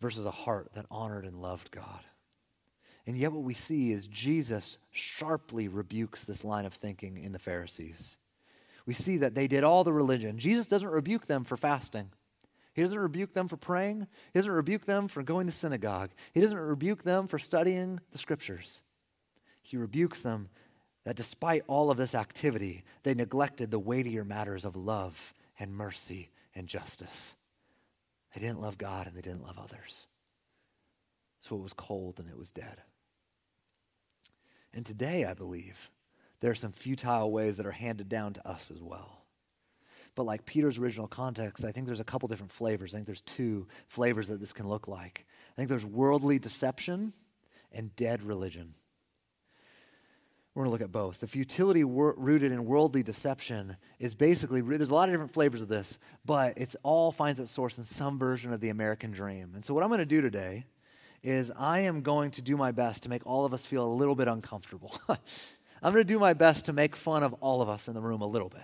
versus 0.00 0.24
a 0.24 0.30
heart 0.30 0.72
that 0.72 0.86
honored 0.90 1.26
and 1.26 1.42
loved 1.42 1.70
God. 1.70 2.00
And 3.06 3.18
yet, 3.18 3.32
what 3.32 3.42
we 3.42 3.52
see 3.52 3.92
is 3.92 4.06
Jesus 4.06 4.78
sharply 4.92 5.68
rebukes 5.68 6.24
this 6.24 6.42
line 6.42 6.64
of 6.64 6.72
thinking 6.72 7.18
in 7.18 7.32
the 7.32 7.38
Pharisees. 7.38 8.16
We 8.86 8.94
see 8.94 9.18
that 9.18 9.34
they 9.34 9.46
did 9.46 9.62
all 9.62 9.84
the 9.84 9.92
religion. 9.92 10.38
Jesus 10.38 10.68
doesn't 10.68 10.88
rebuke 10.88 11.26
them 11.26 11.44
for 11.44 11.58
fasting. 11.58 12.12
He 12.72 12.80
doesn't 12.80 12.98
rebuke 12.98 13.34
them 13.34 13.46
for 13.46 13.58
praying. 13.58 14.06
He 14.32 14.38
doesn't 14.38 14.50
rebuke 14.50 14.86
them 14.86 15.06
for 15.06 15.22
going 15.22 15.48
to 15.48 15.52
synagogue. 15.52 16.12
He 16.32 16.40
doesn't 16.40 16.58
rebuke 16.58 17.02
them 17.02 17.26
for 17.26 17.38
studying 17.38 18.00
the 18.10 18.16
scriptures. 18.16 18.80
He 19.60 19.76
rebukes 19.76 20.22
them 20.22 20.48
that 21.04 21.16
despite 21.16 21.62
all 21.66 21.90
of 21.90 21.96
this 21.96 22.14
activity, 22.14 22.84
they 23.02 23.14
neglected 23.14 23.70
the 23.70 23.78
weightier 23.78 24.24
matters 24.24 24.64
of 24.64 24.76
love 24.76 25.34
and 25.58 25.74
mercy 25.74 26.30
and 26.54 26.68
justice. 26.68 27.34
They 28.34 28.40
didn't 28.40 28.60
love 28.60 28.78
God 28.78 29.06
and 29.06 29.16
they 29.16 29.20
didn't 29.20 29.44
love 29.44 29.58
others. 29.58 30.06
So 31.40 31.56
it 31.56 31.62
was 31.62 31.72
cold 31.72 32.18
and 32.18 32.28
it 32.28 32.38
was 32.38 32.50
dead. 32.50 32.82
And 34.72 34.86
today, 34.86 35.24
I 35.24 35.34
believe, 35.34 35.90
there 36.40 36.50
are 36.50 36.56
some 36.56 36.72
futile 36.72 37.30
ways 37.30 37.56
that 37.56 37.66
are 37.66 37.72
handed 37.72 38.08
down 38.08 38.32
to 38.34 38.48
us 38.48 38.70
as 38.70 38.80
well. 38.80 39.18
But 40.14 40.24
like 40.24 40.44
Peter's 40.44 40.78
original 40.78 41.08
context, 41.08 41.64
I 41.64 41.72
think 41.72 41.86
there's 41.86 42.00
a 42.00 42.04
couple 42.04 42.28
different 42.28 42.52
flavors. 42.52 42.94
I 42.94 42.98
think 42.98 43.06
there's 43.06 43.22
two 43.22 43.66
flavors 43.88 44.28
that 44.28 44.40
this 44.40 44.52
can 44.52 44.68
look 44.68 44.86
like. 44.86 45.26
I 45.52 45.54
think 45.56 45.68
there's 45.68 45.86
worldly 45.86 46.38
deception 46.38 47.12
and 47.72 47.94
dead 47.96 48.22
religion. 48.22 48.74
We're 50.54 50.64
going 50.64 50.68
to 50.68 50.72
look 50.72 50.82
at 50.82 50.92
both. 50.92 51.20
The 51.20 51.26
futility 51.26 51.82
wor- 51.82 52.14
rooted 52.18 52.52
in 52.52 52.66
worldly 52.66 53.02
deception 53.02 53.76
is 53.98 54.14
basically, 54.14 54.60
there's 54.60 54.90
a 54.90 54.94
lot 54.94 55.08
of 55.08 55.14
different 55.14 55.32
flavors 55.32 55.62
of 55.62 55.68
this, 55.68 55.98
but 56.26 56.58
it's 56.58 56.76
all 56.82 57.10
finds 57.10 57.40
its 57.40 57.50
source 57.50 57.78
in 57.78 57.84
some 57.84 58.18
version 58.18 58.52
of 58.52 58.60
the 58.60 58.68
American 58.68 59.12
dream. 59.12 59.52
And 59.54 59.64
so, 59.64 59.72
what 59.72 59.82
I'm 59.82 59.88
going 59.88 60.00
to 60.00 60.06
do 60.06 60.20
today 60.20 60.66
is 61.22 61.50
I 61.58 61.80
am 61.80 62.02
going 62.02 62.32
to 62.32 62.42
do 62.42 62.58
my 62.58 62.70
best 62.70 63.04
to 63.04 63.08
make 63.08 63.22
all 63.24 63.46
of 63.46 63.54
us 63.54 63.64
feel 63.64 63.86
a 63.86 63.94
little 63.94 64.14
bit 64.14 64.28
uncomfortable. 64.28 64.94
I'm 65.08 65.92
going 65.92 66.04
to 66.04 66.04
do 66.04 66.18
my 66.18 66.34
best 66.34 66.66
to 66.66 66.74
make 66.74 66.96
fun 66.96 67.22
of 67.22 67.32
all 67.34 67.62
of 67.62 67.70
us 67.70 67.88
in 67.88 67.94
the 67.94 68.02
room 68.02 68.20
a 68.20 68.26
little 68.26 68.50
bit. 68.50 68.60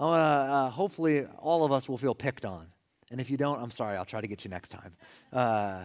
I'm 0.00 0.06
gonna, 0.06 0.16
uh, 0.16 0.70
hopefully, 0.70 1.26
all 1.38 1.64
of 1.64 1.70
us 1.70 1.88
will 1.88 1.98
feel 1.98 2.14
picked 2.14 2.44
on. 2.44 2.66
And 3.12 3.20
if 3.20 3.30
you 3.30 3.36
don't, 3.36 3.62
I'm 3.62 3.70
sorry, 3.70 3.96
I'll 3.96 4.04
try 4.04 4.20
to 4.20 4.26
get 4.26 4.44
you 4.44 4.50
next 4.50 4.70
time. 4.70 4.96
Uh, 5.32 5.82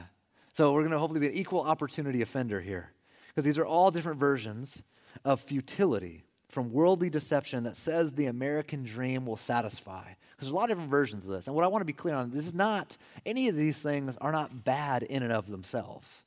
so, 0.53 0.73
we're 0.73 0.81
going 0.81 0.91
to 0.91 0.99
hopefully 0.99 1.19
be 1.19 1.27
an 1.27 1.35
equal 1.35 1.61
opportunity 1.61 2.23
offender 2.23 2.59
here. 2.59 2.89
Because 3.27 3.45
these 3.45 3.59
are 3.59 3.65
all 3.65 3.91
different 3.91 4.19
versions 4.19 4.81
of 5.23 5.39
futility 5.39 6.23
from 6.53 6.71
worldly 6.71 7.09
deception 7.09 7.63
that 7.63 7.75
says 7.75 8.13
the 8.13 8.27
American 8.27 8.83
dream 8.83 9.25
will 9.25 9.37
satisfy. 9.37 10.03
Because 10.31 10.47
there's 10.47 10.51
a 10.51 10.55
lot 10.55 10.65
of 10.65 10.69
different 10.69 10.91
versions 10.91 11.25
of 11.25 11.31
this. 11.31 11.47
And 11.47 11.55
what 11.55 11.65
I 11.65 11.67
want 11.67 11.81
to 11.81 11.85
be 11.85 11.93
clear 11.93 12.15
on 12.15 12.29
this 12.29 12.45
is 12.45 12.53
not, 12.53 12.95
any 13.25 13.47
of 13.47 13.55
these 13.55 13.81
things 13.81 14.15
are 14.21 14.31
not 14.31 14.63
bad 14.63 15.03
in 15.03 15.23
and 15.23 15.31
of 15.31 15.47
themselves. 15.47 16.25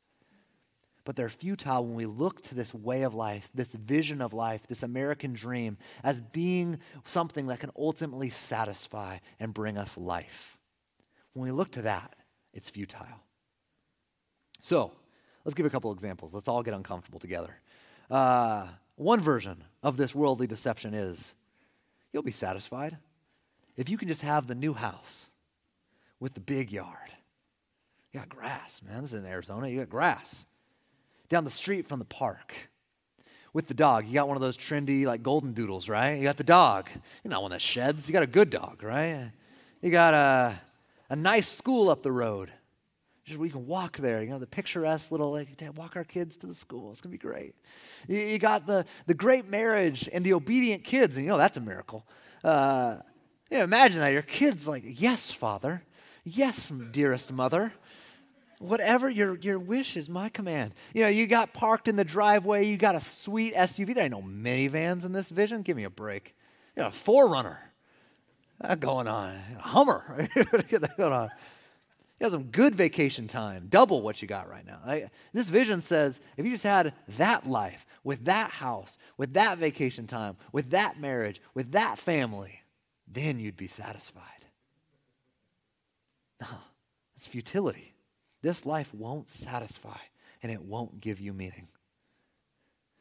But 1.04 1.14
they're 1.14 1.28
futile 1.28 1.86
when 1.86 1.94
we 1.94 2.06
look 2.06 2.42
to 2.42 2.56
this 2.56 2.74
way 2.74 3.02
of 3.02 3.14
life, 3.14 3.48
this 3.54 3.74
vision 3.74 4.20
of 4.20 4.32
life, 4.32 4.66
this 4.66 4.82
American 4.82 5.32
dream, 5.32 5.78
as 6.02 6.20
being 6.20 6.80
something 7.04 7.46
that 7.46 7.60
can 7.60 7.70
ultimately 7.78 8.28
satisfy 8.28 9.18
and 9.38 9.54
bring 9.54 9.78
us 9.78 9.96
life. 9.96 10.58
When 11.32 11.44
we 11.44 11.52
look 11.52 11.70
to 11.72 11.82
that, 11.82 12.16
it's 12.52 12.68
futile. 12.68 13.22
So, 14.60 14.90
let's 15.44 15.54
give 15.54 15.66
a 15.66 15.70
couple 15.70 15.92
examples. 15.92 16.34
Let's 16.34 16.48
all 16.48 16.64
get 16.64 16.74
uncomfortable 16.74 17.20
together. 17.20 17.60
Uh, 18.10 18.66
one 18.96 19.20
version 19.20 19.62
of 19.82 19.96
this 19.96 20.14
worldly 20.14 20.46
deception 20.46 20.94
is 20.94 21.34
you'll 22.12 22.22
be 22.22 22.30
satisfied 22.30 22.96
if 23.76 23.88
you 23.88 23.98
can 23.98 24.08
just 24.08 24.22
have 24.22 24.46
the 24.46 24.54
new 24.54 24.72
house 24.72 25.30
with 26.18 26.34
the 26.34 26.40
big 26.40 26.72
yard. 26.72 27.10
You 28.12 28.20
got 28.20 28.28
grass, 28.28 28.80
man. 28.86 29.02
This 29.02 29.12
is 29.12 29.22
in 29.22 29.30
Arizona. 29.30 29.68
You 29.68 29.80
got 29.80 29.90
grass. 29.90 30.46
Down 31.28 31.44
the 31.44 31.50
street 31.50 31.86
from 31.86 31.98
the 31.98 32.04
park 32.04 32.54
with 33.52 33.66
the 33.66 33.74
dog. 33.74 34.06
You 34.06 34.14
got 34.14 34.28
one 34.28 34.36
of 34.36 34.40
those 34.40 34.56
trendy, 34.56 35.04
like 35.04 35.22
golden 35.22 35.52
doodles, 35.52 35.88
right? 35.88 36.16
You 36.16 36.24
got 36.24 36.36
the 36.36 36.44
dog. 36.44 36.88
You're 37.22 37.30
not 37.30 37.42
one 37.42 37.50
that 37.50 37.60
sheds. 37.60 38.08
You 38.08 38.12
got 38.12 38.22
a 38.22 38.28
good 38.28 38.50
dog, 38.50 38.82
right? 38.82 39.30
You 39.82 39.90
got 39.90 40.14
a, 40.14 40.60
a 41.10 41.16
nice 41.16 41.48
school 41.48 41.90
up 41.90 42.02
the 42.02 42.12
road. 42.12 42.50
Just 43.26 43.40
we 43.40 43.50
can 43.50 43.66
walk 43.66 43.96
there, 43.96 44.22
you 44.22 44.30
know, 44.30 44.38
the 44.38 44.46
picturesque 44.46 45.10
little, 45.10 45.32
like, 45.32 45.48
walk 45.74 45.96
our 45.96 46.04
kids 46.04 46.36
to 46.38 46.46
the 46.46 46.54
school. 46.54 46.92
It's 46.92 47.00
going 47.00 47.10
to 47.10 47.18
be 47.18 47.28
great. 47.28 47.56
You, 48.06 48.18
you, 48.18 48.38
got 48.38 48.68
the, 48.68 48.86
the 49.06 49.14
great 49.14 49.48
marriage 49.48 50.08
and 50.12 50.24
the 50.24 50.32
obedient 50.32 50.84
kids, 50.84 51.16
and 51.16 51.26
you 51.26 51.32
know, 51.32 51.36
that's 51.36 51.56
a 51.56 51.60
miracle. 51.60 52.06
Uh, 52.44 52.98
you 53.50 53.58
know, 53.58 53.64
imagine 53.64 53.98
that. 53.98 54.12
Your 54.12 54.22
kid's 54.22 54.68
like, 54.68 54.84
yes, 54.86 55.32
father. 55.32 55.82
Yes, 56.22 56.68
dearest 56.92 57.32
mother. 57.32 57.72
Whatever 58.60 59.10
your, 59.10 59.36
your 59.38 59.58
wish 59.58 59.96
is 59.96 60.08
my 60.08 60.28
command. 60.28 60.72
You 60.94 61.02
know, 61.02 61.08
you 61.08 61.26
got 61.26 61.52
parked 61.52 61.88
in 61.88 61.96
the 61.96 62.04
driveway. 62.04 62.66
You 62.66 62.76
got 62.76 62.94
a 62.94 63.00
sweet 63.00 63.54
SUV. 63.54 63.92
There 63.92 64.04
ain't 64.04 64.12
no 64.12 64.22
minivans 64.22 65.04
in 65.04 65.12
this 65.12 65.30
vision. 65.30 65.62
Give 65.62 65.76
me 65.76 65.82
a 65.82 65.90
break. 65.90 66.36
You 66.76 66.82
know, 66.82 66.88
a 66.88 66.92
4Runner. 66.92 67.56
That 68.60 68.78
going 68.78 69.08
on. 69.08 69.34
A 69.58 69.62
Hummer. 69.62 70.28
Going 70.70 71.12
on. 71.12 71.28
You 72.18 72.24
have 72.24 72.32
some 72.32 72.44
good 72.44 72.74
vacation 72.74 73.26
time, 73.26 73.66
double 73.68 74.00
what 74.00 74.22
you 74.22 74.28
got 74.28 74.48
right 74.48 74.64
now. 74.64 74.80
this 75.34 75.50
vision 75.50 75.82
says 75.82 76.20
if 76.36 76.46
you 76.46 76.52
just 76.52 76.64
had 76.64 76.94
that 77.18 77.46
life, 77.46 77.86
with 78.04 78.24
that 78.24 78.52
house, 78.52 78.98
with 79.16 79.34
that 79.34 79.58
vacation 79.58 80.06
time, 80.06 80.36
with 80.52 80.70
that 80.70 80.98
marriage, 81.00 81.42
with 81.54 81.72
that 81.72 81.98
family, 81.98 82.62
then 83.08 83.40
you'd 83.40 83.56
be 83.56 83.66
satisfied. 83.66 84.22
No, 86.40 86.46
it's 87.16 87.26
futility. 87.26 87.94
This 88.42 88.64
life 88.64 88.94
won't 88.94 89.28
satisfy 89.28 89.98
and 90.42 90.52
it 90.52 90.62
won't 90.62 91.00
give 91.00 91.20
you 91.20 91.32
meaning. 91.32 91.66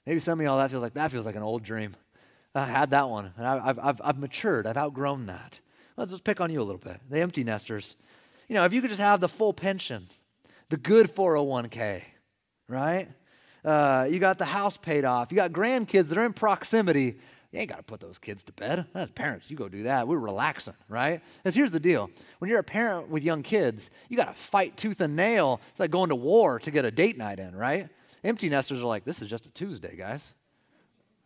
Maybe 0.05 0.19
some 0.19 0.39
of 0.39 0.45
y'all 0.45 0.57
that 0.57 0.71
feels 0.71 0.83
like 0.83 0.95
that 0.95 1.11
feels 1.11 1.25
like 1.25 1.35
an 1.35 1.43
old 1.43 1.63
dream. 1.63 1.95
I 2.55 2.65
had 2.65 2.91
that 2.91 3.09
one, 3.09 3.33
and 3.37 3.45
I've, 3.45 3.77
I've, 3.77 4.01
I've 4.03 4.17
matured. 4.17 4.65
I've 4.65 4.77
outgrown 4.77 5.25
that. 5.25 5.59
Let's 5.97 6.11
just 6.11 6.23
pick 6.23 6.39
on 6.39 6.51
you 6.51 6.61
a 6.61 6.63
little 6.63 6.79
bit. 6.79 6.99
The 7.09 7.19
empty 7.19 7.43
nesters 7.43 7.95
you 8.47 8.55
know, 8.55 8.65
if 8.65 8.73
you 8.73 8.81
could 8.81 8.89
just 8.89 9.01
have 9.01 9.19
the 9.19 9.29
full 9.29 9.53
pension, 9.53 10.07
the 10.69 10.77
good 10.77 11.13
401k, 11.13 12.03
right? 12.67 13.07
Uh, 13.63 14.07
you 14.09 14.19
got 14.19 14.37
the 14.37 14.45
house 14.45 14.77
paid 14.77 15.05
off. 15.05 15.31
You 15.31 15.35
got 15.35 15.51
grandkids 15.51 16.09
that 16.09 16.17
are 16.17 16.25
in 16.25 16.33
proximity. 16.33 17.17
You 17.51 17.59
ain't 17.59 17.69
got 17.69 17.77
to 17.77 17.83
put 17.83 17.99
those 17.99 18.19
kids 18.19 18.43
to 18.43 18.53
bed. 18.53 18.85
As 18.95 19.09
parents, 19.09 19.49
you 19.49 19.57
go 19.57 19.67
do 19.67 19.83
that. 19.83 20.07
We're 20.07 20.19
relaxing, 20.19 20.75
right? 20.89 21.21
Because 21.37 21.55
here's 21.55 21.71
the 21.71 21.79
deal 21.79 22.09
when 22.39 22.49
you're 22.49 22.59
a 22.59 22.63
parent 22.63 23.09
with 23.09 23.23
young 23.23 23.43
kids, 23.43 23.89
you 24.09 24.17
got 24.17 24.27
to 24.27 24.33
fight 24.33 24.77
tooth 24.77 25.01
and 25.01 25.15
nail. 25.15 25.61
It's 25.71 25.79
like 25.79 25.91
going 25.91 26.09
to 26.09 26.15
war 26.15 26.59
to 26.59 26.71
get 26.71 26.85
a 26.85 26.91
date 26.91 27.17
night 27.17 27.39
in, 27.39 27.55
right? 27.55 27.89
Empty 28.23 28.49
nesters 28.49 28.81
are 28.81 28.87
like, 28.87 29.05
this 29.05 29.21
is 29.21 29.27
just 29.27 29.45
a 29.45 29.49
Tuesday, 29.49 29.95
guys 29.95 30.33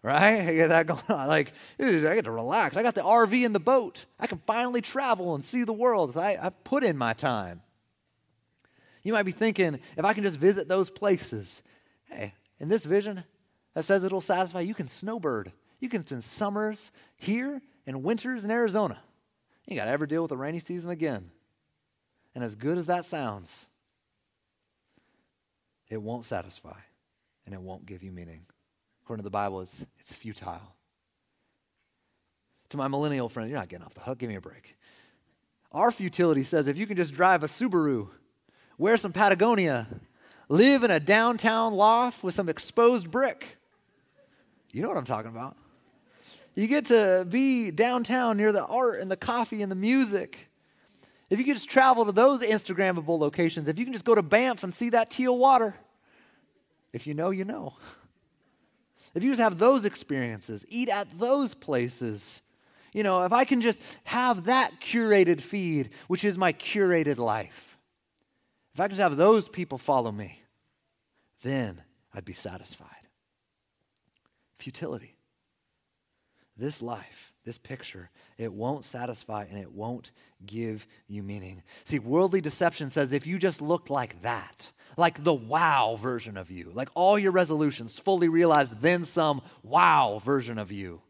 right? 0.04 0.42
I 0.48 0.54
get 0.54 0.70
that 0.70 0.88
going 0.88 1.02
on. 1.10 1.28
Like, 1.28 1.54
I 1.80 1.92
get 1.92 2.26
to 2.26 2.32
relax. 2.32 2.78
I 2.78 2.84
got 2.84 2.96
the 2.96 3.02
RV 3.02 3.46
and 3.46 3.54
the 3.54 3.60
boat. 3.60 4.06
I 4.20 4.28
can 4.28 4.40
finally 4.46 4.82
travel 4.82 5.36
and 5.36 5.44
see 5.44 5.64
the 5.64 5.74
world. 5.74 6.16
I, 6.18 6.38
I 6.42 6.50
put 6.50 6.84
in 6.84 6.98
my 6.98 7.14
time. 7.14 7.62
You 9.04 9.14
might 9.14 9.24
be 9.24 9.32
thinking, 9.32 9.80
if 9.98 10.06
I 10.06 10.14
can 10.14 10.24
just 10.24 10.38
visit 10.38 10.68
those 10.68 10.90
places, 10.90 11.64
hey, 12.06 12.34
in 12.60 12.70
this 12.70 12.86
vision 12.86 13.24
that 13.74 13.86
says 13.86 14.04
it'll 14.04 14.22
satisfy, 14.22 14.62
you 14.62 14.74
can 14.74 14.88
snowbird. 14.88 15.52
You 15.80 15.90
can 15.90 16.06
spend 16.06 16.24
summers 16.24 16.92
here 17.16 17.62
and 17.88 18.04
winters 18.04 18.44
in 18.44 18.52
Arizona. 18.52 19.00
You 19.66 19.76
got 19.76 19.86
to 19.86 19.92
ever 19.92 20.06
deal 20.06 20.22
with 20.22 20.30
the 20.30 20.38
rainy 20.38 20.60
season 20.60 20.92
again. 20.92 21.32
And 22.36 22.44
as 22.44 22.56
good 22.56 22.78
as 22.78 22.88
that 22.88 23.06
sounds, 23.06 23.68
it 25.90 26.02
won't 26.02 26.26
satisfy 26.26 26.78
and 27.46 27.56
it 27.56 27.62
won't 27.62 27.86
give 27.86 28.04
you 28.04 28.12
meaning 28.12 28.46
according 29.10 29.24
to 29.24 29.26
the 29.26 29.32
Bible, 29.32 29.60
it's, 29.62 29.88
it's 29.98 30.14
futile. 30.14 30.76
To 32.70 32.78
my 32.78 32.88
millennial 32.88 33.28
friend, 33.28 33.50
you're 33.50 33.58
not 33.58 33.68
getting 33.68 33.84
off 33.84 33.96
the 33.96 34.02
hook. 34.02 34.20
Give 34.20 34.30
me 34.30 34.36
a 34.36 34.42
break. 34.42 34.78
Our 35.72 35.90
futility 35.90 36.44
says 36.44 36.68
if 36.68 36.78
you 36.78 36.86
can 36.86 36.96
just 36.96 37.16
drive 37.16 37.42
a 37.42 37.48
Subaru, 37.48 38.10
wear 38.78 38.98
some 38.98 39.12
Patagonia, 39.12 39.88
live 40.48 40.84
in 40.84 40.92
a 40.92 41.00
downtown 41.00 41.74
loft 41.74 42.24
with 42.24 42.36
some 42.36 42.50
exposed 42.50 43.10
brick. 43.10 43.58
You 44.72 44.84
know 44.84 44.90
what 44.90 44.98
I'm 45.00 45.06
talking 45.06 45.32
about. 45.32 45.58
You 46.54 46.68
get 46.68 46.86
to 46.86 47.26
be 47.28 47.72
downtown 47.72 48.38
near 48.38 48.52
the 48.52 48.64
art 48.64 49.00
and 49.00 49.10
the 49.10 49.18
coffee 49.18 49.64
and 49.64 49.72
the 49.72 49.76
music. 49.76 50.52
If 51.32 51.40
you 51.40 51.46
can 51.46 51.56
just 51.56 51.72
travel 51.72 52.06
to 52.06 52.12
those 52.12 52.44
Instagrammable 52.44 53.18
locations, 53.18 53.68
if 53.68 53.80
you 53.80 53.86
can 53.86 53.94
just 53.94 54.06
go 54.06 54.14
to 54.14 54.22
Banff 54.22 54.64
and 54.64 54.72
see 54.72 54.92
that 54.92 55.10
teal 55.10 55.36
water, 55.36 55.74
if 56.94 57.08
you 57.08 57.16
know, 57.16 57.32
you 57.32 57.44
know. 57.44 57.74
if 59.16 59.24
you 59.24 59.32
just 59.32 59.42
have 59.42 59.58
those 59.58 59.86
experiences, 59.86 60.66
eat 60.70 60.90
at 60.90 61.08
those 61.20 61.54
places, 61.54 62.42
you 62.94 63.04
know, 63.04 63.24
if 63.24 63.34
I 63.34 63.46
can 63.46 63.62
just 63.62 63.82
have 64.06 64.46
that 64.46 64.72
curated 64.82 65.42
feed, 65.42 65.90
which 66.08 66.26
is 66.26 66.38
my 66.38 66.54
curated 66.54 67.18
life, 67.18 67.78
if 68.74 68.80
I 68.80 68.88
can 68.88 68.92
just 68.96 69.02
have 69.02 69.18
those 69.18 69.48
people 69.48 69.78
follow 69.78 70.12
me, 70.12 70.42
then 71.42 71.82
I'd 72.14 72.26
be 72.26 72.34
satisfied. 72.34 72.88
Futility. 74.58 75.16
This 76.58 76.82
life, 76.82 77.34
this 77.46 77.58
picture, 77.58 78.10
it 78.38 78.52
won't 78.52 78.84
satisfy 78.84 79.46
and 79.50 79.58
it 79.58 79.72
won't 79.72 80.12
give 80.46 80.86
you 81.08 81.24
meaning. 81.24 81.64
See, 81.86 82.00
worldly 82.00 82.42
deception 82.42 82.90
says 82.90 83.14
if 83.14 83.26
you 83.26 83.38
just 83.38 83.62
looked 83.62 83.90
like 83.90 84.22
that, 84.22 84.70
like 85.00 85.24
the 85.24 85.34
wow 85.34 85.96
version 85.96 86.38
of 86.38 86.52
you, 86.52 86.72
like 86.74 86.90
all 86.94 87.18
your 87.18 87.32
resolutions 87.32 87.98
fully 87.98 88.30
realized, 88.30 88.82
then 88.82 89.06
some 89.06 89.42
wow 89.64 90.22
version 90.24 90.60
of 90.60 90.72
you. 90.72 91.02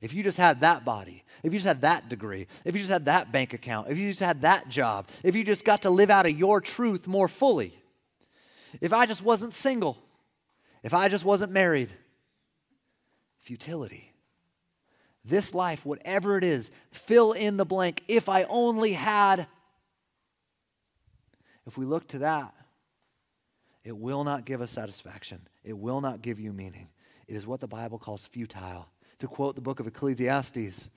If 0.00 0.14
you 0.14 0.22
just 0.22 0.38
had 0.38 0.60
that 0.60 0.84
body, 0.84 1.24
if 1.42 1.52
you 1.52 1.58
just 1.58 1.66
had 1.66 1.82
that 1.82 2.08
degree, 2.08 2.46
if 2.64 2.74
you 2.74 2.80
just 2.80 2.92
had 2.92 3.06
that 3.06 3.32
bank 3.32 3.52
account, 3.52 3.90
if 3.90 3.98
you 3.98 4.08
just 4.08 4.20
had 4.20 4.42
that 4.42 4.68
job, 4.68 5.08
if 5.24 5.34
you 5.34 5.44
just 5.44 5.64
got 5.64 5.82
to 5.82 5.90
live 5.90 6.08
out 6.08 6.26
of 6.26 6.38
your 6.38 6.60
truth 6.60 7.06
more 7.08 7.28
fully, 7.28 7.74
if 8.80 8.92
I 8.92 9.06
just 9.06 9.22
wasn't 9.22 9.52
single, 9.52 9.98
if 10.82 10.94
I 10.94 11.08
just 11.08 11.24
wasn't 11.24 11.52
married, 11.52 11.90
futility. 13.40 14.12
This 15.24 15.54
life, 15.54 15.84
whatever 15.84 16.38
it 16.38 16.44
is, 16.44 16.70
fill 16.90 17.32
in 17.32 17.56
the 17.56 17.66
blank. 17.66 18.02
If 18.08 18.28
I 18.28 18.44
only 18.44 18.92
had, 18.92 19.46
if 21.66 21.76
we 21.76 21.84
look 21.84 22.06
to 22.08 22.18
that, 22.18 22.54
it 23.88 23.96
will 23.96 24.22
not 24.22 24.44
give 24.44 24.60
us 24.60 24.70
satisfaction. 24.70 25.40
It 25.64 25.72
will 25.72 26.02
not 26.02 26.20
give 26.20 26.38
you 26.38 26.52
meaning. 26.52 26.90
It 27.26 27.36
is 27.36 27.46
what 27.46 27.60
the 27.60 27.66
Bible 27.66 27.98
calls 27.98 28.26
futile. 28.26 28.86
To 29.20 29.26
quote 29.26 29.54
the 29.54 29.62
book 29.62 29.80
of 29.80 29.86
Ecclesiastes, 29.86 30.90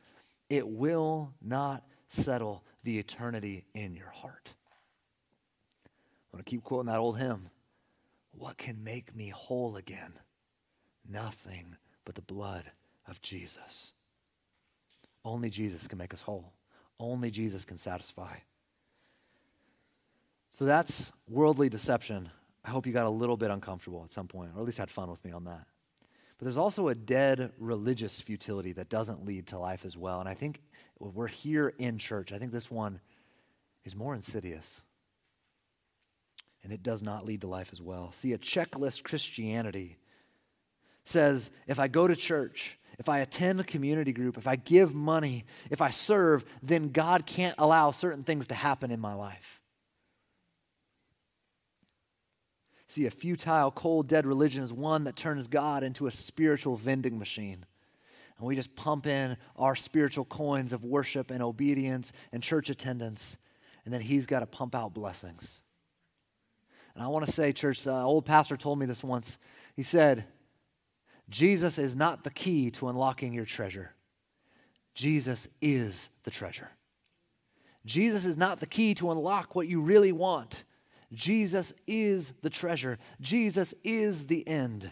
it 0.49 0.67
will 0.67 1.33
not 1.41 1.85
settle 2.09 2.65
the 2.83 2.99
eternity 2.99 3.63
in 3.73 3.95
your 3.95 4.09
heart. 4.09 4.55
I 5.85 6.35
want 6.35 6.45
to 6.45 6.49
keep 6.49 6.65
quoting 6.65 6.91
that 6.91 6.99
old 6.99 7.17
hymn. 7.17 7.49
What 8.33 8.57
can 8.57 8.83
make 8.83 9.15
me 9.15 9.29
whole 9.29 9.77
again? 9.77 10.11
Nothing 11.09 11.77
but 12.03 12.15
the 12.15 12.21
blood 12.21 12.65
of 13.07 13.21
Jesus. 13.21 13.93
Only 15.23 15.49
Jesus 15.49 15.87
can 15.87 15.97
make 15.97 16.13
us 16.13 16.23
whole. 16.23 16.51
Only 16.99 17.31
Jesus 17.31 17.63
can 17.63 17.77
satisfy. 17.77 18.35
So 20.49 20.65
that's 20.65 21.13
worldly 21.29 21.69
deception. 21.69 22.29
I 22.63 22.69
hope 22.69 22.85
you 22.85 22.93
got 22.93 23.07
a 23.07 23.09
little 23.09 23.37
bit 23.37 23.51
uncomfortable 23.51 24.03
at 24.03 24.11
some 24.11 24.27
point, 24.27 24.51
or 24.55 24.59
at 24.59 24.65
least 24.65 24.77
had 24.77 24.91
fun 24.91 25.09
with 25.09 25.23
me 25.25 25.31
on 25.31 25.45
that. 25.45 25.65
But 26.37 26.45
there's 26.45 26.57
also 26.57 26.87
a 26.87 26.95
dead 26.95 27.51
religious 27.59 28.19
futility 28.19 28.71
that 28.73 28.89
doesn't 28.89 29.25
lead 29.25 29.47
to 29.47 29.59
life 29.59 29.85
as 29.85 29.97
well. 29.97 30.19
And 30.19 30.29
I 30.29 30.33
think 30.33 30.61
we're 30.99 31.27
here 31.27 31.73
in 31.77 31.97
church. 31.97 32.31
I 32.31 32.37
think 32.37 32.51
this 32.51 32.69
one 32.69 32.99
is 33.83 33.95
more 33.95 34.15
insidious. 34.15 34.81
And 36.63 36.71
it 36.71 36.83
does 36.83 37.01
not 37.01 37.25
lead 37.25 37.41
to 37.41 37.47
life 37.47 37.69
as 37.71 37.81
well. 37.81 38.11
See, 38.13 38.33
a 38.33 38.37
checklist 38.37 39.03
Christianity 39.03 39.97
says 41.03 41.49
if 41.67 41.79
I 41.79 41.87
go 41.87 42.07
to 42.07 42.15
church, 42.15 42.77
if 42.99 43.09
I 43.09 43.19
attend 43.19 43.59
a 43.59 43.63
community 43.63 44.11
group, 44.11 44.37
if 44.37 44.47
I 44.47 44.55
give 44.55 44.93
money, 44.93 45.45
if 45.69 45.81
I 45.81 45.89
serve, 45.89 46.45
then 46.61 46.89
God 46.89 47.25
can't 47.25 47.55
allow 47.57 47.91
certain 47.91 48.23
things 48.23 48.47
to 48.47 48.55
happen 48.55 48.91
in 48.91 48.99
my 48.99 49.13
life. 49.13 49.60
See, 52.91 53.05
a 53.05 53.09
futile, 53.09 53.71
cold, 53.71 54.09
dead 54.09 54.25
religion 54.25 54.61
is 54.61 54.73
one 54.73 55.05
that 55.05 55.15
turns 55.15 55.47
God 55.47 55.81
into 55.81 56.07
a 56.07 56.11
spiritual 56.11 56.75
vending 56.75 57.17
machine. 57.17 57.65
And 58.37 58.45
we 58.45 58.53
just 58.53 58.75
pump 58.75 59.07
in 59.07 59.37
our 59.55 59.77
spiritual 59.77 60.25
coins 60.25 60.73
of 60.73 60.83
worship 60.83 61.31
and 61.31 61.41
obedience 61.41 62.11
and 62.33 62.43
church 62.43 62.69
attendance, 62.69 63.37
and 63.85 63.93
then 63.93 64.01
He's 64.01 64.25
got 64.25 64.41
to 64.41 64.45
pump 64.45 64.75
out 64.75 64.93
blessings. 64.93 65.61
And 66.93 67.01
I 67.01 67.07
want 67.07 67.25
to 67.25 67.31
say, 67.31 67.53
church, 67.53 67.87
uh, 67.87 68.05
old 68.05 68.25
pastor 68.25 68.57
told 68.57 68.77
me 68.77 68.85
this 68.85 69.05
once. 69.05 69.37
He 69.73 69.83
said, 69.83 70.25
Jesus 71.29 71.77
is 71.77 71.95
not 71.95 72.25
the 72.25 72.29
key 72.29 72.71
to 72.71 72.89
unlocking 72.89 73.31
your 73.31 73.45
treasure. 73.45 73.93
Jesus 74.95 75.47
is 75.61 76.09
the 76.25 76.31
treasure. 76.31 76.71
Jesus 77.85 78.25
is 78.25 78.35
not 78.35 78.59
the 78.59 78.67
key 78.67 78.93
to 78.95 79.11
unlock 79.11 79.55
what 79.55 79.69
you 79.69 79.79
really 79.79 80.11
want. 80.11 80.65
Jesus 81.13 81.73
is 81.87 82.33
the 82.41 82.49
treasure. 82.49 82.97
Jesus 83.19 83.73
is 83.83 84.27
the 84.27 84.47
end. 84.47 84.91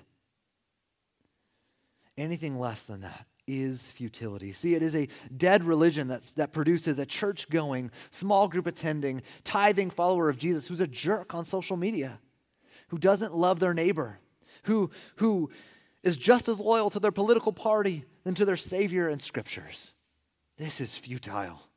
Anything 2.18 2.60
less 2.60 2.84
than 2.84 3.02
that 3.02 3.26
is 3.48 3.88
futility. 3.88 4.54
See, 4.54 4.76
it 4.76 4.84
is 4.84 4.96
a 4.96 5.08
dead 5.36 5.64
religion 5.64 6.08
that's, 6.08 6.32
that 6.34 6.54
produces 6.54 7.00
a 7.00 7.06
church 7.06 7.50
going, 7.50 7.92
small 8.12 8.48
group 8.48 8.68
attending, 8.68 9.24
tithing 9.44 9.90
follower 9.90 10.30
of 10.30 10.38
Jesus 10.38 10.68
who's 10.68 10.82
a 10.82 10.88
jerk 10.88 11.34
on 11.34 11.46
social 11.46 11.78
media, 11.78 12.20
who 12.90 12.98
doesn't 12.98 13.34
love 13.34 13.60
their 13.60 13.74
neighbor, 13.74 14.20
who, 14.64 14.92
who 15.16 15.50
is 16.04 16.18
just 16.18 16.48
as 16.48 16.60
loyal 16.60 16.90
to 16.90 17.00
their 17.00 17.12
political 17.12 17.52
party 17.52 18.06
than 18.24 18.36
to 18.36 18.46
their 18.46 18.58
Savior 18.58 19.08
and 19.08 19.22
scriptures. 19.22 19.94
This 20.58 20.82
is 20.82 20.96
futile. 20.96 21.69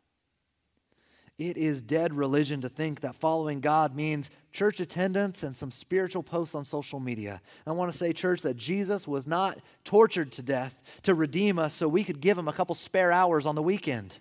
It 1.49 1.57
is 1.57 1.83
dead 1.83 2.15
religion 2.15 2.61
to 2.61 2.69
think 2.69 3.01
that 3.01 3.17
following 3.17 3.61
God 3.61 3.97
means 3.97 4.31
church 4.53 4.79
attendance 4.79 5.43
and 5.43 5.57
some 5.57 5.73
spiritual 5.73 6.23
posts 6.23 6.55
on 6.55 6.65
social 6.65 7.01
media. 7.01 7.41
I 7.67 7.73
want 7.73 7.91
to 7.91 7.99
say, 7.99 8.13
church, 8.13 8.43
that 8.43 8.57
Jesus 8.57 9.09
was 9.09 9.27
not 9.27 9.59
tortured 9.83 10.31
to 10.33 10.43
death 10.43 10.81
to 11.03 11.15
redeem 11.15 11.59
us 11.59 11.75
so 11.75 11.89
we 11.89 12.05
could 12.05 12.21
give 12.21 12.39
him 12.39 12.47
a 12.47 12.53
couple 12.53 12.77
spare 12.77 13.11
hours 13.11 13.45
on 13.45 13.57
the 13.57 13.63
weekend. 13.63 14.19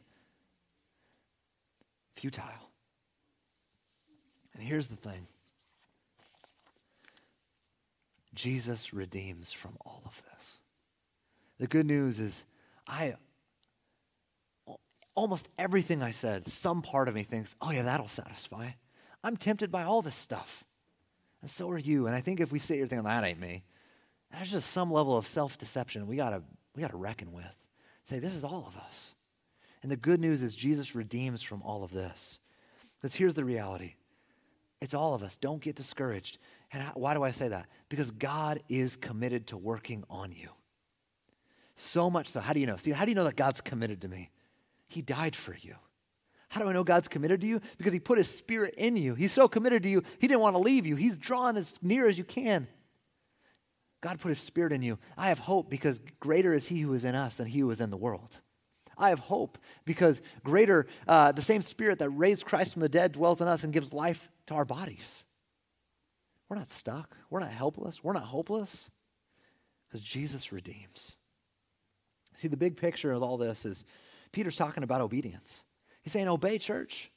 Futile. 2.15 2.71
And 4.55 4.63
here's 4.63 4.87
the 4.87 4.95
thing 4.95 5.27
Jesus 8.33 8.95
redeems 8.95 9.51
from 9.51 9.77
all 9.85 10.01
of 10.07 10.23
this. 10.31 10.57
The 11.59 11.67
good 11.67 11.85
news 11.85 12.19
is, 12.19 12.45
I 12.87 13.13
almost 15.21 15.49
everything 15.59 16.01
I 16.01 16.11
said, 16.11 16.47
some 16.47 16.81
part 16.81 17.07
of 17.07 17.13
me 17.13 17.21
thinks, 17.21 17.55
oh, 17.61 17.69
yeah, 17.69 17.83
that'll 17.83 18.07
satisfy. 18.07 18.71
I'm 19.23 19.37
tempted 19.37 19.71
by 19.71 19.83
all 19.83 20.01
this 20.01 20.15
stuff. 20.15 20.63
And 21.41 21.49
so 21.49 21.69
are 21.69 21.77
you. 21.77 22.07
And 22.07 22.15
I 22.15 22.21
think 22.21 22.39
if 22.39 22.51
we 22.51 22.57
sit 22.57 22.77
here 22.77 22.87
thinking, 22.87 23.05
that 23.05 23.23
ain't 23.23 23.39
me, 23.39 23.63
there's 24.31 24.51
just 24.51 24.71
some 24.71 24.91
level 24.91 25.15
of 25.15 25.27
self 25.27 25.57
deception 25.57 26.07
we 26.07 26.15
got 26.15 26.31
to 26.31 26.41
we 26.75 26.81
gotta 26.81 26.97
reckon 26.97 27.31
with. 27.31 27.55
Say, 28.03 28.19
this 28.19 28.33
is 28.33 28.43
all 28.43 28.65
of 28.67 28.75
us. 28.77 29.13
And 29.83 29.91
the 29.91 29.97
good 29.97 30.19
news 30.19 30.41
is 30.41 30.55
Jesus 30.55 30.95
redeems 30.95 31.41
from 31.43 31.61
all 31.61 31.83
of 31.83 31.91
this. 31.91 32.39
Because 32.99 33.15
here's 33.15 33.35
the 33.35 33.45
reality 33.45 33.95
it's 34.81 34.95
all 34.95 35.13
of 35.13 35.21
us. 35.21 35.37
Don't 35.37 35.61
get 35.61 35.75
discouraged. 35.75 36.39
And 36.73 36.83
why 36.95 37.13
do 37.13 37.21
I 37.21 37.31
say 37.31 37.49
that? 37.49 37.67
Because 37.89 38.09
God 38.09 38.59
is 38.69 38.95
committed 38.95 39.47
to 39.47 39.57
working 39.57 40.03
on 40.09 40.31
you. 40.31 40.49
So 41.75 42.09
much 42.09 42.29
so. 42.29 42.39
How 42.39 42.53
do 42.53 42.59
you 42.59 42.65
know? 42.65 42.77
See, 42.77 42.91
how 42.91 43.05
do 43.05 43.11
you 43.11 43.15
know 43.15 43.25
that 43.25 43.35
God's 43.35 43.61
committed 43.61 44.01
to 44.01 44.07
me? 44.07 44.31
He 44.91 45.01
died 45.01 45.35
for 45.35 45.55
you. 45.59 45.75
How 46.49 46.59
do 46.61 46.67
I 46.67 46.73
know 46.73 46.83
God's 46.83 47.07
committed 47.07 47.39
to 47.41 47.47
you? 47.47 47.61
Because 47.77 47.93
He 47.93 47.99
put 47.99 48.17
His 48.17 48.27
Spirit 48.27 48.75
in 48.77 48.97
you. 48.97 49.15
He's 49.15 49.31
so 49.31 49.47
committed 49.47 49.83
to 49.83 49.89
you, 49.89 50.03
He 50.19 50.27
didn't 50.27 50.41
want 50.41 50.55
to 50.55 50.61
leave 50.61 50.85
you. 50.85 50.97
He's 50.97 51.17
drawn 51.17 51.55
as 51.55 51.75
near 51.81 52.07
as 52.07 52.17
you 52.17 52.25
can. 52.25 52.67
God 54.01 54.19
put 54.19 54.29
His 54.29 54.41
Spirit 54.41 54.73
in 54.73 54.81
you. 54.81 54.99
I 55.17 55.29
have 55.29 55.39
hope 55.39 55.69
because 55.69 56.01
greater 56.19 56.53
is 56.53 56.67
He 56.67 56.81
who 56.81 56.93
is 56.93 57.05
in 57.05 57.15
us 57.15 57.35
than 57.35 57.47
He 57.47 57.59
who 57.59 57.71
is 57.71 57.79
in 57.79 57.89
the 57.89 57.97
world. 57.97 58.39
I 58.97 59.09
have 59.09 59.19
hope 59.19 59.57
because 59.85 60.21
greater, 60.43 60.87
uh, 61.07 61.31
the 61.31 61.41
same 61.41 61.61
Spirit 61.61 61.99
that 61.99 62.09
raised 62.09 62.45
Christ 62.45 62.73
from 62.73 62.81
the 62.81 62.89
dead 62.89 63.13
dwells 63.13 63.41
in 63.41 63.47
us 63.47 63.63
and 63.63 63.71
gives 63.71 63.93
life 63.93 64.29
to 64.47 64.53
our 64.53 64.65
bodies. 64.65 65.23
We're 66.49 66.57
not 66.57 66.69
stuck. 66.69 67.15
We're 67.29 67.39
not 67.39 67.51
helpless. 67.51 68.03
We're 68.03 68.11
not 68.11 68.23
hopeless 68.23 68.91
because 69.87 70.01
Jesus 70.01 70.51
redeems. 70.51 71.15
See, 72.35 72.47
the 72.49 72.57
big 72.57 72.75
picture 72.75 73.11
of 73.11 73.23
all 73.23 73.37
this 73.37 73.65
is 73.65 73.85
Peter's 74.31 74.55
talking 74.55 74.83
about 74.83 75.01
obedience. 75.01 75.65
He's 76.01 76.13
saying, 76.13 76.27
Obey, 76.27 76.57
church. 76.57 77.11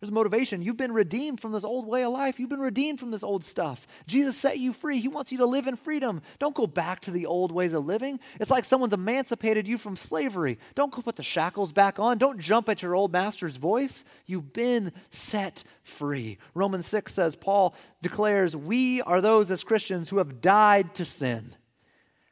There's 0.00 0.12
motivation. 0.12 0.60
You've 0.60 0.76
been 0.76 0.92
redeemed 0.92 1.40
from 1.40 1.52
this 1.52 1.64
old 1.64 1.86
way 1.86 2.04
of 2.04 2.12
life. 2.12 2.38
You've 2.38 2.50
been 2.50 2.60
redeemed 2.60 3.00
from 3.00 3.10
this 3.10 3.22
old 3.22 3.42
stuff. 3.42 3.86
Jesus 4.06 4.36
set 4.36 4.58
you 4.58 4.74
free. 4.74 4.98
He 4.98 5.08
wants 5.08 5.32
you 5.32 5.38
to 5.38 5.46
live 5.46 5.66
in 5.66 5.76
freedom. 5.76 6.20
Don't 6.38 6.54
go 6.54 6.66
back 6.66 7.00
to 7.02 7.10
the 7.10 7.24
old 7.24 7.50
ways 7.52 7.72
of 7.72 7.86
living. 7.86 8.20
It's 8.38 8.50
like 8.50 8.66
someone's 8.66 8.92
emancipated 8.92 9.66
you 9.66 9.78
from 9.78 9.96
slavery. 9.96 10.58
Don't 10.74 10.92
go 10.92 11.00
put 11.00 11.16
the 11.16 11.22
shackles 11.22 11.72
back 11.72 11.98
on. 11.98 12.18
Don't 12.18 12.38
jump 12.38 12.68
at 12.68 12.82
your 12.82 12.94
old 12.94 13.12
master's 13.12 13.56
voice. 13.56 14.04
You've 14.26 14.52
been 14.52 14.92
set 15.08 15.64
free. 15.82 16.36
Romans 16.52 16.84
6 16.84 17.14
says, 17.14 17.34
Paul 17.34 17.74
declares, 18.02 18.54
We 18.54 19.00
are 19.00 19.22
those 19.22 19.50
as 19.50 19.64
Christians 19.64 20.10
who 20.10 20.18
have 20.18 20.42
died 20.42 20.94
to 20.96 21.06
sin. 21.06 21.56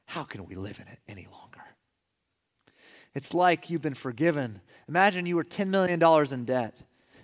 How 0.05 0.25
can 0.25 0.45
we 0.45 0.57
live 0.57 0.79
in 0.79 0.89
it 0.89 0.99
any 1.09 1.27
longer? 1.33 1.51
It's 3.15 3.35
like 3.35 3.71
you've 3.71 3.83
been 3.83 3.95
forgiven. 3.95 4.61
Imagine 4.89 5.27
you 5.27 5.37
were 5.37 5.45
$10 5.45 5.69
million 5.69 6.03
in 6.33 6.45
debt 6.45 6.75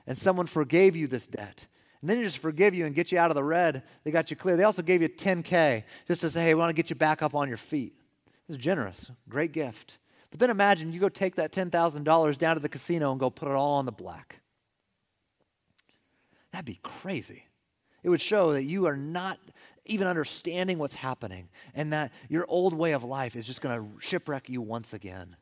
and 0.06 0.16
someone 0.16 0.46
forgave 0.46 0.96
you 0.96 1.06
this 1.06 1.26
debt. 1.26 1.66
And 2.00 2.08
then 2.08 2.18
they 2.18 2.24
just 2.24 2.38
forgive 2.38 2.74
you 2.74 2.86
and 2.86 2.94
get 2.94 3.10
you 3.10 3.18
out 3.18 3.30
of 3.30 3.34
the 3.34 3.44
red. 3.44 3.82
They 4.04 4.10
got 4.10 4.30
you 4.30 4.36
clear. 4.36 4.56
They 4.56 4.64
also 4.64 4.82
gave 4.82 5.02
you 5.02 5.08
10K 5.08 5.82
just 6.06 6.20
to 6.20 6.30
say, 6.30 6.44
hey, 6.44 6.54
we 6.54 6.60
want 6.60 6.70
to 6.70 6.74
get 6.74 6.90
you 6.90 6.96
back 6.96 7.22
up 7.22 7.34
on 7.34 7.48
your 7.48 7.56
feet. 7.56 7.94
It's 8.48 8.56
generous, 8.56 9.10
great 9.28 9.52
gift. 9.52 9.98
But 10.30 10.40
then 10.40 10.50
imagine 10.50 10.92
you 10.92 11.00
go 11.00 11.08
take 11.08 11.36
that 11.36 11.52
$10,000 11.52 12.38
down 12.38 12.56
to 12.56 12.60
the 12.60 12.68
casino 12.68 13.10
and 13.10 13.20
go 13.20 13.30
put 13.30 13.48
it 13.48 13.54
all 13.54 13.74
on 13.74 13.86
the 13.86 13.92
black. 13.92 14.40
That'd 16.52 16.66
be 16.66 16.78
crazy. 16.82 17.44
It 18.02 18.10
would 18.10 18.20
show 18.20 18.52
that 18.52 18.62
you 18.62 18.86
are 18.86 18.96
not 18.96 19.38
even 19.84 20.06
understanding 20.06 20.78
what's 20.78 20.94
happening 20.94 21.48
and 21.74 21.92
that 21.92 22.12
your 22.28 22.44
old 22.48 22.74
way 22.74 22.92
of 22.92 23.04
life 23.04 23.36
is 23.36 23.46
just 23.46 23.60
going 23.60 23.80
to 23.80 24.00
shipwreck 24.00 24.48
you 24.48 24.62
once 24.62 24.92
again. 24.92 25.36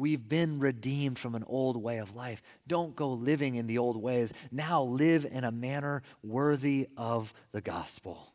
We've 0.00 0.26
been 0.26 0.60
redeemed 0.60 1.18
from 1.18 1.34
an 1.34 1.44
old 1.46 1.76
way 1.76 1.98
of 1.98 2.16
life. 2.16 2.40
Don't 2.66 2.96
go 2.96 3.10
living 3.10 3.56
in 3.56 3.66
the 3.66 3.76
old 3.76 3.98
ways. 3.98 4.32
Now 4.50 4.82
live 4.82 5.26
in 5.30 5.44
a 5.44 5.52
manner 5.52 6.02
worthy 6.22 6.88
of 6.96 7.34
the 7.52 7.60
gospel. 7.60 8.32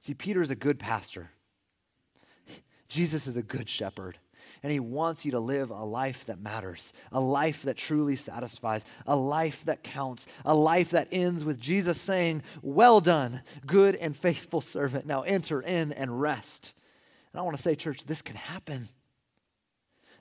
See, 0.00 0.14
Peter 0.14 0.40
is 0.40 0.50
a 0.50 0.56
good 0.56 0.78
pastor. 0.78 1.30
Jesus 2.88 3.26
is 3.26 3.36
a 3.36 3.42
good 3.42 3.68
shepherd. 3.68 4.16
And 4.62 4.72
he 4.72 4.80
wants 4.80 5.26
you 5.26 5.32
to 5.32 5.40
live 5.40 5.68
a 5.68 5.84
life 5.84 6.24
that 6.24 6.40
matters, 6.40 6.94
a 7.10 7.20
life 7.20 7.64
that 7.64 7.76
truly 7.76 8.16
satisfies, 8.16 8.86
a 9.06 9.14
life 9.14 9.62
that 9.66 9.82
counts, 9.82 10.26
a 10.46 10.54
life 10.54 10.88
that 10.92 11.08
ends 11.12 11.44
with 11.44 11.60
Jesus 11.60 12.00
saying, 12.00 12.42
Well 12.62 13.02
done, 13.02 13.42
good 13.66 13.96
and 13.96 14.16
faithful 14.16 14.62
servant. 14.62 15.04
Now 15.04 15.20
enter 15.20 15.60
in 15.60 15.92
and 15.92 16.18
rest. 16.18 16.72
And 17.34 17.40
I 17.40 17.42
want 17.42 17.58
to 17.58 17.62
say, 17.62 17.74
church, 17.74 18.06
this 18.06 18.22
can 18.22 18.36
happen. 18.36 18.88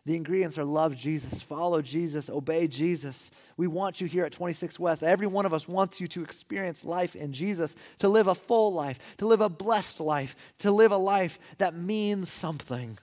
The 0.06 0.16
ingredients 0.16 0.58
are 0.58 0.66
love 0.66 0.96
Jesus, 0.96 1.44
follow 1.44 1.82
Jesus, 1.82 2.30
obey 2.30 2.68
Jesus. 2.68 3.30
We 3.56 3.68
want 3.68 4.02
you 4.02 4.08
here 4.08 4.26
at 4.26 4.32
26 4.32 4.80
West. 4.80 5.04
Every 5.04 5.28
one 5.28 5.46
of 5.46 5.54
us 5.54 5.68
wants 5.68 6.02
you 6.02 6.08
to 6.08 6.24
experience 6.24 6.84
life 6.84 7.16
in 7.16 7.34
Jesus, 7.34 7.76
to 8.00 8.10
live 8.10 8.28
a 8.28 8.34
full 8.34 8.74
life, 8.74 8.98
to 9.18 9.28
live 9.28 9.42
a 9.42 9.50
blessed 9.50 10.00
life, 10.00 10.36
to 10.60 10.72
live 10.72 10.92
a 10.92 10.98
life 10.98 11.38
that 11.60 11.76
means 11.76 12.32
something. 12.32 12.98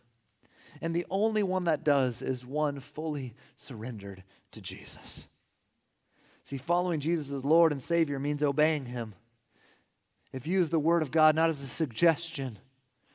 And 0.81 0.95
the 0.95 1.07
only 1.09 1.45
one 1.45 1.65
that 1.65 1.85
does 1.85 2.21
is 2.21 2.45
one 2.45 2.81
fully 2.81 3.35
surrendered 3.57 4.25
to 4.53 4.61
Jesus. 4.61 5.29
See, 6.43 6.59
following 6.59 6.99
Jesus 6.99 7.33
as 7.33 7.45
Lord 7.45 7.71
and 7.71 7.83
Savior 7.83 8.19
means 8.19 8.43
obeying 8.43 8.87
Him. 8.87 9.15
If 10.33 10.49
you 10.49 10.59
use 10.59 10.71
the 10.71 10.79
Word 10.81 11.03
of 11.03 11.13
God 11.13 11.37
not 11.37 11.49
as 11.49 11.63
a 11.63 11.67
suggestion, 11.67 12.59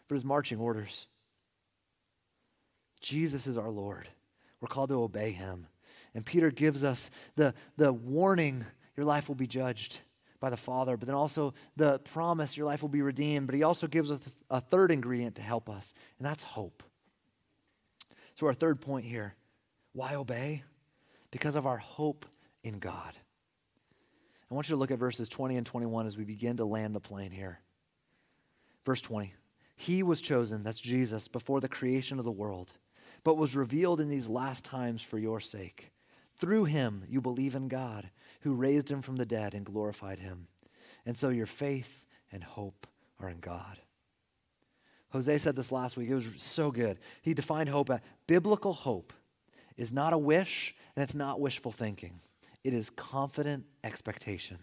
but 0.07 0.15
as 0.15 0.23
marching 0.23 0.59
orders. 0.59 1.07
Jesus 3.03 3.45
is 3.45 3.57
our 3.57 3.69
Lord. 3.69 4.07
We're 4.61 4.69
called 4.69 4.89
to 4.89 5.01
obey 5.01 5.31
Him. 5.31 5.67
And 6.15 6.25
Peter 6.25 6.49
gives 6.49 6.83
us 6.83 7.11
the, 7.35 7.53
the 7.77 7.91
warning 7.91 8.65
your 8.95 9.05
life 9.05 9.27
will 9.27 9.35
be 9.35 9.47
judged 9.47 9.99
by 10.39 10.49
the 10.49 10.57
Father, 10.57 10.97
but 10.97 11.07
then 11.07 11.15
also 11.15 11.53
the 11.75 11.99
promise 11.99 12.57
your 12.57 12.65
life 12.65 12.81
will 12.81 12.89
be 12.89 13.01
redeemed. 13.01 13.47
But 13.47 13.55
he 13.55 13.63
also 13.63 13.87
gives 13.87 14.11
us 14.11 14.19
a 14.49 14.61
third 14.61 14.91
ingredient 14.91 15.35
to 15.35 15.41
help 15.41 15.69
us, 15.69 15.93
and 16.17 16.25
that's 16.25 16.43
hope. 16.43 16.83
So, 18.35 18.47
our 18.47 18.53
third 18.53 18.81
point 18.81 19.05
here 19.05 19.35
why 19.93 20.15
obey? 20.15 20.63
Because 21.29 21.55
of 21.55 21.65
our 21.65 21.77
hope 21.77 22.25
in 22.63 22.79
God. 22.79 23.13
I 24.49 24.55
want 24.55 24.69
you 24.69 24.75
to 24.75 24.79
look 24.79 24.91
at 24.91 24.99
verses 24.99 25.29
20 25.29 25.57
and 25.57 25.65
21 25.65 26.07
as 26.07 26.17
we 26.17 26.25
begin 26.25 26.57
to 26.57 26.65
land 26.65 26.95
the 26.95 26.99
plane 26.99 27.31
here. 27.31 27.59
Verse 28.85 29.01
20 29.01 29.33
He 29.75 30.03
was 30.03 30.21
chosen, 30.21 30.63
that's 30.63 30.79
Jesus, 30.79 31.27
before 31.27 31.59
the 31.59 31.69
creation 31.69 32.19
of 32.19 32.25
the 32.25 32.31
world, 32.31 32.73
but 33.23 33.37
was 33.37 33.55
revealed 33.55 34.01
in 34.01 34.09
these 34.09 34.27
last 34.27 34.65
times 34.65 35.01
for 35.01 35.17
your 35.17 35.39
sake. 35.39 35.91
Through 36.37 36.65
him, 36.65 37.03
you 37.07 37.21
believe 37.21 37.55
in 37.55 37.67
God, 37.67 38.09
who 38.41 38.53
raised 38.53 38.91
him 38.91 39.01
from 39.01 39.17
the 39.17 39.25
dead 39.25 39.53
and 39.53 39.65
glorified 39.65 40.19
him. 40.19 40.47
And 41.05 41.17
so 41.17 41.29
your 41.29 41.45
faith 41.45 42.05
and 42.31 42.43
hope 42.43 42.87
are 43.19 43.29
in 43.29 43.39
God. 43.39 43.77
Jose 45.11 45.37
said 45.37 45.55
this 45.55 45.71
last 45.71 45.95
week. 45.95 46.09
It 46.09 46.15
was 46.15 46.33
so 46.37 46.71
good. 46.71 46.97
He 47.21 47.33
defined 47.33 47.69
hope 47.69 47.89
as 47.91 48.01
biblical 48.25 48.73
hope 48.73 49.13
is 49.77 49.93
not 49.93 50.11
a 50.11 50.17
wish 50.17 50.75
and 50.95 51.03
it's 51.03 51.15
not 51.15 51.39
wishful 51.39 51.71
thinking. 51.71 52.19
It 52.63 52.73
is 52.73 52.89
confident 52.89 53.65
expectation. 53.83 54.57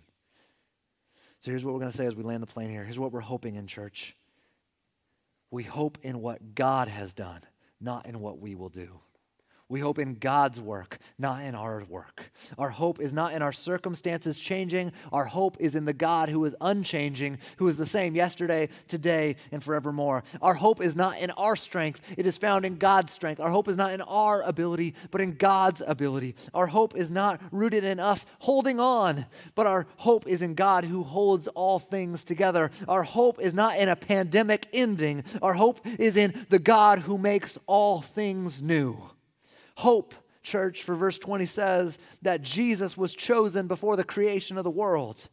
So 1.38 1.50
here's 1.50 1.64
what 1.64 1.72
we're 1.72 1.80
going 1.80 1.92
to 1.92 1.96
say 1.96 2.06
as 2.06 2.16
we 2.16 2.24
land 2.24 2.42
the 2.42 2.48
plane 2.48 2.70
here. 2.70 2.84
Here's 2.84 2.98
what 2.98 3.12
we're 3.12 3.20
hoping 3.20 3.54
in 3.54 3.66
church. 3.66 4.16
We 5.50 5.62
hope 5.62 5.98
in 6.02 6.20
what 6.20 6.54
God 6.54 6.88
has 6.88 7.14
done, 7.14 7.40
not 7.80 8.06
in 8.06 8.20
what 8.20 8.38
we 8.38 8.54
will 8.54 8.68
do. 8.68 9.00
We 9.70 9.78
hope 9.78 10.00
in 10.00 10.16
God's 10.16 10.60
work, 10.60 10.98
not 11.16 11.44
in 11.44 11.54
our 11.54 11.84
work. 11.88 12.32
Our 12.58 12.70
hope 12.70 13.00
is 13.00 13.12
not 13.12 13.34
in 13.34 13.40
our 13.40 13.52
circumstances 13.52 14.36
changing. 14.36 14.90
Our 15.12 15.26
hope 15.26 15.56
is 15.60 15.76
in 15.76 15.84
the 15.84 15.92
God 15.92 16.28
who 16.28 16.44
is 16.44 16.56
unchanging, 16.60 17.38
who 17.58 17.68
is 17.68 17.76
the 17.76 17.86
same 17.86 18.16
yesterday, 18.16 18.68
today, 18.88 19.36
and 19.52 19.62
forevermore. 19.62 20.24
Our 20.42 20.54
hope 20.54 20.82
is 20.82 20.96
not 20.96 21.20
in 21.20 21.30
our 21.30 21.54
strength, 21.54 22.00
it 22.18 22.26
is 22.26 22.36
found 22.36 22.66
in 22.66 22.78
God's 22.78 23.12
strength. 23.12 23.40
Our 23.40 23.50
hope 23.50 23.68
is 23.68 23.76
not 23.76 23.92
in 23.92 24.00
our 24.00 24.42
ability, 24.42 24.96
but 25.12 25.20
in 25.20 25.36
God's 25.36 25.82
ability. 25.86 26.34
Our 26.52 26.66
hope 26.66 26.96
is 26.96 27.08
not 27.08 27.40
rooted 27.52 27.84
in 27.84 28.00
us 28.00 28.26
holding 28.40 28.80
on, 28.80 29.24
but 29.54 29.68
our 29.68 29.86
hope 29.98 30.26
is 30.26 30.42
in 30.42 30.56
God 30.56 30.84
who 30.84 31.04
holds 31.04 31.46
all 31.46 31.78
things 31.78 32.24
together. 32.24 32.72
Our 32.88 33.04
hope 33.04 33.40
is 33.40 33.54
not 33.54 33.78
in 33.78 33.88
a 33.88 33.94
pandemic 33.94 34.66
ending, 34.72 35.22
our 35.40 35.54
hope 35.54 35.86
is 35.86 36.16
in 36.16 36.44
the 36.48 36.58
God 36.58 36.98
who 36.98 37.16
makes 37.16 37.56
all 37.68 38.00
things 38.00 38.60
new. 38.60 39.10
Hope, 39.80 40.14
church, 40.42 40.82
for 40.82 40.94
verse 40.94 41.16
20 41.16 41.46
says 41.46 41.98
that 42.20 42.42
Jesus 42.42 42.98
was 42.98 43.14
chosen 43.14 43.66
before 43.66 43.96
the 43.96 44.04
creation 44.04 44.58
of 44.58 44.64
the 44.64 44.70
world. 44.70 45.26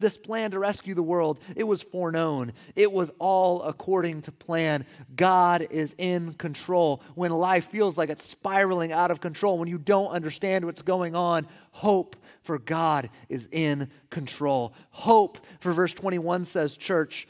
This 0.00 0.16
plan 0.16 0.50
to 0.50 0.58
rescue 0.58 0.96
the 0.96 1.04
world, 1.04 1.38
it 1.54 1.62
was 1.62 1.84
foreknown. 1.84 2.52
It 2.74 2.90
was 2.90 3.12
all 3.20 3.62
according 3.62 4.22
to 4.22 4.32
plan. 4.32 4.86
God 5.14 5.68
is 5.70 5.94
in 5.98 6.34
control. 6.34 7.00
When 7.14 7.30
life 7.30 7.66
feels 7.66 7.96
like 7.96 8.10
it's 8.10 8.26
spiraling 8.26 8.90
out 8.90 9.12
of 9.12 9.20
control, 9.20 9.56
when 9.56 9.68
you 9.68 9.78
don't 9.78 10.10
understand 10.10 10.64
what's 10.64 10.82
going 10.82 11.14
on, 11.14 11.46
hope 11.70 12.16
for 12.40 12.58
God 12.58 13.08
is 13.28 13.48
in 13.52 13.88
control. 14.10 14.74
Hope 14.90 15.38
for 15.60 15.70
verse 15.70 15.94
21 15.94 16.44
says, 16.44 16.76
church, 16.76 17.28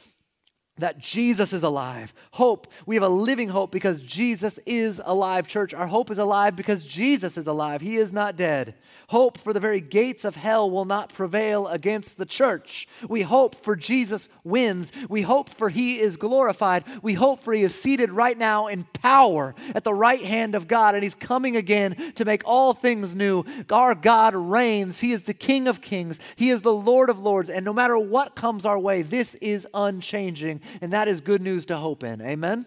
that 0.79 0.99
Jesus 0.99 1.53
is 1.53 1.63
alive. 1.63 2.15
Hope. 2.33 2.67
We 2.87 2.97
have 2.97 3.05
a 3.05 3.09
living 3.09 3.49
hope 3.51 3.71
because 3.71 4.01
Jesus 4.01 4.59
is 4.65 5.01
alive, 5.05 5.47
church. 5.47 5.75
Our 5.75 5.87
hope 5.87 6.11
is 6.11 6.19
alive 6.19 6.57
because 6.57 6.85
Jesus 6.85 7.37
is 7.37 7.47
alive. 7.47 7.81
He 7.81 7.97
is 7.97 8.13
not 8.13 8.37
dead. 8.37 8.75
Hope 9.13 9.37
for 9.37 9.53
the 9.53 9.61
very 9.61 9.83
gates 9.83 10.25
of 10.25 10.37
hell 10.37 10.71
will 10.71 10.87
not 10.87 11.13
prevail 11.13 11.69
against 11.69 12.17
the 12.17 12.25
church. 12.25 12.89
We 13.07 13.21
hope 13.21 13.55
for 13.55 13.77
Jesus 13.77 14.27
wins. 14.43 14.91
We 15.07 15.21
hope 15.21 15.51
for 15.51 15.69
he 15.69 16.01
is 16.01 16.17
glorified. 16.17 16.85
We 17.03 17.13
hope 17.13 17.43
for 17.43 17.53
he 17.53 17.61
is 17.61 17.75
seated 17.75 18.11
right 18.11 18.39
now 18.39 18.69
in 18.69 18.85
power 18.85 19.55
at 19.75 19.85
the 19.85 19.93
right 19.93 20.23
hand 20.23 20.55
of 20.55 20.67
God 20.67 20.95
and 20.95 21.05
he's 21.05 21.15
coming 21.15 21.59
again 21.59 22.15
to 22.15 22.25
make 22.25 22.41
all 22.47 22.73
things 22.73 23.15
new. 23.15 23.45
Our 23.69 23.95
God 23.95 24.35
reigns. 24.35 25.01
He 25.01 25.13
is 25.13 25.25
the 25.25 25.35
King 25.35 25.69
of 25.69 25.83
kings. 25.83 26.19
He 26.37 26.49
is 26.49 26.63
the 26.63 26.73
Lord 26.73 27.11
of 27.11 27.21
lords. 27.21 27.51
And 27.51 27.67
no 27.67 27.75
matter 27.75 27.99
what 27.99 28.35
comes 28.35 28.65
our 28.65 28.79
way, 28.79 29.03
this 29.03 29.35
is 29.35 29.69
unchanging. 29.75 30.63
And 30.81 30.91
that 30.95 31.07
is 31.07 31.21
good 31.21 31.43
news 31.43 31.67
to 31.67 31.77
hope 31.77 32.03
in. 32.03 32.23
Amen? 32.23 32.65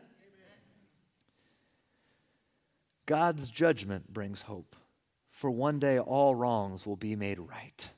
God's 3.08 3.50
judgment 3.50 4.14
brings 4.14 4.43
hope, 4.43 4.76
for 5.36 5.52
one 5.52 5.80
day 5.80 6.00
all 6.00 6.34
wrongs 6.34 6.88
will 6.88 6.96
be 6.96 7.14
made 7.14 7.40
right. 7.40 7.90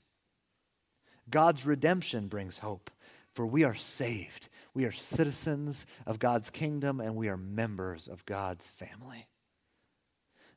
God's 1.30 1.68
redemption 1.68 2.28
brings 2.28 2.58
hope, 2.58 2.90
for 3.32 3.46
we 3.46 3.64
are 3.64 3.76
saved. 3.76 4.50
We 4.74 4.86
are 4.86 4.92
citizens 4.92 5.86
of 6.08 6.18
God's 6.18 6.50
kingdom 6.50 7.00
and 7.00 7.16
we 7.16 7.30
are 7.30 7.38
members 7.38 8.08
of 8.08 8.26
God's 8.26 8.66
family. 8.66 9.28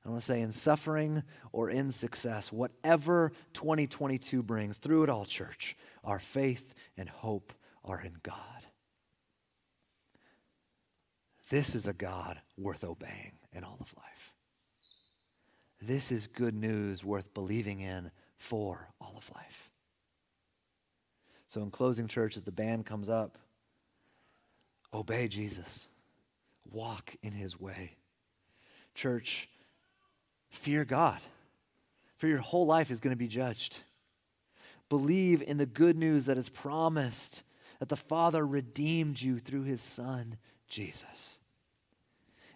I 0.06 0.08
want 0.08 0.22
to 0.22 0.26
say, 0.26 0.40
in 0.40 0.52
suffering 0.52 1.22
or 1.52 1.68
in 1.68 1.92
success, 1.92 2.50
whatever 2.50 3.32
2022 3.52 4.42
brings, 4.42 4.78
through 4.78 5.02
it 5.02 5.10
all, 5.10 5.26
church, 5.26 5.76
our 6.02 6.18
faith 6.18 6.74
and 6.96 7.10
hope 7.10 7.52
are 7.84 8.00
in 8.00 8.16
God. 8.22 8.36
This 11.50 11.74
is 11.74 11.86
a 11.86 11.92
God 11.92 12.40
worth 12.56 12.84
obeying 12.84 13.32
in 13.52 13.64
all 13.64 13.76
of 13.80 13.94
life. 13.98 14.19
This 15.82 16.12
is 16.12 16.26
good 16.26 16.54
news 16.54 17.04
worth 17.04 17.32
believing 17.32 17.80
in 17.80 18.10
for 18.36 18.88
all 19.00 19.14
of 19.16 19.30
life. 19.34 19.70
So, 21.46 21.62
in 21.62 21.70
closing, 21.70 22.06
church, 22.06 22.36
as 22.36 22.44
the 22.44 22.52
band 22.52 22.86
comes 22.86 23.08
up, 23.08 23.38
obey 24.92 25.26
Jesus, 25.26 25.88
walk 26.70 27.16
in 27.22 27.32
his 27.32 27.58
way. 27.58 27.96
Church, 28.94 29.48
fear 30.50 30.84
God, 30.84 31.20
for 32.18 32.28
your 32.28 32.38
whole 32.38 32.66
life 32.66 32.90
is 32.90 33.00
going 33.00 33.14
to 33.14 33.18
be 33.18 33.28
judged. 33.28 33.82
Believe 34.88 35.42
in 35.42 35.56
the 35.56 35.66
good 35.66 35.96
news 35.96 36.26
that 36.26 36.36
is 36.36 36.48
promised 36.48 37.42
that 37.78 37.88
the 37.88 37.96
Father 37.96 38.46
redeemed 38.46 39.20
you 39.20 39.38
through 39.38 39.62
his 39.62 39.80
Son, 39.80 40.36
Jesus. 40.68 41.38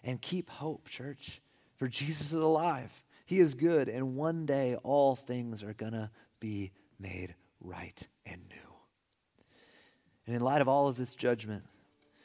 And 0.03 0.20
keep 0.20 0.51
hope, 0.51 0.89
church, 0.89 1.41
for 1.77 1.89
Jesus 1.89 2.33
is 2.33 2.41
alive. 2.41 2.93
He 3.25 3.41
is 3.41 3.55
good, 3.55 3.89
and 3.89 4.16
one 4.16 4.47
day 4.47 4.77
all 4.83 5.16
things 5.16 5.62
are 5.62 5.75
going 5.75 5.93
to 5.93 6.11
be 6.41 6.72
made 6.99 7.35
right 7.61 8.07
and 8.27 8.41
new. 8.49 8.75
And 10.27 10.37
in 10.37 10.43
light 10.43 10.62
of 10.62 10.68
all 10.68 10.89
of 10.89 10.97
this 10.97 11.14
judgment 11.14 11.64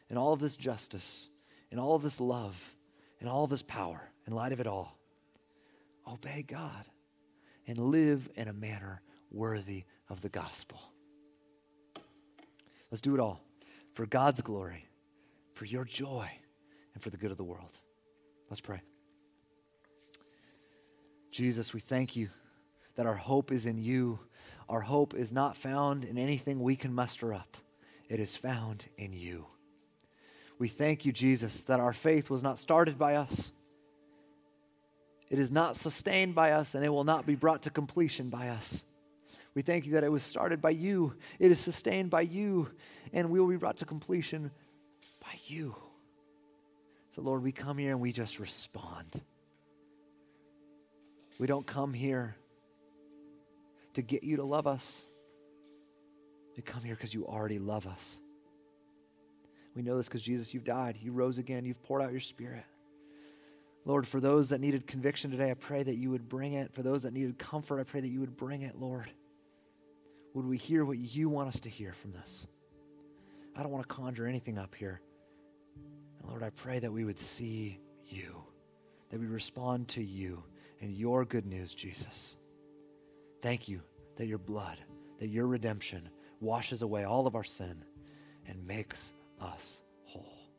and 0.10 0.18
all 0.18 0.34
of 0.34 0.40
this 0.40 0.58
justice 0.58 1.30
in 1.72 1.80
all 1.80 1.96
of 1.96 2.02
this 2.02 2.20
love, 2.20 2.76
in 3.20 3.28
all 3.28 3.44
of 3.44 3.50
this 3.50 3.64
power, 3.64 4.12
in 4.28 4.34
light 4.34 4.52
of 4.52 4.60
it 4.60 4.68
all, 4.68 4.98
obey 6.08 6.44
God 6.48 6.86
and 7.68 7.78
live 7.78 8.30
in 8.36 8.48
a 8.48 8.54
manner 8.54 9.02
worthy 9.32 9.84
of 10.10 10.22
the 10.22 10.30
gospel. 10.30 10.82
Let's 12.92 13.02
do 13.02 13.14
it 13.14 13.20
all 13.20 13.42
for 13.94 14.06
God's 14.06 14.42
glory, 14.42 14.88
for 15.54 15.66
your 15.66 15.86
joy, 15.86 16.28
and 16.94 17.04
for 17.04 17.12
the 17.12 17.18
good 17.18 17.32
of 17.32 17.38
the 17.38 17.44
world. 17.44 17.78
Let's 18.50 18.62
pray. 18.62 18.82
Jesus, 21.40 21.74
we 21.74 21.80
thank 21.80 22.18
you 22.18 22.28
that 22.98 23.06
our 23.06 23.16
hope 23.16 23.54
is 23.54 23.66
in 23.66 23.82
you. 23.82 24.20
Our 24.68 24.82
hope 24.82 25.14
is 25.14 25.32
not 25.32 25.56
found 25.56 26.04
in 26.04 26.18
anything 26.18 26.60
we 26.60 26.76
can 26.76 26.94
muster 26.94 27.34
up, 27.34 27.56
it 28.10 28.20
is 28.20 28.36
found 28.36 28.88
in 28.98 29.14
you. 29.14 29.46
We 30.58 30.68
thank 30.68 31.06
you, 31.06 31.14
Jesus, 31.14 31.62
that 31.62 31.80
our 31.80 31.94
faith 31.94 32.30
was 32.30 32.44
not 32.44 32.60
started 32.60 32.98
by 32.98 33.16
us. 33.16 33.54
It 35.30 35.40
is 35.40 35.50
not 35.50 35.78
sustained 35.78 36.36
by 36.36 36.52
us, 36.52 36.76
and 36.76 36.84
it 36.84 36.90
will 36.90 37.06
not 37.06 37.26
be 37.26 37.36
brought 37.36 37.62
to 37.62 37.70
completion 37.70 38.30
by 38.30 38.50
us. 38.50 38.84
We 39.56 39.62
thank 39.62 39.86
you 39.86 39.94
that 39.94 40.04
it 40.04 40.12
was 40.12 40.24
started 40.24 40.62
by 40.62 40.72
you, 40.72 41.16
it 41.40 41.54
is 41.54 41.62
sustained 41.62 42.10
by 42.10 42.24
you, 42.24 42.68
and 43.14 43.30
we 43.30 43.40
will 43.40 43.48
be 43.48 43.56
brought 43.56 43.78
to 43.78 43.86
completion 43.86 44.52
by 45.22 45.40
you. 45.46 45.74
So, 47.16 47.22
Lord, 47.22 47.44
we 47.44 47.54
come 47.54 47.78
here 47.78 47.92
and 47.92 48.02
we 48.02 48.12
just 48.12 48.42
respond. 48.42 49.22
We 51.40 51.48
don't 51.48 51.66
come 51.66 51.94
here 51.94 52.36
to 53.94 54.02
get 54.04 54.24
you 54.24 54.36
to 54.36 54.44
love 54.44 54.68
us. 54.68 55.04
We 56.56 56.62
come 56.62 56.84
here 56.84 56.96
because 56.96 57.14
you 57.14 57.26
already 57.26 57.58
love 57.58 57.88
us. 57.88 58.20
We 59.74 59.82
know 59.82 59.96
this 59.96 60.08
because 60.08 60.22
Jesus, 60.22 60.54
you've 60.54 60.66
died. 60.66 61.00
You 61.02 61.14
rose 61.14 61.38
again. 61.38 61.66
You've 61.66 61.82
poured 61.82 62.02
out 62.02 62.12
your 62.12 62.20
spirit. 62.20 62.66
Lord, 63.86 64.06
for 64.06 64.20
those 64.20 64.50
that 64.50 64.60
needed 64.60 64.86
conviction 64.86 65.32
today, 65.32 65.50
I 65.50 65.54
pray 65.54 65.82
that 65.82 65.96
you 65.96 66.12
would 66.12 66.28
bring 66.28 66.54
it. 66.54 66.74
For 66.74 66.84
those 66.84 67.04
that 67.04 67.14
needed 67.14 67.40
comfort, 67.40 67.80
I 67.80 67.84
pray 67.84 68.02
that 68.02 68.10
you 68.10 68.20
would 68.20 68.36
bring 68.36 68.64
it, 68.64 68.76
Lord. 68.78 69.10
Would 70.34 70.46
we 70.46 70.58
hear 70.58 70.84
what 70.84 70.98
you 70.98 71.30
want 71.30 71.48
us 71.48 71.62
to 71.62 71.70
hear 71.70 71.94
from 71.94 72.12
this? 72.12 72.46
I 73.56 73.64
don't 73.64 73.72
want 73.72 73.88
to 73.88 73.96
conjure 73.96 74.28
anything 74.28 74.58
up 74.58 74.76
here. 74.76 75.02
And 76.20 76.30
Lord, 76.30 76.44
I 76.44 76.50
pray 76.50 76.80
that 76.80 76.92
we 76.92 77.06
would 77.06 77.18
see 77.18 77.80
you, 78.06 78.44
that 79.10 79.20
we 79.20 79.28
respond 79.28 79.88
to 79.90 80.04
you 80.04 80.44
and 80.82 80.94
your 80.94 81.26
good 81.26 81.46
news, 81.46 81.74
Jesus. 81.76 82.38
Thank 83.42 83.68
you 83.68 83.82
that 84.18 84.28
your 84.28 84.38
blood, 84.38 84.78
that 85.20 85.28
your 85.28 85.48
redemption 85.48 86.10
washes 86.40 86.82
away 86.82 87.04
all 87.04 87.28
of 87.28 87.36
our 87.36 87.44
sin 87.44 87.84
and 88.48 88.66
makes 88.68 89.14
us 89.40 89.82
whole. 90.04 90.52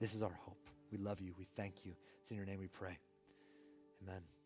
This 0.00 0.14
is 0.14 0.22
our 0.22 0.36
hope. 0.44 0.68
We 0.90 0.98
love 0.98 1.20
you. 1.20 1.34
We 1.38 1.46
thank 1.56 1.84
you. 1.84 1.92
It's 2.22 2.30
in 2.30 2.36
your 2.36 2.46
name 2.46 2.60
we 2.60 2.68
pray. 2.68 2.98
Amen. 4.02 4.37